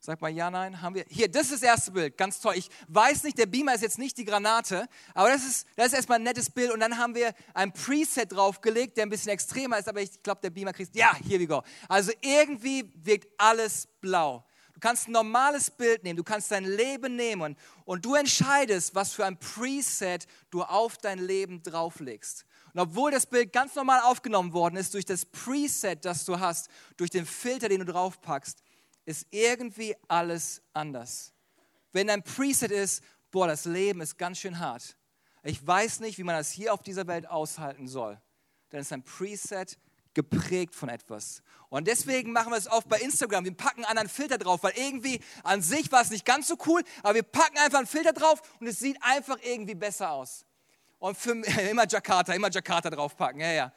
Sag 0.06 0.20
mal 0.20 0.28
ja, 0.28 0.52
nein, 0.52 0.82
haben 0.82 0.96
wir. 0.96 1.06
Hier, 1.08 1.32
das 1.32 1.44
ist 1.44 1.54
das 1.54 1.62
erste 1.62 1.92
Bild, 1.92 2.18
ganz 2.18 2.42
toll. 2.42 2.56
Ich 2.58 2.70
weiß 2.89 3.24
nicht, 3.24 3.38
der 3.38 3.46
Beamer 3.46 3.74
ist 3.74 3.80
jetzt 3.80 3.98
nicht 3.98 4.18
die 4.18 4.26
Granate, 4.26 4.89
aber 5.13 5.30
das 5.30 5.46
ist, 5.46 5.66
das 5.78 5.88
ist 5.88 5.94
erstmal 5.94 6.20
ein 6.20 6.24
nettes 6.24 6.50
Bild. 6.50 6.72
Und 6.72 6.82
dann 6.82 6.98
haben 6.98 7.16
wir 7.16 7.34
ein 7.54 7.72
Preset 7.72 8.30
draufgelegt, 8.30 8.98
der 8.98 9.06
ein 9.06 9.10
bisschen 9.10 9.32
extremer 9.32 9.80
ist, 9.80 9.88
aber 9.88 10.02
ich 10.02 10.22
glaube, 10.22 10.42
der 10.42 10.50
Beamer 10.50 10.74
kriegt. 10.74 10.94
Ja, 10.94 11.16
here 11.16 11.39
we 11.39 11.48
go. 11.48 11.63
Also 11.88 12.12
irgendwie 12.20 12.92
wirkt 12.96 13.30
alles 13.38 13.88
blau. 14.02 14.46
Du 14.74 14.82
kannst 14.82 15.08
ein 15.08 15.13
normales 15.13 15.72
Bild 15.72 16.04
nehmen, 16.04 16.18
du 16.18 16.24
kannst 16.26 16.52
dein 16.52 16.66
Leben 16.66 17.16
nehmen 17.16 17.42
und, 17.42 17.58
und 17.86 18.04
du 18.04 18.16
entscheidest, 18.16 18.94
was 18.96 19.13
für 19.13 19.26
ein 19.26 19.39
Preset 19.39 20.28
du 20.50 20.63
auf 20.63 20.98
dein 20.98 21.20
Leben 21.20 21.63
drauflegst. 21.63 22.46
Und 22.74 22.80
obwohl 22.82 23.12
das 23.12 23.26
Bild 23.26 23.54
ganz 23.54 23.76
normal 23.76 24.02
aufgenommen 24.02 24.52
worden 24.52 24.76
ist, 24.76 24.96
durch 24.96 25.06
das 25.06 25.26
Preset, 25.26 26.04
das 26.04 26.26
du 26.26 26.42
hast, 26.42 26.70
durch 26.98 27.12
den 27.12 27.26
Filter, 27.26 27.70
den 27.70 27.80
du 27.80 27.86
draufpackst, 27.86 28.62
ist 29.06 29.28
irgendwie 29.32 29.96
alles 30.08 30.62
anders. 30.74 31.34
Wenn 31.92 32.08
dein 32.08 32.24
Preset 32.24 32.72
ist, 32.72 33.04
boah, 33.32 33.48
das 33.48 33.66
Leben 33.66 34.02
ist 34.02 34.18
ganz 34.18 34.39
schön 34.39 34.60
hart. 34.60 34.98
Ich 35.44 35.66
weiß 35.66 36.00
nicht, 36.00 36.18
wie 36.18 36.24
man 36.24 36.36
das 36.36 36.52
hier 36.52 36.74
auf 36.74 36.82
dieser 36.82 37.08
Welt 37.08 37.28
aushalten 37.28 37.88
soll. 37.88 38.20
Dann 38.70 38.82
ist 38.82 38.94
ein 38.94 39.04
Preset 39.04 39.78
geprägt 40.13 40.76
von 40.76 40.89
etwas. 40.89 41.42
Und 41.70 41.88
deswegen 41.88 42.32
machen 42.32 42.52
wir 42.52 42.58
es 42.58 42.68
oft 42.68 42.88
bei 42.88 43.00
Instagram. 43.00 43.46
Wir 43.46 43.56
packen 43.56 43.84
einen 43.84 43.86
anderen 43.86 44.10
Filter 44.10 44.38
drauf, 44.38 44.63
weil 44.63 44.74
irgendwie 44.76 45.20
an 45.44 45.62
sich 45.62 45.92
war 45.92 46.02
es 46.02 46.12
nicht 46.12 46.26
ganz 46.26 46.48
so 46.48 46.56
cool, 46.66 46.84
aber 47.02 47.16
wir 47.16 47.24
packen 47.24 47.58
einfach 47.58 47.80
einen 47.80 47.88
Filter 47.88 48.13
drauf 48.13 48.42
und 48.60 48.68
es 48.68 48.80
sieht 48.80 48.98
einfach 49.02 49.38
irgendwie 49.42 49.76
besser 49.76 50.12
aus. 50.12 50.46
Und 51.00 51.18
für, 51.18 51.32
immer 51.70 51.88
Jakarta, 51.88 52.34
immer 52.34 52.50
Jakarta 52.50 52.89
draufpacken, 52.89 53.42
ja, 53.42 53.52
ja. 53.52 53.74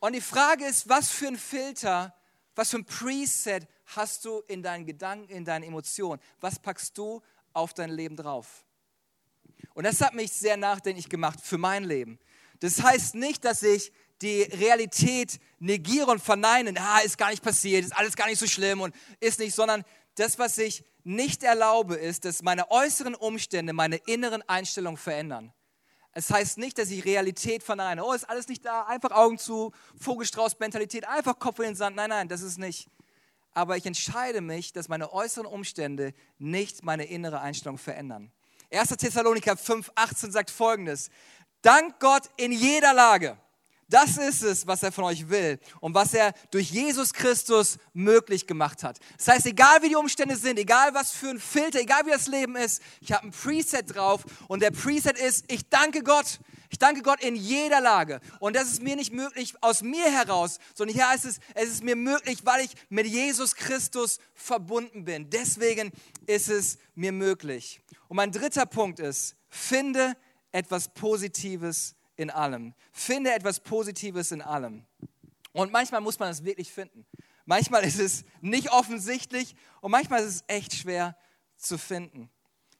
Und 0.00 0.12
die 0.12 0.20
Frage 0.20 0.64
ist, 0.64 0.88
was 0.88 1.10
für 1.10 1.26
ein 1.26 1.36
Filter 1.36 2.14
was 2.58 2.70
für 2.70 2.78
ein 2.78 2.84
Preset 2.84 3.68
hast 3.86 4.24
du 4.24 4.40
in 4.48 4.64
deinen 4.64 4.84
Gedanken, 4.84 5.30
in 5.30 5.44
deinen 5.44 5.62
Emotionen? 5.62 6.20
Was 6.40 6.58
packst 6.58 6.98
du 6.98 7.22
auf 7.52 7.72
dein 7.72 7.90
Leben 7.90 8.16
drauf? 8.16 8.64
Und 9.74 9.84
das 9.84 10.00
hat 10.00 10.12
mich 10.12 10.32
sehr 10.32 10.56
nachdenklich 10.56 11.08
gemacht 11.08 11.38
für 11.40 11.56
mein 11.56 11.84
Leben. 11.84 12.18
Das 12.58 12.82
heißt 12.82 13.14
nicht, 13.14 13.44
dass 13.44 13.62
ich 13.62 13.92
die 14.20 14.42
Realität 14.42 15.38
negiere 15.60 16.10
und 16.10 16.20
verneine, 16.20 16.74
ah, 16.80 16.98
ist 16.98 17.16
gar 17.16 17.30
nicht 17.30 17.44
passiert, 17.44 17.84
ist 17.84 17.96
alles 17.96 18.16
gar 18.16 18.26
nicht 18.26 18.40
so 18.40 18.46
schlimm 18.48 18.80
und 18.80 18.92
ist 19.20 19.38
nicht, 19.38 19.54
sondern 19.54 19.84
das, 20.16 20.36
was 20.40 20.58
ich 20.58 20.82
nicht 21.04 21.44
erlaube, 21.44 21.94
ist, 21.94 22.24
dass 22.24 22.42
meine 22.42 22.72
äußeren 22.72 23.14
Umstände 23.14 23.72
meine 23.72 23.98
inneren 23.98 24.42
Einstellungen 24.48 24.98
verändern. 24.98 25.52
Es 26.18 26.32
heißt 26.32 26.58
nicht, 26.58 26.78
dass 26.78 26.90
ich 26.90 27.04
Realität 27.04 27.62
verneine. 27.62 28.04
Oh, 28.04 28.12
ist 28.12 28.28
alles 28.28 28.48
nicht 28.48 28.64
da, 28.64 28.82
einfach 28.86 29.12
Augen 29.12 29.38
zu, 29.38 29.70
Vogelstrauß-Mentalität, 30.00 31.06
einfach 31.06 31.38
Kopf 31.38 31.60
in 31.60 31.66
den 31.66 31.74
Sand. 31.76 31.94
Nein, 31.94 32.10
nein, 32.10 32.26
das 32.26 32.42
ist 32.42 32.58
nicht. 32.58 32.88
Aber 33.52 33.76
ich 33.76 33.86
entscheide 33.86 34.40
mich, 34.40 34.72
dass 34.72 34.88
meine 34.88 35.12
äußeren 35.12 35.46
Umstände 35.46 36.12
nicht 36.38 36.82
meine 36.82 37.04
innere 37.04 37.40
Einstellung 37.40 37.78
verändern. 37.78 38.32
1. 38.72 38.88
Thessaloniker 38.96 39.56
5, 39.56 39.92
18 39.94 40.32
sagt 40.32 40.50
folgendes: 40.50 41.08
Dank 41.62 42.00
Gott 42.00 42.24
in 42.36 42.50
jeder 42.50 42.94
Lage 42.94 43.38
das 43.88 44.18
ist 44.18 44.42
es, 44.42 44.66
was 44.66 44.82
er 44.82 44.92
von 44.92 45.04
euch 45.04 45.28
will 45.30 45.58
und 45.80 45.94
was 45.94 46.12
er 46.12 46.34
durch 46.50 46.70
Jesus 46.70 47.12
Christus 47.12 47.78
möglich 47.94 48.46
gemacht 48.46 48.82
hat. 48.82 48.98
Das 49.16 49.28
heißt, 49.28 49.46
egal 49.46 49.82
wie 49.82 49.88
die 49.88 49.96
Umstände 49.96 50.36
sind, 50.36 50.58
egal 50.58 50.92
was 50.94 51.12
für 51.12 51.30
ein 51.30 51.40
Filter, 51.40 51.80
egal 51.80 52.04
wie 52.04 52.10
das 52.10 52.26
Leben 52.26 52.54
ist, 52.56 52.82
ich 53.00 53.12
habe 53.12 53.26
ein 53.26 53.30
Preset 53.30 53.94
drauf 53.94 54.24
und 54.48 54.60
der 54.60 54.70
Preset 54.70 55.18
ist, 55.18 55.50
ich 55.50 55.68
danke 55.68 56.02
Gott. 56.02 56.38
Ich 56.70 56.78
danke 56.78 57.00
Gott 57.00 57.22
in 57.22 57.34
jeder 57.34 57.80
Lage. 57.80 58.20
Und 58.40 58.54
das 58.54 58.68
ist 58.68 58.82
mir 58.82 58.94
nicht 58.94 59.12
möglich 59.12 59.54
aus 59.62 59.80
mir 59.80 60.12
heraus, 60.12 60.58
sondern 60.74 60.94
hier 60.94 61.08
heißt 61.08 61.24
es, 61.24 61.40
es 61.54 61.70
ist 61.70 61.82
mir 61.82 61.96
möglich, 61.96 62.40
weil 62.44 62.62
ich 62.62 62.72
mit 62.90 63.06
Jesus 63.06 63.54
Christus 63.54 64.18
verbunden 64.34 65.04
bin. 65.04 65.30
Deswegen 65.30 65.92
ist 66.26 66.50
es 66.50 66.76
mir 66.94 67.12
möglich. 67.12 67.80
Und 68.08 68.16
mein 68.16 68.32
dritter 68.32 68.66
Punkt 68.66 69.00
ist, 69.00 69.34
finde 69.48 70.14
etwas 70.52 70.92
Positives 70.92 71.94
in 72.18 72.30
allem. 72.30 72.74
Finde 72.92 73.32
etwas 73.32 73.60
Positives 73.60 74.32
in 74.32 74.42
allem. 74.42 74.84
Und 75.52 75.72
manchmal 75.72 76.02
muss 76.02 76.18
man 76.18 76.30
es 76.30 76.44
wirklich 76.44 76.70
finden. 76.70 77.06
Manchmal 77.46 77.84
ist 77.84 77.98
es 77.98 78.24
nicht 78.42 78.70
offensichtlich 78.70 79.56
und 79.80 79.92
manchmal 79.92 80.20
ist 80.20 80.34
es 80.34 80.44
echt 80.48 80.74
schwer 80.74 81.16
zu 81.56 81.78
finden. 81.78 82.28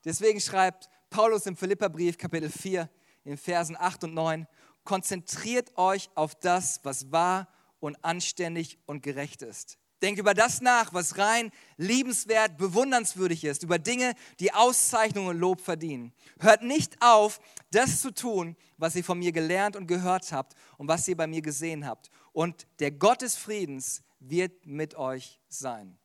Deswegen 0.05 0.40
schreibt 0.40 0.90
Paulus 1.09 1.46
im 1.46 1.57
Philipperbrief 1.57 2.18
Kapitel 2.18 2.51
4 2.51 2.90
in 3.24 3.38
Versen 3.38 3.77
8 3.79 4.05
und 4.05 4.14
9, 4.14 4.46
konzentriert 4.85 5.77
euch 5.79 6.11
auf 6.14 6.35
das, 6.35 6.81
was 6.83 7.11
wahr 7.11 7.48
und 7.81 8.03
anständig 8.05 8.79
und 8.87 9.03
gerecht 9.03 9.42
ist. 9.42 9.79
Denkt 10.02 10.20
über 10.20 10.34
das 10.34 10.61
nach, 10.61 10.94
was 10.94 11.18
rein 11.18 11.50
liebenswert, 11.76 12.56
bewundernswürdig 12.56 13.44
ist, 13.44 13.62
über 13.62 13.78
Dinge, 13.78 14.14
die 14.38 14.52
Auszeichnung 14.52 15.26
und 15.26 15.38
Lob 15.38 15.61
verdienen. 15.61 16.12
Hört 16.38 16.62
nicht 16.62 16.96
auf, 17.00 17.40
das 17.72 18.00
zu 18.00 18.12
tun, 18.12 18.56
was 18.76 18.94
ihr 18.94 19.04
von 19.04 19.18
mir 19.18 19.32
gelernt 19.32 19.76
und 19.76 19.87
gehört 19.87 20.30
habt 20.32 20.54
und 20.76 20.88
was 20.88 21.06
ihr 21.08 21.16
bei 21.16 21.26
mir 21.26 21.42
gesehen 21.42 21.87
habt. 21.87 22.11
Und 22.32 22.66
der 22.78 22.92
Gott 22.92 23.22
des 23.22 23.37
Friedens 23.37 24.02
wird 24.20 24.66
mit 24.66 24.94
euch 24.94 25.40
sein. 25.48 25.98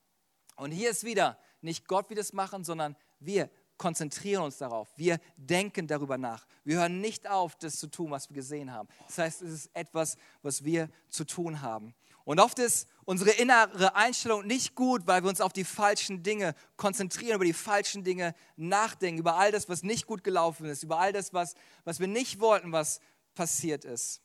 Und 0.55 0.71
hier 0.71 0.89
ist 0.89 1.03
wieder 1.03 1.37
nicht 1.63 1.87
Gott 1.87 2.09
wird 2.09 2.19
es 2.19 2.33
machen, 2.33 2.63
sondern 2.63 2.95
wir 3.19 3.49
konzentrieren 3.77 4.43
uns 4.43 4.57
darauf. 4.57 4.89
Wir 4.97 5.19
denken 5.37 5.87
darüber 5.87 6.17
nach. 6.17 6.45
Wir 6.63 6.77
hören 6.77 7.01
nicht 7.01 7.27
auf, 7.27 7.55
das 7.55 7.77
zu 7.77 7.87
tun, 7.87 8.11
was 8.11 8.29
wir 8.29 8.35
gesehen 8.35 8.71
haben. 8.71 8.87
Das 9.07 9.17
heißt, 9.17 9.41
es 9.41 9.53
ist 9.53 9.69
etwas, 9.73 10.17
was 10.41 10.63
wir 10.63 10.89
zu 11.09 11.25
tun 11.25 11.61
haben. 11.61 11.95
Und 12.25 12.39
oft 12.39 12.59
ist 12.59 12.87
unsere 13.05 13.31
innere 13.31 13.95
Einstellung 13.95 14.47
nicht 14.47 14.75
gut, 14.75 15.07
weil 15.07 15.23
wir 15.23 15.29
uns 15.29 15.41
auf 15.41 15.51
die 15.51 15.65
falschen 15.65 16.23
Dinge 16.23 16.55
konzentrieren, 16.77 17.35
über 17.35 17.45
die 17.45 17.53
falschen 17.53 18.03
Dinge 18.03 18.33
nachdenken, 18.55 19.19
über 19.19 19.35
all 19.35 19.51
das, 19.51 19.67
was 19.67 19.83
nicht 19.83 20.05
gut 20.05 20.23
gelaufen 20.23 20.65
ist, 20.65 20.83
über 20.83 20.99
all 20.99 21.11
das, 21.11 21.33
was, 21.33 21.55
was 21.83 21.99
wir 21.99 22.07
nicht 22.07 22.39
wollten, 22.39 22.71
was 22.71 23.01
passiert 23.33 23.83
ist. 23.83 24.21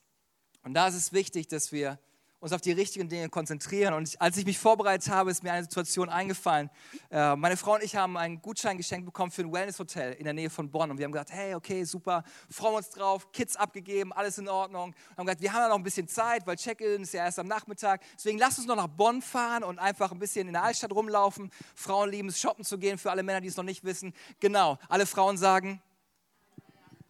Und 0.63 0.73
da 0.73 0.87
ist 0.87 0.95
es 0.95 1.11
wichtig, 1.11 1.47
dass 1.47 1.71
wir 1.71 1.99
uns 2.39 2.53
auf 2.53 2.61
die 2.61 2.71
richtigen 2.71 3.09
Dinge 3.09 3.29
konzentrieren. 3.29 3.93
Und 3.93 4.15
als 4.19 4.37
ich 4.37 4.45
mich 4.45 4.57
vorbereitet 4.57 5.09
habe, 5.09 5.31
ist 5.31 5.43
mir 5.43 5.51
eine 5.51 5.63
Situation 5.63 6.09
eingefallen. 6.09 6.69
Äh, 7.11 7.35
meine 7.35 7.57
Frau 7.57 7.75
und 7.75 7.83
ich 7.83 7.95
haben 7.95 8.17
einen 8.17 8.41
Gutschein 8.41 8.77
geschenkt 8.77 9.05
bekommen 9.05 9.31
für 9.31 9.41
ein 9.41 9.51
Wellness-Hotel 9.51 10.13
in 10.13 10.23
der 10.23 10.33
Nähe 10.33 10.49
von 10.49 10.69
Bonn. 10.71 10.89
Und 10.91 10.97
wir 10.97 11.05
haben 11.05 11.11
gesagt, 11.11 11.31
hey, 11.31 11.55
okay, 11.55 11.83
super, 11.83 12.23
freuen 12.49 12.75
uns 12.75 12.89
drauf, 12.89 13.31
Kids 13.31 13.55
abgegeben, 13.55 14.13
alles 14.13 14.37
in 14.37 14.47
Ordnung. 14.47 14.89
Und 15.11 15.17
haben 15.17 15.25
gesagt, 15.25 15.41
wir 15.41 15.53
haben 15.53 15.61
ja 15.63 15.69
noch 15.69 15.77
ein 15.77 15.83
bisschen 15.83 16.07
Zeit, 16.07 16.47
weil 16.47 16.55
Check-in 16.55 17.03
ist 17.03 17.13
ja 17.13 17.25
erst 17.25 17.39
am 17.39 17.47
Nachmittag. 17.47 18.01
Deswegen 18.15 18.37
lasst 18.37 18.57
uns 18.57 18.67
noch 18.67 18.75
nach 18.75 18.87
Bonn 18.87 19.21
fahren 19.21 19.63
und 19.63 19.79
einfach 19.79 20.11
ein 20.11 20.19
bisschen 20.19 20.47
in 20.47 20.53
der 20.53 20.63
Altstadt 20.63 20.93
rumlaufen. 20.93 21.51
Frauen 21.75 22.09
lieben 22.09 22.29
es, 22.29 22.39
shoppen 22.39 22.63
zu 22.63 22.77
gehen, 22.77 22.97
für 22.97 23.11
alle 23.11 23.23
Männer, 23.23 23.41
die 23.41 23.47
es 23.47 23.57
noch 23.57 23.63
nicht 23.63 23.83
wissen. 23.83 24.13
Genau, 24.39 24.77
alle 24.87 25.05
Frauen 25.05 25.37
sagen, 25.37 25.81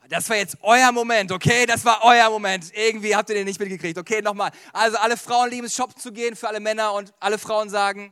das 0.10 0.28
war 0.30 0.38
jetzt 0.38 0.58
euer 0.62 0.92
Moment, 0.92 1.32
okay? 1.32 1.66
Das 1.66 1.86
war 1.86 2.04
euer 2.04 2.30
Moment. 2.30 2.72
Irgendwie 2.74 3.16
habt 3.16 3.30
ihr 3.30 3.36
den 3.36 3.46
nicht 3.46 3.60
mitgekriegt. 3.60 3.98
Okay, 3.98 4.22
nochmal. 4.22 4.52
Also 4.74 4.98
alle 4.98 5.16
Frauen 5.16 5.52
lieben 5.52 5.68
es, 5.68 5.76
shoppen 5.76 5.98
zu 5.98 6.12
gehen 6.12 6.36
für 6.36 6.48
alle 6.48 6.60
Männer 6.60 6.94
und 6.94 7.14
alle 7.20 7.38
Frauen 7.38 7.70
sagen, 7.70 8.12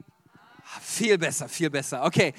viel 0.81 1.17
besser, 1.17 1.49
viel 1.49 1.69
besser. 1.69 2.03
Okay. 2.03 2.33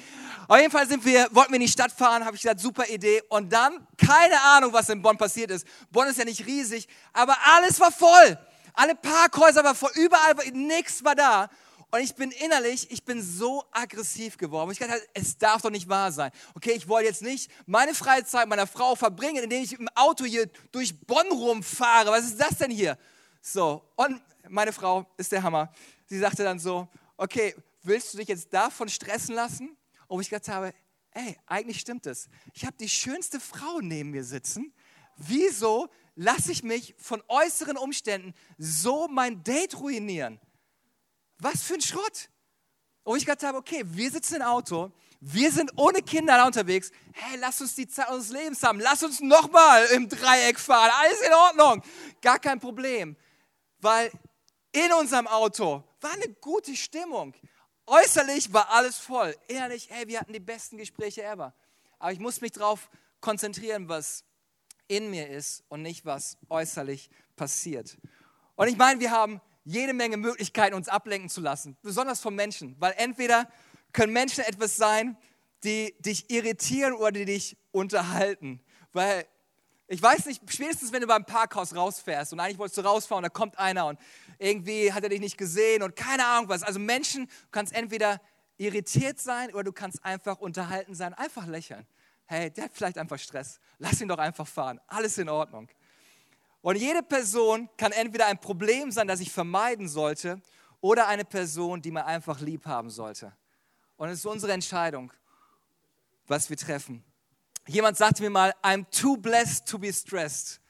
Auf 0.47 0.57
jeden 0.57 0.71
Fall 0.71 0.87
sind 0.87 1.03
wir, 1.05 1.27
wollten 1.31 1.51
wir 1.51 1.57
in 1.57 1.61
die 1.61 1.67
Stadt 1.67 1.91
fahren, 1.91 2.25
habe 2.25 2.35
ich 2.35 2.41
gesagt, 2.41 2.59
super 2.59 2.87
Idee. 2.87 3.21
Und 3.29 3.51
dann, 3.51 3.85
keine 3.97 4.41
Ahnung, 4.41 4.71
was 4.71 4.89
in 4.89 5.01
Bonn 5.01 5.17
passiert 5.17 5.51
ist. 5.51 5.67
Bonn 5.91 6.07
ist 6.07 6.17
ja 6.17 6.25
nicht 6.25 6.45
riesig, 6.45 6.87
aber 7.11 7.35
alles 7.55 7.79
war 7.79 7.91
voll. 7.91 8.39
Alle 8.73 8.95
Parkhäuser 8.95 9.63
waren 9.63 9.75
voll, 9.75 9.91
überall, 9.95 10.35
nichts 10.53 11.03
war 11.03 11.15
da. 11.15 11.49
Und 11.91 12.01
ich 12.01 12.13
bin 12.13 12.31
innerlich, 12.31 12.91
ich 12.91 13.03
bin 13.03 13.21
so 13.21 13.63
aggressiv 13.71 14.37
geworden. 14.37 14.71
Ich 14.71 14.77
dachte, 14.77 15.01
es 15.13 15.37
darf 15.37 15.63
doch 15.63 15.71
nicht 15.71 15.89
wahr 15.89 16.11
sein. 16.11 16.31
Okay, 16.53 16.73
ich 16.73 16.87
wollte 16.87 17.07
jetzt 17.07 17.23
nicht 17.23 17.49
meine 17.65 17.95
Freizeit 17.95 18.47
meiner 18.47 18.67
Frau 18.67 18.95
verbringen, 18.95 19.43
indem 19.43 19.63
ich 19.63 19.73
im 19.73 19.87
Auto 19.95 20.23
hier 20.23 20.47
durch 20.71 20.99
Bonn 21.01 21.27
rumfahre. 21.31 22.11
Was 22.11 22.25
ist 22.25 22.39
das 22.39 22.57
denn 22.59 22.69
hier? 22.69 22.97
So, 23.41 23.83
und 23.95 24.21
meine 24.47 24.71
Frau 24.71 25.07
ist 25.17 25.31
der 25.31 25.41
Hammer. 25.41 25.73
Sie 26.05 26.19
sagte 26.19 26.43
dann 26.43 26.59
so, 26.59 26.87
okay, 27.17 27.55
willst 27.81 28.13
du 28.13 28.19
dich 28.19 28.27
jetzt 28.27 28.53
davon 28.53 28.87
stressen 28.87 29.33
lassen? 29.33 29.75
Und 30.07 30.21
ich 30.21 30.29
gedacht 30.29 30.49
habe, 30.49 30.73
ey, 31.11 31.37
eigentlich 31.47 31.79
stimmt 31.79 32.05
es. 32.05 32.29
Ich 32.53 32.65
habe 32.65 32.75
die 32.79 32.89
schönste 32.89 33.39
Frau 33.39 33.79
neben 33.81 34.11
mir 34.11 34.23
sitzen. 34.23 34.73
Wieso 35.17 35.89
lasse 36.15 36.51
ich 36.51 36.63
mich 36.63 36.95
von 36.97 37.23
äußeren 37.27 37.77
Umständen 37.77 38.33
so 38.57 39.07
mein 39.07 39.43
Date 39.43 39.79
ruinieren? 39.79 40.39
Was 41.39 41.63
für 41.63 41.75
ein 41.75 41.81
Schrott. 41.81 42.29
Und 43.03 43.17
ich 43.17 43.25
gedacht 43.25 43.43
habe, 43.43 43.57
okay, 43.57 43.81
wir 43.85 44.11
sitzen 44.11 44.35
im 44.35 44.41
Auto, 44.43 44.91
wir 45.21 45.51
sind 45.51 45.71
ohne 45.75 46.01
Kinder 46.01 46.37
da 46.37 46.45
unterwegs. 46.45 46.91
Hey, 47.13 47.37
lass 47.39 47.59
uns 47.59 47.75
die 47.75 47.87
Zeit 47.87 48.09
unseres 48.09 48.31
Lebens 48.31 48.63
haben. 48.63 48.79
Lass 48.79 49.03
uns 49.03 49.19
nochmal 49.19 49.85
im 49.87 50.07
Dreieck 50.07 50.59
fahren. 50.59 50.91
Alles 50.97 51.21
in 51.21 51.33
Ordnung. 51.33 51.83
Gar 52.21 52.39
kein 52.39 52.59
Problem. 52.59 53.17
Weil 53.79 54.11
in 54.71 54.93
unserem 54.93 55.27
Auto 55.27 55.83
war 55.99 56.11
eine 56.11 56.29
gute 56.35 56.75
Stimmung. 56.75 57.33
Äußerlich 57.85 58.53
war 58.53 58.69
alles 58.69 58.97
voll. 58.97 59.35
Innerlich, 59.47 59.89
hey, 59.89 60.07
wir 60.07 60.19
hatten 60.19 60.31
die 60.31 60.39
besten 60.39 60.77
Gespräche 60.77 61.23
ever. 61.23 61.53
Aber 61.97 62.11
ich 62.13 62.19
muss 62.19 62.39
mich 62.39 62.53
darauf 62.53 62.89
konzentrieren, 63.19 63.89
was 63.89 64.23
in 64.87 65.09
mir 65.09 65.29
ist 65.29 65.63
und 65.67 65.81
nicht, 65.81 66.05
was 66.05 66.37
äußerlich 66.49 67.09
passiert. 67.35 67.97
Und 68.55 68.67
ich 68.67 68.77
meine, 68.77 68.99
wir 68.99 69.11
haben 69.11 69.41
jede 69.63 69.93
Menge 69.93 70.17
Möglichkeiten, 70.17 70.75
uns 70.75 70.87
ablenken 70.87 71.29
zu 71.29 71.41
lassen, 71.41 71.77
besonders 71.81 72.19
von 72.21 72.35
Menschen, 72.35 72.75
weil 72.79 72.93
entweder 72.97 73.47
können 73.93 74.13
Menschen 74.13 74.43
etwas 74.43 74.75
sein, 74.75 75.17
die 75.63 75.95
dich 75.99 76.29
irritieren 76.29 76.93
oder 76.93 77.11
die 77.11 77.25
dich 77.25 77.57
unterhalten. 77.71 78.61
Weil 78.93 79.25
ich 79.87 80.01
weiß 80.01 80.27
nicht, 80.27 80.41
spätestens 80.51 80.91
wenn 80.91 81.01
du 81.01 81.07
beim 81.07 81.25
Parkhaus 81.25 81.75
rausfährst 81.75 82.31
und 82.31 82.39
eigentlich 82.39 82.59
wolltest 82.59 82.77
du 82.77 82.81
rausfahren, 82.81 83.23
da 83.23 83.29
kommt 83.29 83.57
einer 83.57 83.87
und 83.87 83.99
irgendwie 84.37 84.93
hat 84.93 85.03
er 85.03 85.09
dich 85.09 85.19
nicht 85.19 85.37
gesehen 85.37 85.81
und 85.81 85.95
keine 85.95 86.25
Ahnung 86.25 86.47
was. 86.49 86.63
Also 86.63 86.79
Menschen, 86.79 87.25
du 87.25 87.47
kannst 87.51 87.73
entweder 87.73 88.21
irritiert 88.57 89.19
sein 89.19 89.51
oder 89.53 89.63
du 89.63 89.73
kannst 89.73 90.03
einfach 90.05 90.39
unterhalten 90.39 90.93
sein, 90.93 91.13
einfach 91.13 91.47
lächeln. 91.47 91.87
Hey, 92.25 92.51
der 92.51 92.65
hat 92.65 92.71
vielleicht 92.73 92.99
einfach 92.99 93.17
Stress. 93.17 93.59
Lass 93.79 93.99
ihn 93.99 94.07
doch 94.07 94.19
einfach 94.19 94.47
fahren. 94.47 94.79
Alles 94.85 95.17
in 95.17 95.29
Ordnung. 95.29 95.67
Und 96.61 96.75
jede 96.75 97.01
Person 97.03 97.69
kann 97.77 97.91
entweder 97.91 98.27
ein 98.27 98.39
Problem 98.39 98.91
sein, 98.91 99.07
das 99.07 99.19
ich 99.19 99.31
vermeiden 99.31 99.87
sollte, 99.87 100.41
oder 100.81 101.07
eine 101.07 101.25
Person, 101.25 101.81
die 101.81 101.91
man 101.91 102.03
einfach 102.03 102.39
lieb 102.39 102.65
haben 102.65 102.89
sollte. 102.89 103.33
Und 103.97 104.09
es 104.09 104.19
ist 104.19 104.25
unsere 104.25 104.53
Entscheidung, 104.53 105.11
was 106.27 106.49
wir 106.49 106.57
treffen. 106.57 107.03
Jemand 107.67 107.97
sagte 107.97 108.23
mir 108.23 108.29
mal, 108.29 108.53
I'm 108.63 108.85
too 108.89 109.17
blessed 109.17 109.65
to 109.67 109.77
be 109.77 109.91
stressed. 109.91 110.61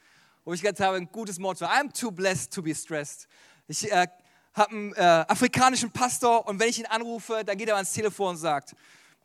Wo 0.44 0.54
ich 0.54 0.62
gedacht 0.62 0.80
habe, 0.80 0.98
ein 0.98 1.12
gutes 1.12 1.38
Motto, 1.38 1.66
I'm 1.66 1.92
too 1.94 2.12
blessed 2.12 2.52
to 2.54 2.62
be 2.62 2.74
stressed. 2.74 3.28
Ich 3.68 3.92
äh, 3.92 4.08
habe 4.54 4.72
einen 4.72 4.94
äh, 4.94 5.26
afrikanischen 5.28 5.92
Pastor 5.92 6.48
und 6.48 6.60
wenn 6.60 6.70
ich 6.70 6.80
ihn 6.80 6.88
anrufe, 6.88 7.44
dann 7.46 7.58
geht 7.58 7.70
er 7.70 7.76
ans 7.76 7.94
Telefon 7.94 8.30
und 8.30 8.38
sagt, 8.38 8.76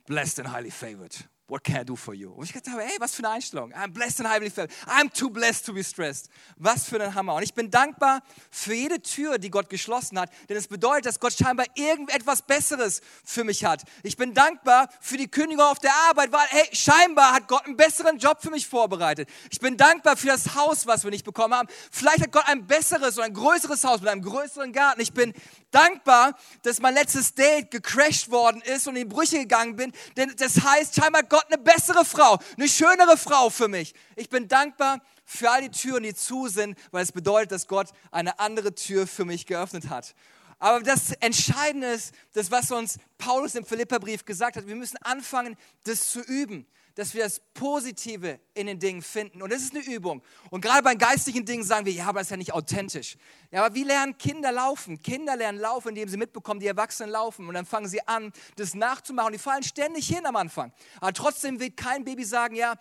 blessed 0.06 0.40
and 0.40 0.52
highly 0.52 0.70
favored. 0.70 1.14
What 1.54 1.62
can 1.62 1.76
I 1.76 1.84
do 1.84 1.94
for 1.94 2.14
you? 2.14 2.32
Und 2.32 2.46
ich 2.46 2.52
dachte, 2.52 2.72
hey, 2.76 2.96
was 2.98 3.14
für 3.14 3.22
eine 3.22 3.34
Einstellung. 3.34 3.72
I'm 3.74 3.92
blessed 3.92 4.18
and 4.18 4.28
highly 4.28 4.50
favored. 4.50 4.72
I'm 4.88 5.08
too 5.08 5.30
blessed 5.30 5.64
to 5.66 5.72
be 5.72 5.84
stressed. 5.84 6.28
Was 6.56 6.88
für 6.88 7.00
ein 7.00 7.14
Hammer. 7.14 7.36
Und 7.36 7.44
ich 7.44 7.54
bin 7.54 7.70
dankbar 7.70 8.22
für 8.50 8.74
jede 8.74 9.00
Tür, 9.00 9.38
die 9.38 9.50
Gott 9.50 9.70
geschlossen 9.70 10.18
hat, 10.18 10.30
denn 10.48 10.56
es 10.56 10.66
bedeutet, 10.66 11.06
dass 11.06 11.20
Gott 11.20 11.32
scheinbar 11.32 11.66
irgendetwas 11.76 12.42
Besseres 12.42 13.02
für 13.24 13.44
mich 13.44 13.64
hat. 13.64 13.84
Ich 14.02 14.16
bin 14.16 14.34
dankbar 14.34 14.88
für 15.00 15.16
die 15.16 15.28
Kündigung 15.28 15.64
auf 15.64 15.78
der 15.78 15.92
Arbeit, 16.10 16.32
weil, 16.32 16.44
hey, 16.48 16.68
scheinbar 16.72 17.32
hat 17.32 17.46
Gott 17.46 17.64
einen 17.66 17.76
besseren 17.76 18.18
Job 18.18 18.38
für 18.42 18.50
mich 18.50 18.66
vorbereitet. 18.66 19.28
Ich 19.52 19.60
bin 19.60 19.76
dankbar 19.76 20.16
für 20.16 20.26
das 20.26 20.56
Haus, 20.56 20.88
was 20.88 21.04
wir 21.04 21.12
nicht 21.12 21.24
bekommen 21.24 21.54
haben. 21.54 21.68
Vielleicht 21.92 22.20
hat 22.20 22.32
Gott 22.32 22.48
ein 22.48 22.66
besseres 22.66 23.16
oder 23.16 23.26
ein 23.26 23.32
größeres 23.32 23.84
Haus 23.84 24.00
mit 24.00 24.08
einem 24.08 24.22
größeren 24.22 24.72
Garten. 24.72 25.00
Ich 25.00 25.12
bin 25.12 25.32
dankbar, 25.70 26.36
dass 26.62 26.80
mein 26.80 26.94
letztes 26.94 27.34
Date 27.34 27.70
gecrashed 27.70 28.32
worden 28.32 28.60
ist 28.62 28.88
und 28.88 28.96
in 28.96 29.08
die 29.08 29.14
Brüche 29.14 29.38
gegangen 29.38 29.76
bin, 29.76 29.92
denn 30.16 30.34
das 30.36 30.60
heißt, 30.60 30.96
scheinbar 30.96 31.22
Gott 31.22 31.43
eine 31.48 31.58
bessere 31.62 32.04
Frau, 32.04 32.38
eine 32.56 32.68
schönere 32.68 33.16
Frau 33.16 33.50
für 33.50 33.68
mich. 33.68 33.94
Ich 34.16 34.28
bin 34.28 34.48
dankbar 34.48 35.00
für 35.24 35.50
all 35.50 35.62
die 35.62 35.70
Türen, 35.70 36.02
die 36.02 36.14
zu 36.14 36.48
sind, 36.48 36.78
weil 36.90 37.02
es 37.02 37.12
bedeutet, 37.12 37.52
dass 37.52 37.66
Gott 37.66 37.88
eine 38.10 38.38
andere 38.38 38.74
Tür 38.74 39.06
für 39.06 39.24
mich 39.24 39.46
geöffnet 39.46 39.88
hat. 39.88 40.14
Aber 40.64 40.80
das 40.80 41.12
Entscheidende 41.20 41.88
ist, 41.88 42.14
das, 42.32 42.50
was 42.50 42.70
uns 42.70 42.98
Paulus 43.18 43.54
im 43.54 43.66
Philipperbrief 43.66 44.24
gesagt 44.24 44.56
hat, 44.56 44.66
wir 44.66 44.74
müssen 44.74 44.96
anfangen, 45.02 45.58
das 45.84 46.08
zu 46.08 46.22
üben 46.22 46.66
dass 46.96 47.12
wir 47.12 47.24
das 47.24 47.40
Positive 47.54 48.38
in 48.54 48.68
den 48.68 48.78
Dingen 48.78 49.02
finden. 49.02 49.42
Und 49.42 49.52
das 49.52 49.62
ist 49.62 49.74
eine 49.74 49.84
Übung. 49.84 50.22
Und 50.50 50.60
gerade 50.60 50.80
bei 50.84 50.94
geistlichen 50.94 51.44
Dingen 51.44 51.64
sagen 51.64 51.86
wir, 51.86 51.92
ja, 51.92 52.06
aber 52.06 52.20
das 52.20 52.28
ist 52.28 52.30
ja 52.30 52.36
nicht 52.36 52.54
authentisch. 52.54 53.16
Ja, 53.50 53.64
aber 53.64 53.74
wie 53.74 53.82
lernen 53.82 54.16
Kinder 54.16 54.52
laufen? 54.52 55.02
Kinder 55.02 55.34
lernen 55.34 55.58
laufen, 55.58 55.88
indem 55.88 56.08
sie 56.08 56.16
mitbekommen, 56.16 56.60
die 56.60 56.68
Erwachsenen 56.68 57.10
laufen. 57.10 57.48
Und 57.48 57.54
dann 57.54 57.66
fangen 57.66 57.88
sie 57.88 58.06
an, 58.06 58.32
das 58.54 58.74
nachzumachen. 58.74 59.32
Die 59.32 59.40
fallen 59.40 59.64
ständig 59.64 60.06
hin 60.06 60.24
am 60.24 60.36
Anfang. 60.36 60.72
Aber 61.00 61.12
trotzdem 61.12 61.58
wird 61.58 61.76
kein 61.76 62.04
Baby 62.04 62.22
sagen, 62.22 62.54
ja, 62.54 62.76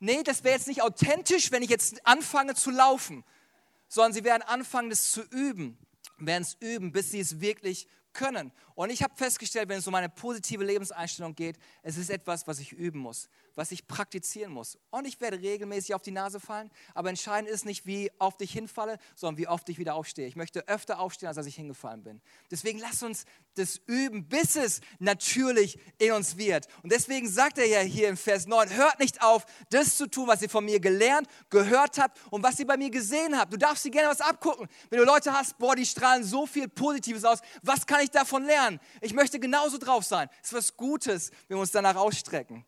nee, 0.00 0.22
das 0.22 0.44
wäre 0.44 0.56
jetzt 0.56 0.66
nicht 0.66 0.80
authentisch, 0.80 1.52
wenn 1.52 1.62
ich 1.62 1.68
jetzt 1.68 2.06
anfange 2.06 2.54
zu 2.54 2.70
laufen. 2.70 3.22
Sondern 3.86 4.14
sie 4.14 4.24
werden 4.24 4.42
anfangen, 4.44 4.88
das 4.88 5.12
zu 5.12 5.20
üben. 5.24 5.76
Werden 6.18 6.42
es 6.42 6.56
üben, 6.60 6.92
bis 6.92 7.10
sie 7.10 7.20
es 7.20 7.40
wirklich 7.40 7.88
können. 8.12 8.52
Und 8.74 8.90
ich 8.90 9.02
habe 9.02 9.14
festgestellt, 9.16 9.68
wenn 9.68 9.78
es 9.78 9.86
um 9.86 9.94
eine 9.94 10.08
positive 10.08 10.64
Lebenseinstellung 10.64 11.34
geht, 11.34 11.58
es 11.82 11.96
ist 11.96 12.10
etwas, 12.10 12.46
was 12.46 12.58
ich 12.58 12.72
üben 12.72 12.98
muss, 12.98 13.28
was 13.58 13.72
ich 13.72 13.88
praktizieren 13.88 14.52
muss. 14.52 14.78
Und 14.90 15.04
ich 15.04 15.20
werde 15.20 15.40
regelmäßig 15.40 15.92
auf 15.92 16.00
die 16.00 16.12
Nase 16.12 16.38
fallen, 16.38 16.70
aber 16.94 17.08
entscheidend 17.08 17.50
ist 17.50 17.66
nicht, 17.66 17.86
wie 17.86 18.10
oft 18.20 18.40
ich 18.40 18.52
hinfalle, 18.52 18.98
sondern 19.16 19.36
wie 19.36 19.48
oft 19.48 19.68
ich 19.68 19.78
wieder 19.78 19.96
aufstehe. 19.96 20.28
Ich 20.28 20.36
möchte 20.36 20.68
öfter 20.68 21.00
aufstehen, 21.00 21.26
als 21.26 21.34
dass 21.34 21.46
ich 21.46 21.56
hingefallen 21.56 22.04
bin. 22.04 22.22
Deswegen 22.52 22.78
lass 22.78 23.02
uns 23.02 23.24
das 23.56 23.80
üben, 23.86 24.28
bis 24.28 24.54
es 24.54 24.80
natürlich 25.00 25.76
in 25.98 26.12
uns 26.12 26.36
wird. 26.36 26.68
Und 26.84 26.92
deswegen 26.92 27.28
sagt 27.28 27.58
er 27.58 27.66
ja 27.66 27.80
hier 27.80 28.08
im 28.08 28.16
Vers 28.16 28.46
9, 28.46 28.76
hört 28.76 29.00
nicht 29.00 29.22
auf, 29.22 29.44
das 29.70 29.96
zu 29.96 30.06
tun, 30.06 30.28
was 30.28 30.40
ihr 30.40 30.48
von 30.48 30.64
mir 30.64 30.78
gelernt, 30.78 31.26
gehört 31.50 31.98
habt 31.98 32.16
und 32.30 32.44
was 32.44 32.60
ihr 32.60 32.66
bei 32.66 32.76
mir 32.76 32.90
gesehen 32.90 33.36
habt. 33.36 33.52
Du 33.52 33.56
darfst 33.56 33.84
dir 33.84 33.90
gerne 33.90 34.08
was 34.08 34.20
abgucken. 34.20 34.68
Wenn 34.88 35.00
du 35.00 35.04
Leute 35.04 35.32
hast, 35.32 35.58
boah, 35.58 35.74
die 35.74 35.84
strahlen 35.84 36.22
so 36.22 36.46
viel 36.46 36.68
Positives 36.68 37.24
aus, 37.24 37.40
was 37.64 37.84
kann 37.84 38.02
ich 38.02 38.10
davon 38.10 38.44
lernen? 38.44 38.78
Ich 39.00 39.14
möchte 39.14 39.40
genauso 39.40 39.78
drauf 39.78 40.04
sein. 40.04 40.28
Es 40.42 40.50
ist 40.50 40.54
was 40.54 40.76
Gutes, 40.76 41.32
wenn 41.48 41.56
wir 41.56 41.62
uns 41.62 41.72
danach 41.72 41.96
ausstrecken. 41.96 42.64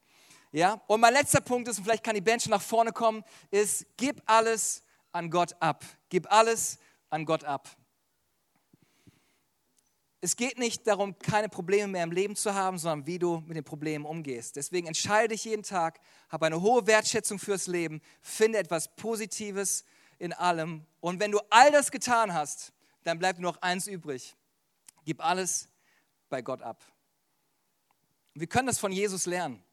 Ja? 0.53 0.81
Und 0.87 1.01
mein 1.01 1.13
letzter 1.13 1.41
Punkt 1.41 1.69
ist, 1.69 1.79
und 1.79 1.85
vielleicht 1.85 2.05
kann 2.05 2.15
die 2.15 2.21
Band 2.21 2.43
schon 2.43 2.51
nach 2.51 2.63
vorne 2.63 2.93
kommen, 2.93 3.25
ist, 3.51 3.87
gib 3.97 4.23
alles 4.27 4.83
an 5.13 5.31
Gott 5.31 5.55
ab. 5.61 5.85
Gib 6.09 6.31
alles 6.33 6.79
an 7.09 7.25
Gott 7.25 7.45
ab. 7.45 7.69
Es 10.23 10.37
geht 10.37 10.59
nicht 10.59 10.87
darum, 10.87 11.19
keine 11.19 11.49
Probleme 11.49 11.89
mehr 11.89 12.05
im 12.05 12.13
Leben 12.13 12.37
zu 12.37 12.53
haben, 12.53 12.77
sondern 12.79 13.07
wie 13.07 13.19
du 13.19 13.43
mit 13.47 13.57
den 13.57 13.65
Problemen 13.65 14.05
umgehst. 14.05 14.57
Deswegen 14.57 14.87
entscheide 14.87 15.29
dich 15.29 15.45
jeden 15.45 15.63
Tag, 15.63 15.99
habe 16.29 16.47
eine 16.47 16.61
hohe 16.61 16.87
Wertschätzung 16.87 17.39
fürs 17.39 17.67
Leben, 17.67 18.03
finde 18.21 18.59
etwas 18.59 18.95
Positives 18.97 19.85
in 20.19 20.35
allem. 20.35 20.85
Und 21.01 21.21
wenn 21.21 21.31
du 21.31 21.41
all 21.49 21.71
das 21.71 21.91
getan 21.91 22.35
hast, 22.35 22.75
dann 23.03 23.19
bleibt 23.19 23.39
nur 23.39 23.53
noch 23.53 23.63
eins 23.63 23.87
übrig. 23.87 24.37
Gib 25.07 25.25
alles 25.25 25.71
bei 26.29 26.43
Gott 26.43 26.61
ab. 26.61 26.85
Wir 28.35 28.47
können 28.47 28.67
das 28.67 28.79
von 28.79 28.93
Jesus 28.93 29.25
lernen 29.25 29.65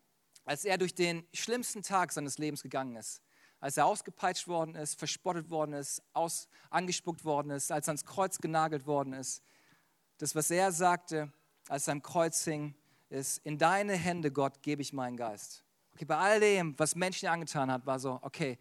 als 0.48 0.64
er 0.64 0.78
durch 0.78 0.96
den 0.96 1.28
schlimmsten 1.34 1.84
Tag 1.84 2.14
seines 2.14 2.38
Lebens 2.38 2.64
gegangen 2.64 2.96
ist, 2.96 3.22
als 3.60 3.76
er 3.76 3.86
ausgepeitscht 3.86 4.48
worden 4.48 4.76
ist, 4.76 4.98
verspottet 4.98 5.50
worden 5.50 5.74
ist, 5.74 6.02
aus, 6.14 6.48
angespuckt 6.70 7.26
worden 7.26 7.52
ist, 7.52 7.70
als 7.70 7.88
er 7.88 7.92
ans 7.92 8.06
Kreuz 8.06 8.38
genagelt 8.38 8.88
worden 8.88 9.12
ist. 9.12 9.44
Das, 10.20 10.36
was 10.36 10.50
er 10.50 10.72
sagte, 10.72 11.34
als 11.68 11.88
er 11.88 11.94
am 11.94 12.02
Kreuz 12.02 12.46
hing, 12.46 12.76
ist, 13.10 13.40
in 13.40 13.58
deine 13.58 13.94
Hände, 13.94 14.32
Gott, 14.32 14.62
gebe 14.62 14.82
ich 14.82 14.94
meinen 14.94 15.18
Geist. 15.18 15.66
Okay, 15.94 16.06
bei 16.06 16.16
all 16.16 16.40
dem, 16.40 16.80
was 16.80 16.96
Menschen 16.96 17.28
angetan 17.28 17.70
hat, 17.70 17.86
war 17.86 18.00
so, 18.00 18.18
okay, 18.22 18.58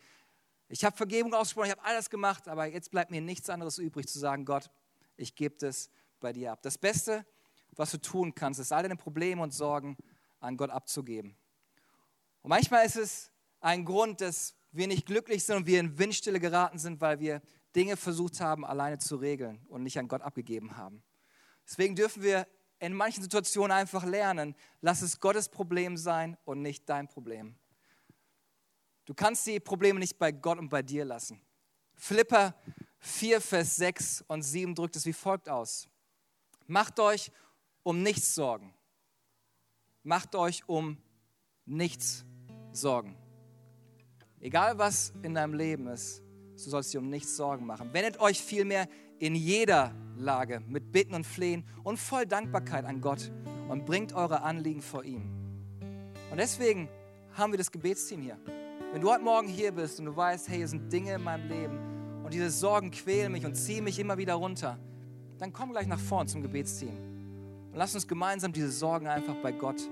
ich 0.69 0.85
habe 0.85 0.97
Vergebung 0.97 1.35
ausgesprochen, 1.35 1.67
ich 1.67 1.77
habe 1.77 1.85
alles 1.85 2.11
gemacht, 2.11 2.49
aber 2.49 2.67
jetzt 2.67 2.91
bleibt 2.91 3.13
mir 3.13 3.21
nichts 3.21 3.49
anderes 3.49 3.79
übrig, 3.79 4.09
zu 4.09 4.19
sagen, 4.19 4.45
Gott, 4.45 4.71
ich 5.17 5.37
gebe 5.37 5.55
das 5.57 5.89
bei 6.19 6.33
dir 6.33 6.51
ab. 6.51 6.63
Das 6.63 6.79
Beste, 6.79 7.25
was 7.77 7.93
du 7.93 7.99
tun 7.99 8.35
kannst, 8.35 8.59
ist 8.59 8.73
all 8.73 8.83
deine 8.83 8.97
Probleme 8.97 9.41
und 9.41 9.55
Sorgen 9.55 9.97
an 10.41 10.57
Gott 10.57 10.71
abzugeben. 10.71 11.37
Und 12.47 12.51
manchmal 12.51 12.87
ist 12.87 12.95
es 12.95 13.33
ein 13.59 13.85
Grund, 13.85 14.21
dass 14.21 14.55
wir 14.71 14.87
nicht 14.87 15.05
glücklich 15.05 15.43
sind 15.43 15.57
und 15.57 15.67
wir 15.67 15.81
in 15.81 15.99
Windstille 15.99 16.39
geraten 16.39 16.79
sind, 16.79 17.01
weil 17.01 17.19
wir 17.19 17.43
Dinge 17.75 17.97
versucht 17.97 18.41
haben, 18.41 18.65
alleine 18.65 19.01
zu 19.01 19.17
regeln 19.17 19.67
und 19.67 19.83
nicht 19.83 19.99
an 19.99 20.07
Gott 20.07 20.23
abgegeben 20.23 20.77
haben. 20.77 21.03
Deswegen 21.69 21.97
dürfen 21.97 22.23
wir 22.23 22.47
in 22.79 22.93
manchen 22.93 23.21
Situationen 23.21 23.73
einfach 23.73 24.05
lernen, 24.05 24.55
lass 24.81 25.03
es 25.03 25.19
Gottes 25.19 25.49
Problem 25.49 25.97
sein 25.97 26.37
und 26.45 26.63
nicht 26.63 26.89
dein 26.89 27.09
Problem. 27.09 27.57
Du 29.07 29.15
kannst 29.15 29.45
die 29.49 29.59
Probleme 29.59 29.99
nicht 29.99 30.17
bei 30.17 30.31
Gott 30.31 30.61
und 30.61 30.69
bei 30.69 30.83
dir 30.83 31.05
lassen. 31.05 31.41
Philippa 31.97 32.55
4, 33.01 33.41
Vers 33.41 33.75
6 33.75 34.25
und 34.29 34.43
7 34.43 34.73
drückt 34.73 34.95
es 34.95 35.05
wie 35.05 35.13
folgt 35.13 35.49
aus. 35.49 35.89
Macht 36.69 37.01
euch 37.01 37.33
um 37.83 38.05
nichts 38.05 38.37
Sorgen. 38.37 38.73
Macht 40.05 40.37
euch 40.37 40.63
um 40.69 41.03
nichts 41.65 42.19
Sorgen 42.19 42.36
Sorgen. 42.77 43.17
Egal 44.41 44.79
was 44.79 45.13
in 45.23 45.35
deinem 45.35 45.55
Leben 45.55 45.89
ist, 45.89 46.23
du 46.55 46.71
sollst 46.71 46.95
dir 46.95 47.01
um 47.01 47.09
nichts 47.09 47.37
Sorgen 47.37 47.67
machen. 47.67 47.93
Wendet 47.93 48.21
euch 48.21 48.41
vielmehr 48.41 48.89
in 49.19 49.35
jeder 49.35 49.93
Lage 50.17 50.63
mit 50.69 50.93
Bitten 50.93 51.15
und 51.15 51.27
Flehen 51.27 51.65
und 51.83 51.99
voll 51.99 52.27
Dankbarkeit 52.27 52.85
an 52.85 53.01
Gott 53.01 53.31
und 53.69 53.85
bringt 53.85 54.13
eure 54.13 54.43
Anliegen 54.43 54.83
vor 54.83 55.05
ihm. 55.05 55.23
Und 56.31 56.39
deswegen 56.39 56.89
haben 57.33 57.53
wir 57.53 57.59
das 57.59 57.71
Gebetsteam 57.71 58.23
hier. 58.23 58.39
Wenn 58.93 59.01
du 59.01 59.11
heute 59.11 59.25
Morgen 59.25 59.49
hier 59.49 59.73
bist 59.73 59.99
und 59.99 60.07
du 60.07 60.17
weißt, 60.17 60.49
hey, 60.49 60.59
hier 60.59 60.69
sind 60.69 60.93
Dinge 60.93 61.15
in 61.15 61.23
meinem 61.23 61.49
Leben 61.49 62.23
und 62.25 62.33
diese 62.33 62.51
Sorgen 62.51 62.91
quälen 62.91 63.33
mich 63.33 63.45
und 63.45 63.55
ziehen 63.55 63.85
mich 63.85 63.99
immer 63.99 64.17
wieder 64.17 64.35
runter, 64.35 64.79
dann 65.39 65.53
komm 65.53 65.73
gleich 65.73 65.87
nach 65.87 66.01
vorn 66.01 66.29
zum 66.29 66.43
Gebetsteam 66.43 66.97
und 67.73 67.75
lass 67.75 67.95
uns 67.95 68.07
gemeinsam 68.07 68.53
diese 68.53 68.71
Sorgen 68.71 69.07
einfach 69.07 69.35
bei 69.43 69.53
Gott 69.53 69.83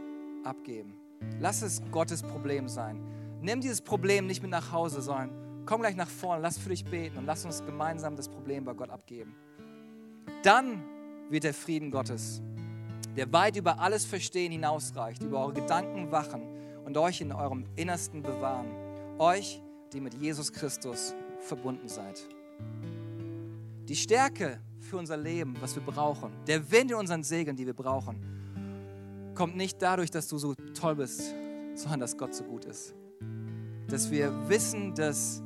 abgeben. 0.43 1.04
Lass 1.41 1.63
es 1.63 1.83
Gottes 1.91 2.23
Problem 2.23 2.69
sein. 2.69 3.01
Nimm 3.41 3.61
dieses 3.61 3.83
Problem 3.83 4.27
nicht 4.27 4.43
mit 4.43 4.51
nach 4.51 4.73
Hause, 4.73 5.03
sondern 5.03 5.31
komm 5.67 5.81
gleich 5.81 5.97
nach 5.97 6.09
vorne, 6.09 6.43
lass 6.43 6.59
für 6.59 6.71
dich 6.71 6.85
beten 6.85 7.19
und 7.19 7.27
lass 7.27 7.45
uns 7.45 7.65
gemeinsam 7.65 8.17
das 8.17 8.29
Problem 8.29 8.65
bei 8.65 8.73
Gott 8.73 8.91
abgeben. 8.91 9.35
Dann 10.43 10.83
wird 11.31 11.45
der 11.45 11.55
Frieden 11.55 11.91
Gottes, 11.91 12.43
der 13.17 13.33
weit 13.33 13.57
über 13.57 13.79
alles 13.81 14.05
Verstehen 14.05 14.53
hinausreicht, 14.53 15.23
über 15.23 15.41
eure 15.41 15.55
Gedanken 15.55 16.11
wachen 16.11 16.43
und 16.85 16.97
euch 16.97 17.21
in 17.21 17.33
eurem 17.33 17.65
Innersten 17.77 18.23
bewahren. 18.23 18.67
Euch, 19.19 19.63
die 19.93 20.01
mit 20.01 20.15
Jesus 20.15 20.53
Christus 20.53 21.15
verbunden 21.41 21.89
seid. 21.89 22.27
Die 23.89 23.97
Stärke 23.97 24.61
für 24.81 24.97
unser 24.97 25.17
Leben, 25.17 25.55
was 25.61 25.75
wir 25.75 25.83
brauchen, 25.83 26.33
der 26.47 26.71
Wind 26.71 26.91
in 26.91 26.97
unseren 26.97 27.23
Segeln, 27.23 27.57
die 27.57 27.67
wir 27.67 27.75
brauchen, 27.75 28.44
kommt 29.35 29.57
nicht 29.57 29.81
dadurch, 29.83 30.11
dass 30.11 30.29
du 30.29 30.39
so 30.39 30.55
toll 30.75 30.97
bist, 30.97 31.35
sondern 31.75 32.01
dass 32.01 32.17
Gott 32.17 32.35
so 32.35 32.45
gut 32.45 32.65
ist. 32.65 32.95
Dass 33.89 34.11
wir 34.11 34.49
wissen, 34.49 34.95
dass 34.95 35.43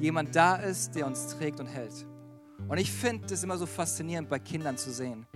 jemand 0.00 0.34
da 0.34 0.56
ist, 0.56 0.94
der 0.94 1.06
uns 1.06 1.28
trägt 1.28 1.60
und 1.60 1.66
hält. 1.66 2.06
Und 2.68 2.78
ich 2.78 2.92
finde 2.92 3.32
es 3.32 3.42
immer 3.42 3.56
so 3.56 3.66
faszinierend, 3.66 4.28
bei 4.28 4.38
Kindern 4.38 4.76
zu 4.76 4.90
sehen. 4.90 5.26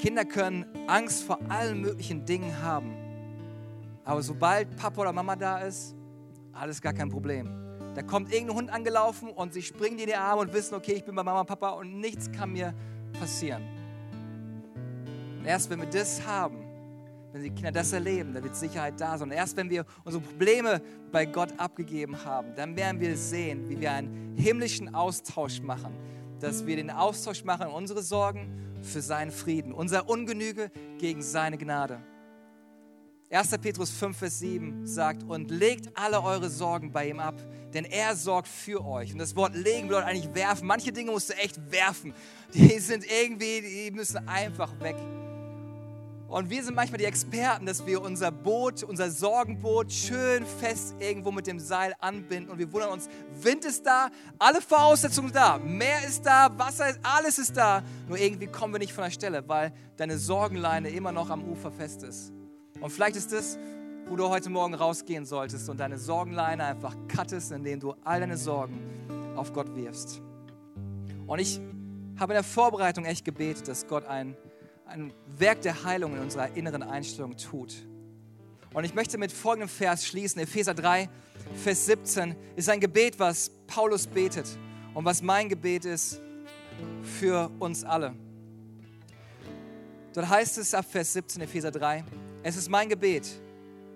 Kinder 0.00 0.24
können 0.24 0.64
Angst 0.86 1.24
vor 1.24 1.38
allen 1.48 1.80
möglichen 1.80 2.24
Dingen 2.24 2.62
haben. 2.62 2.94
Aber 4.04 4.22
sobald 4.22 4.76
Papa 4.76 5.00
oder 5.00 5.12
Mama 5.12 5.36
da 5.36 5.58
ist, 5.58 5.94
alles 6.52 6.80
gar 6.80 6.92
kein 6.92 7.08
Problem. 7.08 7.50
Da 7.94 8.02
kommt 8.02 8.32
irgendein 8.32 8.56
Hund 8.56 8.70
angelaufen 8.70 9.30
und 9.30 9.52
sie 9.52 9.62
springen 9.62 9.98
in 9.98 10.06
die 10.06 10.14
Arme 10.14 10.42
und 10.42 10.52
wissen, 10.52 10.74
okay, 10.74 10.92
ich 10.92 11.04
bin 11.04 11.14
bei 11.14 11.22
Mama 11.22 11.40
und 11.40 11.46
Papa 11.46 11.70
und 11.70 12.00
nichts 12.00 12.30
kann 12.30 12.52
mir 12.52 12.74
passieren. 13.18 13.62
Und 15.38 15.46
erst 15.46 15.68
wenn 15.70 15.80
wir 15.80 15.88
das 15.88 16.24
haben, 16.26 16.67
wenn 17.32 17.42
die 17.42 17.50
Kinder 17.50 17.72
das 17.72 17.92
erleben, 17.92 18.32
dann 18.32 18.42
wird 18.42 18.56
Sicherheit 18.56 19.00
da 19.00 19.18
sein. 19.18 19.28
Und 19.28 19.34
erst 19.34 19.56
wenn 19.56 19.68
wir 19.68 19.84
unsere 20.04 20.22
Probleme 20.22 20.80
bei 21.12 21.26
Gott 21.26 21.52
abgegeben 21.58 22.24
haben, 22.24 22.54
dann 22.56 22.76
werden 22.76 23.00
wir 23.00 23.16
sehen, 23.16 23.68
wie 23.68 23.80
wir 23.80 23.92
einen 23.92 24.34
himmlischen 24.36 24.94
Austausch 24.94 25.60
machen. 25.60 25.94
Dass 26.40 26.66
wir 26.66 26.76
den 26.76 26.90
Austausch 26.90 27.44
machen, 27.44 27.68
unsere 27.68 28.02
Sorgen 28.02 28.78
für 28.82 29.02
seinen 29.02 29.30
Frieden, 29.30 29.72
unser 29.72 30.08
Ungenüge 30.08 30.70
gegen 30.98 31.20
seine 31.22 31.58
Gnade. 31.58 32.00
1. 33.30 33.50
Petrus 33.58 33.90
5, 33.90 34.16
Vers 34.16 34.38
7 34.38 34.86
sagt, 34.86 35.22
und 35.24 35.50
legt 35.50 35.90
alle 35.98 36.22
eure 36.22 36.48
Sorgen 36.48 36.92
bei 36.92 37.10
ihm 37.10 37.20
ab, 37.20 37.34
denn 37.74 37.84
er 37.84 38.16
sorgt 38.16 38.48
für 38.48 38.82
euch. 38.82 39.12
Und 39.12 39.18
das 39.18 39.36
Wort 39.36 39.54
legen 39.54 39.88
bedeutet 39.88 40.08
eigentlich 40.08 40.34
werfen. 40.34 40.66
Manche 40.66 40.92
Dinge 40.92 41.10
musst 41.10 41.28
du 41.28 41.34
echt 41.34 41.60
werfen. 41.70 42.14
Die 42.54 42.78
sind 42.78 43.04
irgendwie, 43.04 43.60
die 43.60 43.90
müssen 43.90 44.26
einfach 44.26 44.80
weg. 44.80 44.96
Und 46.28 46.50
wir 46.50 46.62
sind 46.62 46.74
manchmal 46.74 46.98
die 46.98 47.06
Experten, 47.06 47.64
dass 47.64 47.86
wir 47.86 48.02
unser 48.02 48.30
Boot, 48.30 48.82
unser 48.82 49.10
Sorgenboot 49.10 49.90
schön 49.90 50.44
fest 50.44 50.94
irgendwo 50.98 51.32
mit 51.32 51.46
dem 51.46 51.58
Seil 51.58 51.94
anbinden. 52.00 52.50
Und 52.50 52.58
wir 52.58 52.70
wundern 52.70 52.90
uns, 52.90 53.08
Wind 53.40 53.64
ist 53.64 53.86
da, 53.86 54.10
alle 54.38 54.60
Voraussetzungen 54.60 55.32
da, 55.32 55.56
Meer 55.56 56.06
ist 56.06 56.26
da, 56.26 56.50
Wasser 56.58 56.90
ist, 56.90 57.00
alles 57.02 57.38
ist 57.38 57.56
da. 57.56 57.82
Nur 58.06 58.18
irgendwie 58.18 58.46
kommen 58.46 58.74
wir 58.74 58.78
nicht 58.78 58.92
von 58.92 59.04
der 59.04 59.10
Stelle, 59.10 59.42
weil 59.48 59.72
deine 59.96 60.18
Sorgenleine 60.18 60.90
immer 60.90 61.12
noch 61.12 61.30
am 61.30 61.44
Ufer 61.44 61.72
fest 61.72 62.02
ist. 62.02 62.30
Und 62.78 62.90
vielleicht 62.90 63.16
ist 63.16 63.32
das, 63.32 63.58
wo 64.06 64.14
du 64.14 64.28
heute 64.28 64.50
Morgen 64.50 64.74
rausgehen 64.74 65.24
solltest 65.24 65.70
und 65.70 65.80
deine 65.80 65.96
Sorgenleine 65.96 66.62
einfach 66.64 66.94
cuttest, 67.08 67.52
indem 67.52 67.80
du 67.80 67.94
all 68.04 68.20
deine 68.20 68.36
Sorgen 68.36 68.78
auf 69.34 69.54
Gott 69.54 69.74
wirfst. 69.74 70.20
Und 71.26 71.38
ich 71.38 71.58
habe 72.18 72.34
in 72.34 72.36
der 72.36 72.44
Vorbereitung 72.44 73.06
echt 73.06 73.24
gebetet, 73.24 73.66
dass 73.66 73.86
Gott 73.86 74.04
ein 74.04 74.36
ein 74.88 75.12
Werk 75.36 75.60
der 75.62 75.84
Heilung 75.84 76.14
in 76.14 76.22
unserer 76.22 76.56
inneren 76.56 76.82
Einstellung 76.82 77.36
tut. 77.36 77.86
Und 78.72 78.84
ich 78.84 78.94
möchte 78.94 79.18
mit 79.18 79.32
folgendem 79.32 79.68
Vers 79.68 80.06
schließen. 80.06 80.40
Epheser 80.40 80.74
3, 80.74 81.08
Vers 81.62 81.86
17 81.86 82.34
ist 82.56 82.68
ein 82.68 82.80
Gebet, 82.80 83.18
was 83.18 83.50
Paulus 83.66 84.06
betet 84.06 84.46
und 84.94 85.04
was 85.04 85.22
mein 85.22 85.48
Gebet 85.48 85.84
ist 85.84 86.20
für 87.02 87.50
uns 87.58 87.84
alle. 87.84 88.14
Dort 90.14 90.28
heißt 90.28 90.58
es 90.58 90.74
ab 90.74 90.86
Vers 90.90 91.12
17, 91.12 91.42
Epheser 91.42 91.70
3, 91.70 92.04
es 92.42 92.56
ist 92.56 92.70
mein 92.70 92.88
Gebet, 92.88 93.28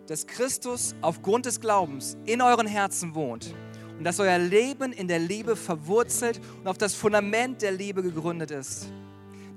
dass 0.06 0.26
Christus 0.26 0.94
aufgrund 1.00 1.46
des 1.46 1.60
Glaubens 1.60 2.18
in 2.26 2.42
euren 2.42 2.66
Herzen 2.66 3.14
wohnt 3.14 3.54
und 3.96 4.04
dass 4.04 4.20
euer 4.20 4.38
Leben 4.38 4.92
in 4.92 5.08
der 5.08 5.18
Liebe 5.18 5.56
verwurzelt 5.56 6.40
und 6.60 6.68
auf 6.68 6.76
das 6.76 6.94
Fundament 6.94 7.62
der 7.62 7.72
Liebe 7.72 8.02
gegründet 8.02 8.50
ist 8.50 8.92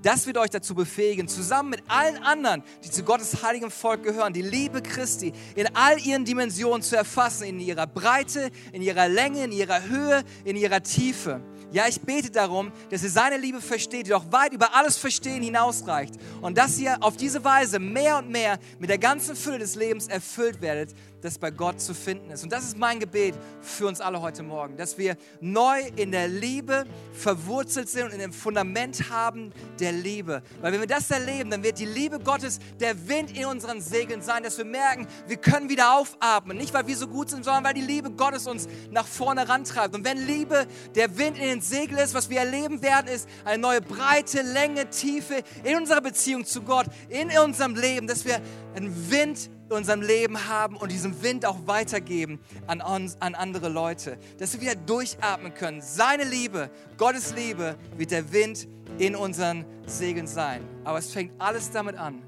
das 0.05 0.27
wird 0.27 0.37
euch 0.37 0.51
dazu 0.51 0.75
befähigen, 0.75 1.27
zusammen 1.27 1.71
mit 1.71 1.83
allen 1.87 2.17
anderen, 2.17 2.63
die 2.83 2.91
zu 2.91 3.03
Gottes 3.03 3.41
heiligem 3.41 3.71
Volk 3.71 4.03
gehören, 4.03 4.33
die 4.33 4.43
Liebe 4.43 4.83
Christi 4.83 5.33
in 5.55 5.67
all 5.75 5.99
ihren 5.99 6.25
Dimensionen 6.25 6.83
zu 6.83 6.95
erfassen, 6.95 7.45
in 7.45 7.59
ihrer 7.59 7.87
Breite, 7.87 8.51
in 8.71 8.83
ihrer 8.83 9.07
Länge, 9.07 9.45
in 9.45 9.51
ihrer 9.51 9.83
Höhe, 9.83 10.23
in 10.43 10.57
ihrer 10.57 10.83
Tiefe. 10.83 11.41
Ja, 11.71 11.87
ich 11.87 11.99
bete 11.99 12.29
darum, 12.29 12.71
dass 12.91 13.03
ihr 13.03 13.09
seine 13.09 13.37
Liebe 13.37 13.59
versteht, 13.59 14.05
die 14.05 14.11
doch 14.11 14.31
weit 14.31 14.53
über 14.53 14.75
alles 14.75 14.95
Verstehen 14.97 15.41
hinausreicht. 15.41 16.13
Und 16.41 16.57
dass 16.57 16.77
ihr 16.77 16.97
auf 17.01 17.17
diese 17.17 17.43
Weise 17.43 17.79
mehr 17.79 18.19
und 18.19 18.29
mehr 18.29 18.59
mit 18.79 18.91
der 18.91 18.99
ganzen 18.99 19.35
Fülle 19.35 19.57
des 19.57 19.75
Lebens 19.75 20.07
erfüllt 20.07 20.61
werdet, 20.61 20.95
das 21.25 21.39
bei 21.39 21.51
Gott 21.51 21.81
zu 21.81 21.93
finden 21.93 22.29
ist. 22.31 22.43
Und 22.43 22.51
das 22.51 22.63
ist 22.63 22.77
mein 22.77 22.99
Gebet 22.99 23.35
für 23.59 23.87
uns 23.87 23.99
alle 23.99 24.21
heute 24.21 24.43
Morgen, 24.43 24.77
dass 24.77 24.97
wir 24.97 25.17
neu 25.41 25.81
in 25.95 26.11
der 26.11 26.27
Liebe 26.27 26.85
verwurzelt 27.13 27.89
sind 27.89 28.05
und 28.05 28.11
in 28.11 28.19
dem 28.19 28.31
Fundament 28.31 29.09
haben 29.09 29.51
der 29.79 29.91
Liebe. 29.91 30.43
Weil 30.61 30.71
wenn 30.71 30.79
wir 30.79 30.87
das 30.87 31.09
erleben, 31.09 31.49
dann 31.49 31.63
wird 31.63 31.79
die 31.79 31.85
Liebe 31.85 32.19
Gottes 32.19 32.59
der 32.79 33.07
Wind 33.07 33.35
in 33.35 33.45
unseren 33.45 33.81
Segeln 33.81 34.21
sein, 34.21 34.43
dass 34.43 34.57
wir 34.57 34.65
merken, 34.65 35.07
wir 35.27 35.37
können 35.37 35.67
wieder 35.67 35.97
aufatmen. 35.97 36.57
Nicht, 36.57 36.73
weil 36.73 36.85
wir 36.87 36.95
so 36.95 37.07
gut 37.07 37.31
sind, 37.31 37.43
sondern 37.43 37.63
weil 37.63 37.73
die 37.73 37.81
Liebe 37.81 38.11
Gottes 38.11 38.45
uns 38.45 38.67
nach 38.91 39.07
vorne 39.07 39.49
rantreibt. 39.49 39.95
Und 39.95 40.05
wenn 40.05 40.25
Liebe 40.25 40.67
der 40.93 41.17
Wind 41.17 41.37
in 41.37 41.45
den 41.45 41.61
Segeln 41.61 41.97
ist, 41.97 42.13
was 42.13 42.29
wir 42.29 42.39
erleben 42.39 42.83
werden, 42.83 43.07
ist 43.07 43.27
eine 43.43 43.57
neue 43.57 43.81
Breite, 43.81 44.43
Länge, 44.43 44.89
Tiefe 44.91 45.43
in 45.63 45.75
unserer 45.77 46.01
Beziehung 46.01 46.45
zu 46.45 46.61
Gott, 46.61 46.85
in 47.09 47.35
unserem 47.39 47.75
Leben, 47.75 48.05
dass 48.05 48.25
wir 48.25 48.39
einen 48.75 49.09
Wind 49.09 49.49
in 49.64 49.64
unserem 49.71 50.01
Leben 50.01 50.47
haben 50.47 50.77
und 50.77 50.91
diesen 50.91 51.21
Wind 51.23 51.45
auch 51.45 51.57
weitergeben 51.65 52.39
an, 52.67 52.81
uns, 52.81 53.17
an 53.21 53.35
andere 53.35 53.69
Leute. 53.69 54.17
Dass 54.37 54.53
wir 54.53 54.61
wieder 54.61 54.75
durchatmen 54.75 55.53
können. 55.53 55.81
Seine 55.81 56.23
Liebe, 56.23 56.69
Gottes 56.97 57.33
Liebe 57.35 57.75
wird 57.97 58.11
der 58.11 58.31
Wind 58.31 58.67
in 58.97 59.15
unseren 59.15 59.65
Segeln 59.85 60.27
sein. 60.27 60.61
Aber 60.83 60.99
es 60.99 61.11
fängt 61.11 61.39
alles 61.39 61.71
damit 61.71 61.97
an, 61.97 62.21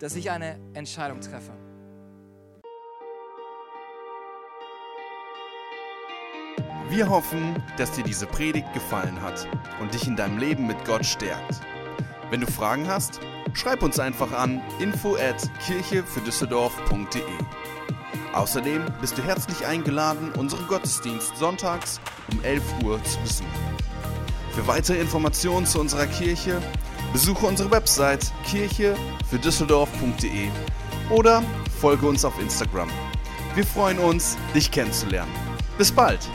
dass 0.00 0.14
ich 0.14 0.30
eine 0.30 0.58
Entscheidung 0.74 1.20
treffe. 1.20 1.52
Wir 6.88 7.08
hoffen, 7.08 7.56
dass 7.78 7.92
dir 7.92 8.04
diese 8.04 8.26
Predigt 8.26 8.70
gefallen 8.74 9.22
hat 9.22 9.48
und 9.80 9.94
dich 9.94 10.06
in 10.06 10.14
deinem 10.14 10.36
Leben 10.36 10.66
mit 10.66 10.84
Gott 10.84 11.06
stärkt. 11.06 11.60
Wenn 12.28 12.42
du 12.42 12.46
Fragen 12.46 12.86
hast, 12.86 13.20
schreib 13.54 13.82
uns 13.82 13.98
einfach 13.98 14.30
an 14.32 14.62
info 14.78 15.16
at 15.16 15.50
kirchefürdüsseldorf.de. 15.66 17.22
Außerdem 18.32 18.84
bist 19.00 19.18
du 19.18 19.22
herzlich 19.22 19.66
eingeladen, 19.66 20.30
unseren 20.38 20.66
Gottesdienst 20.66 21.36
sonntags 21.36 22.00
um 22.32 22.42
11 22.42 22.62
Uhr 22.84 23.02
zu 23.04 23.18
besuchen. 23.20 23.46
Für 24.54 24.66
weitere 24.66 24.98
Informationen 24.98 25.66
zu 25.66 25.78
unserer 25.80 26.06
Kirche 26.06 26.60
besuche 27.12 27.46
unsere 27.46 27.70
Website 27.70 28.32
kirchefürdüsseldorf.de 28.46 30.48
oder 31.10 31.42
folge 31.80 32.06
uns 32.06 32.24
auf 32.24 32.40
Instagram. 32.40 32.88
Wir 33.54 33.66
freuen 33.66 33.98
uns, 33.98 34.38
dich 34.54 34.70
kennenzulernen. 34.70 35.32
Bis 35.76 35.92
bald! 35.92 36.26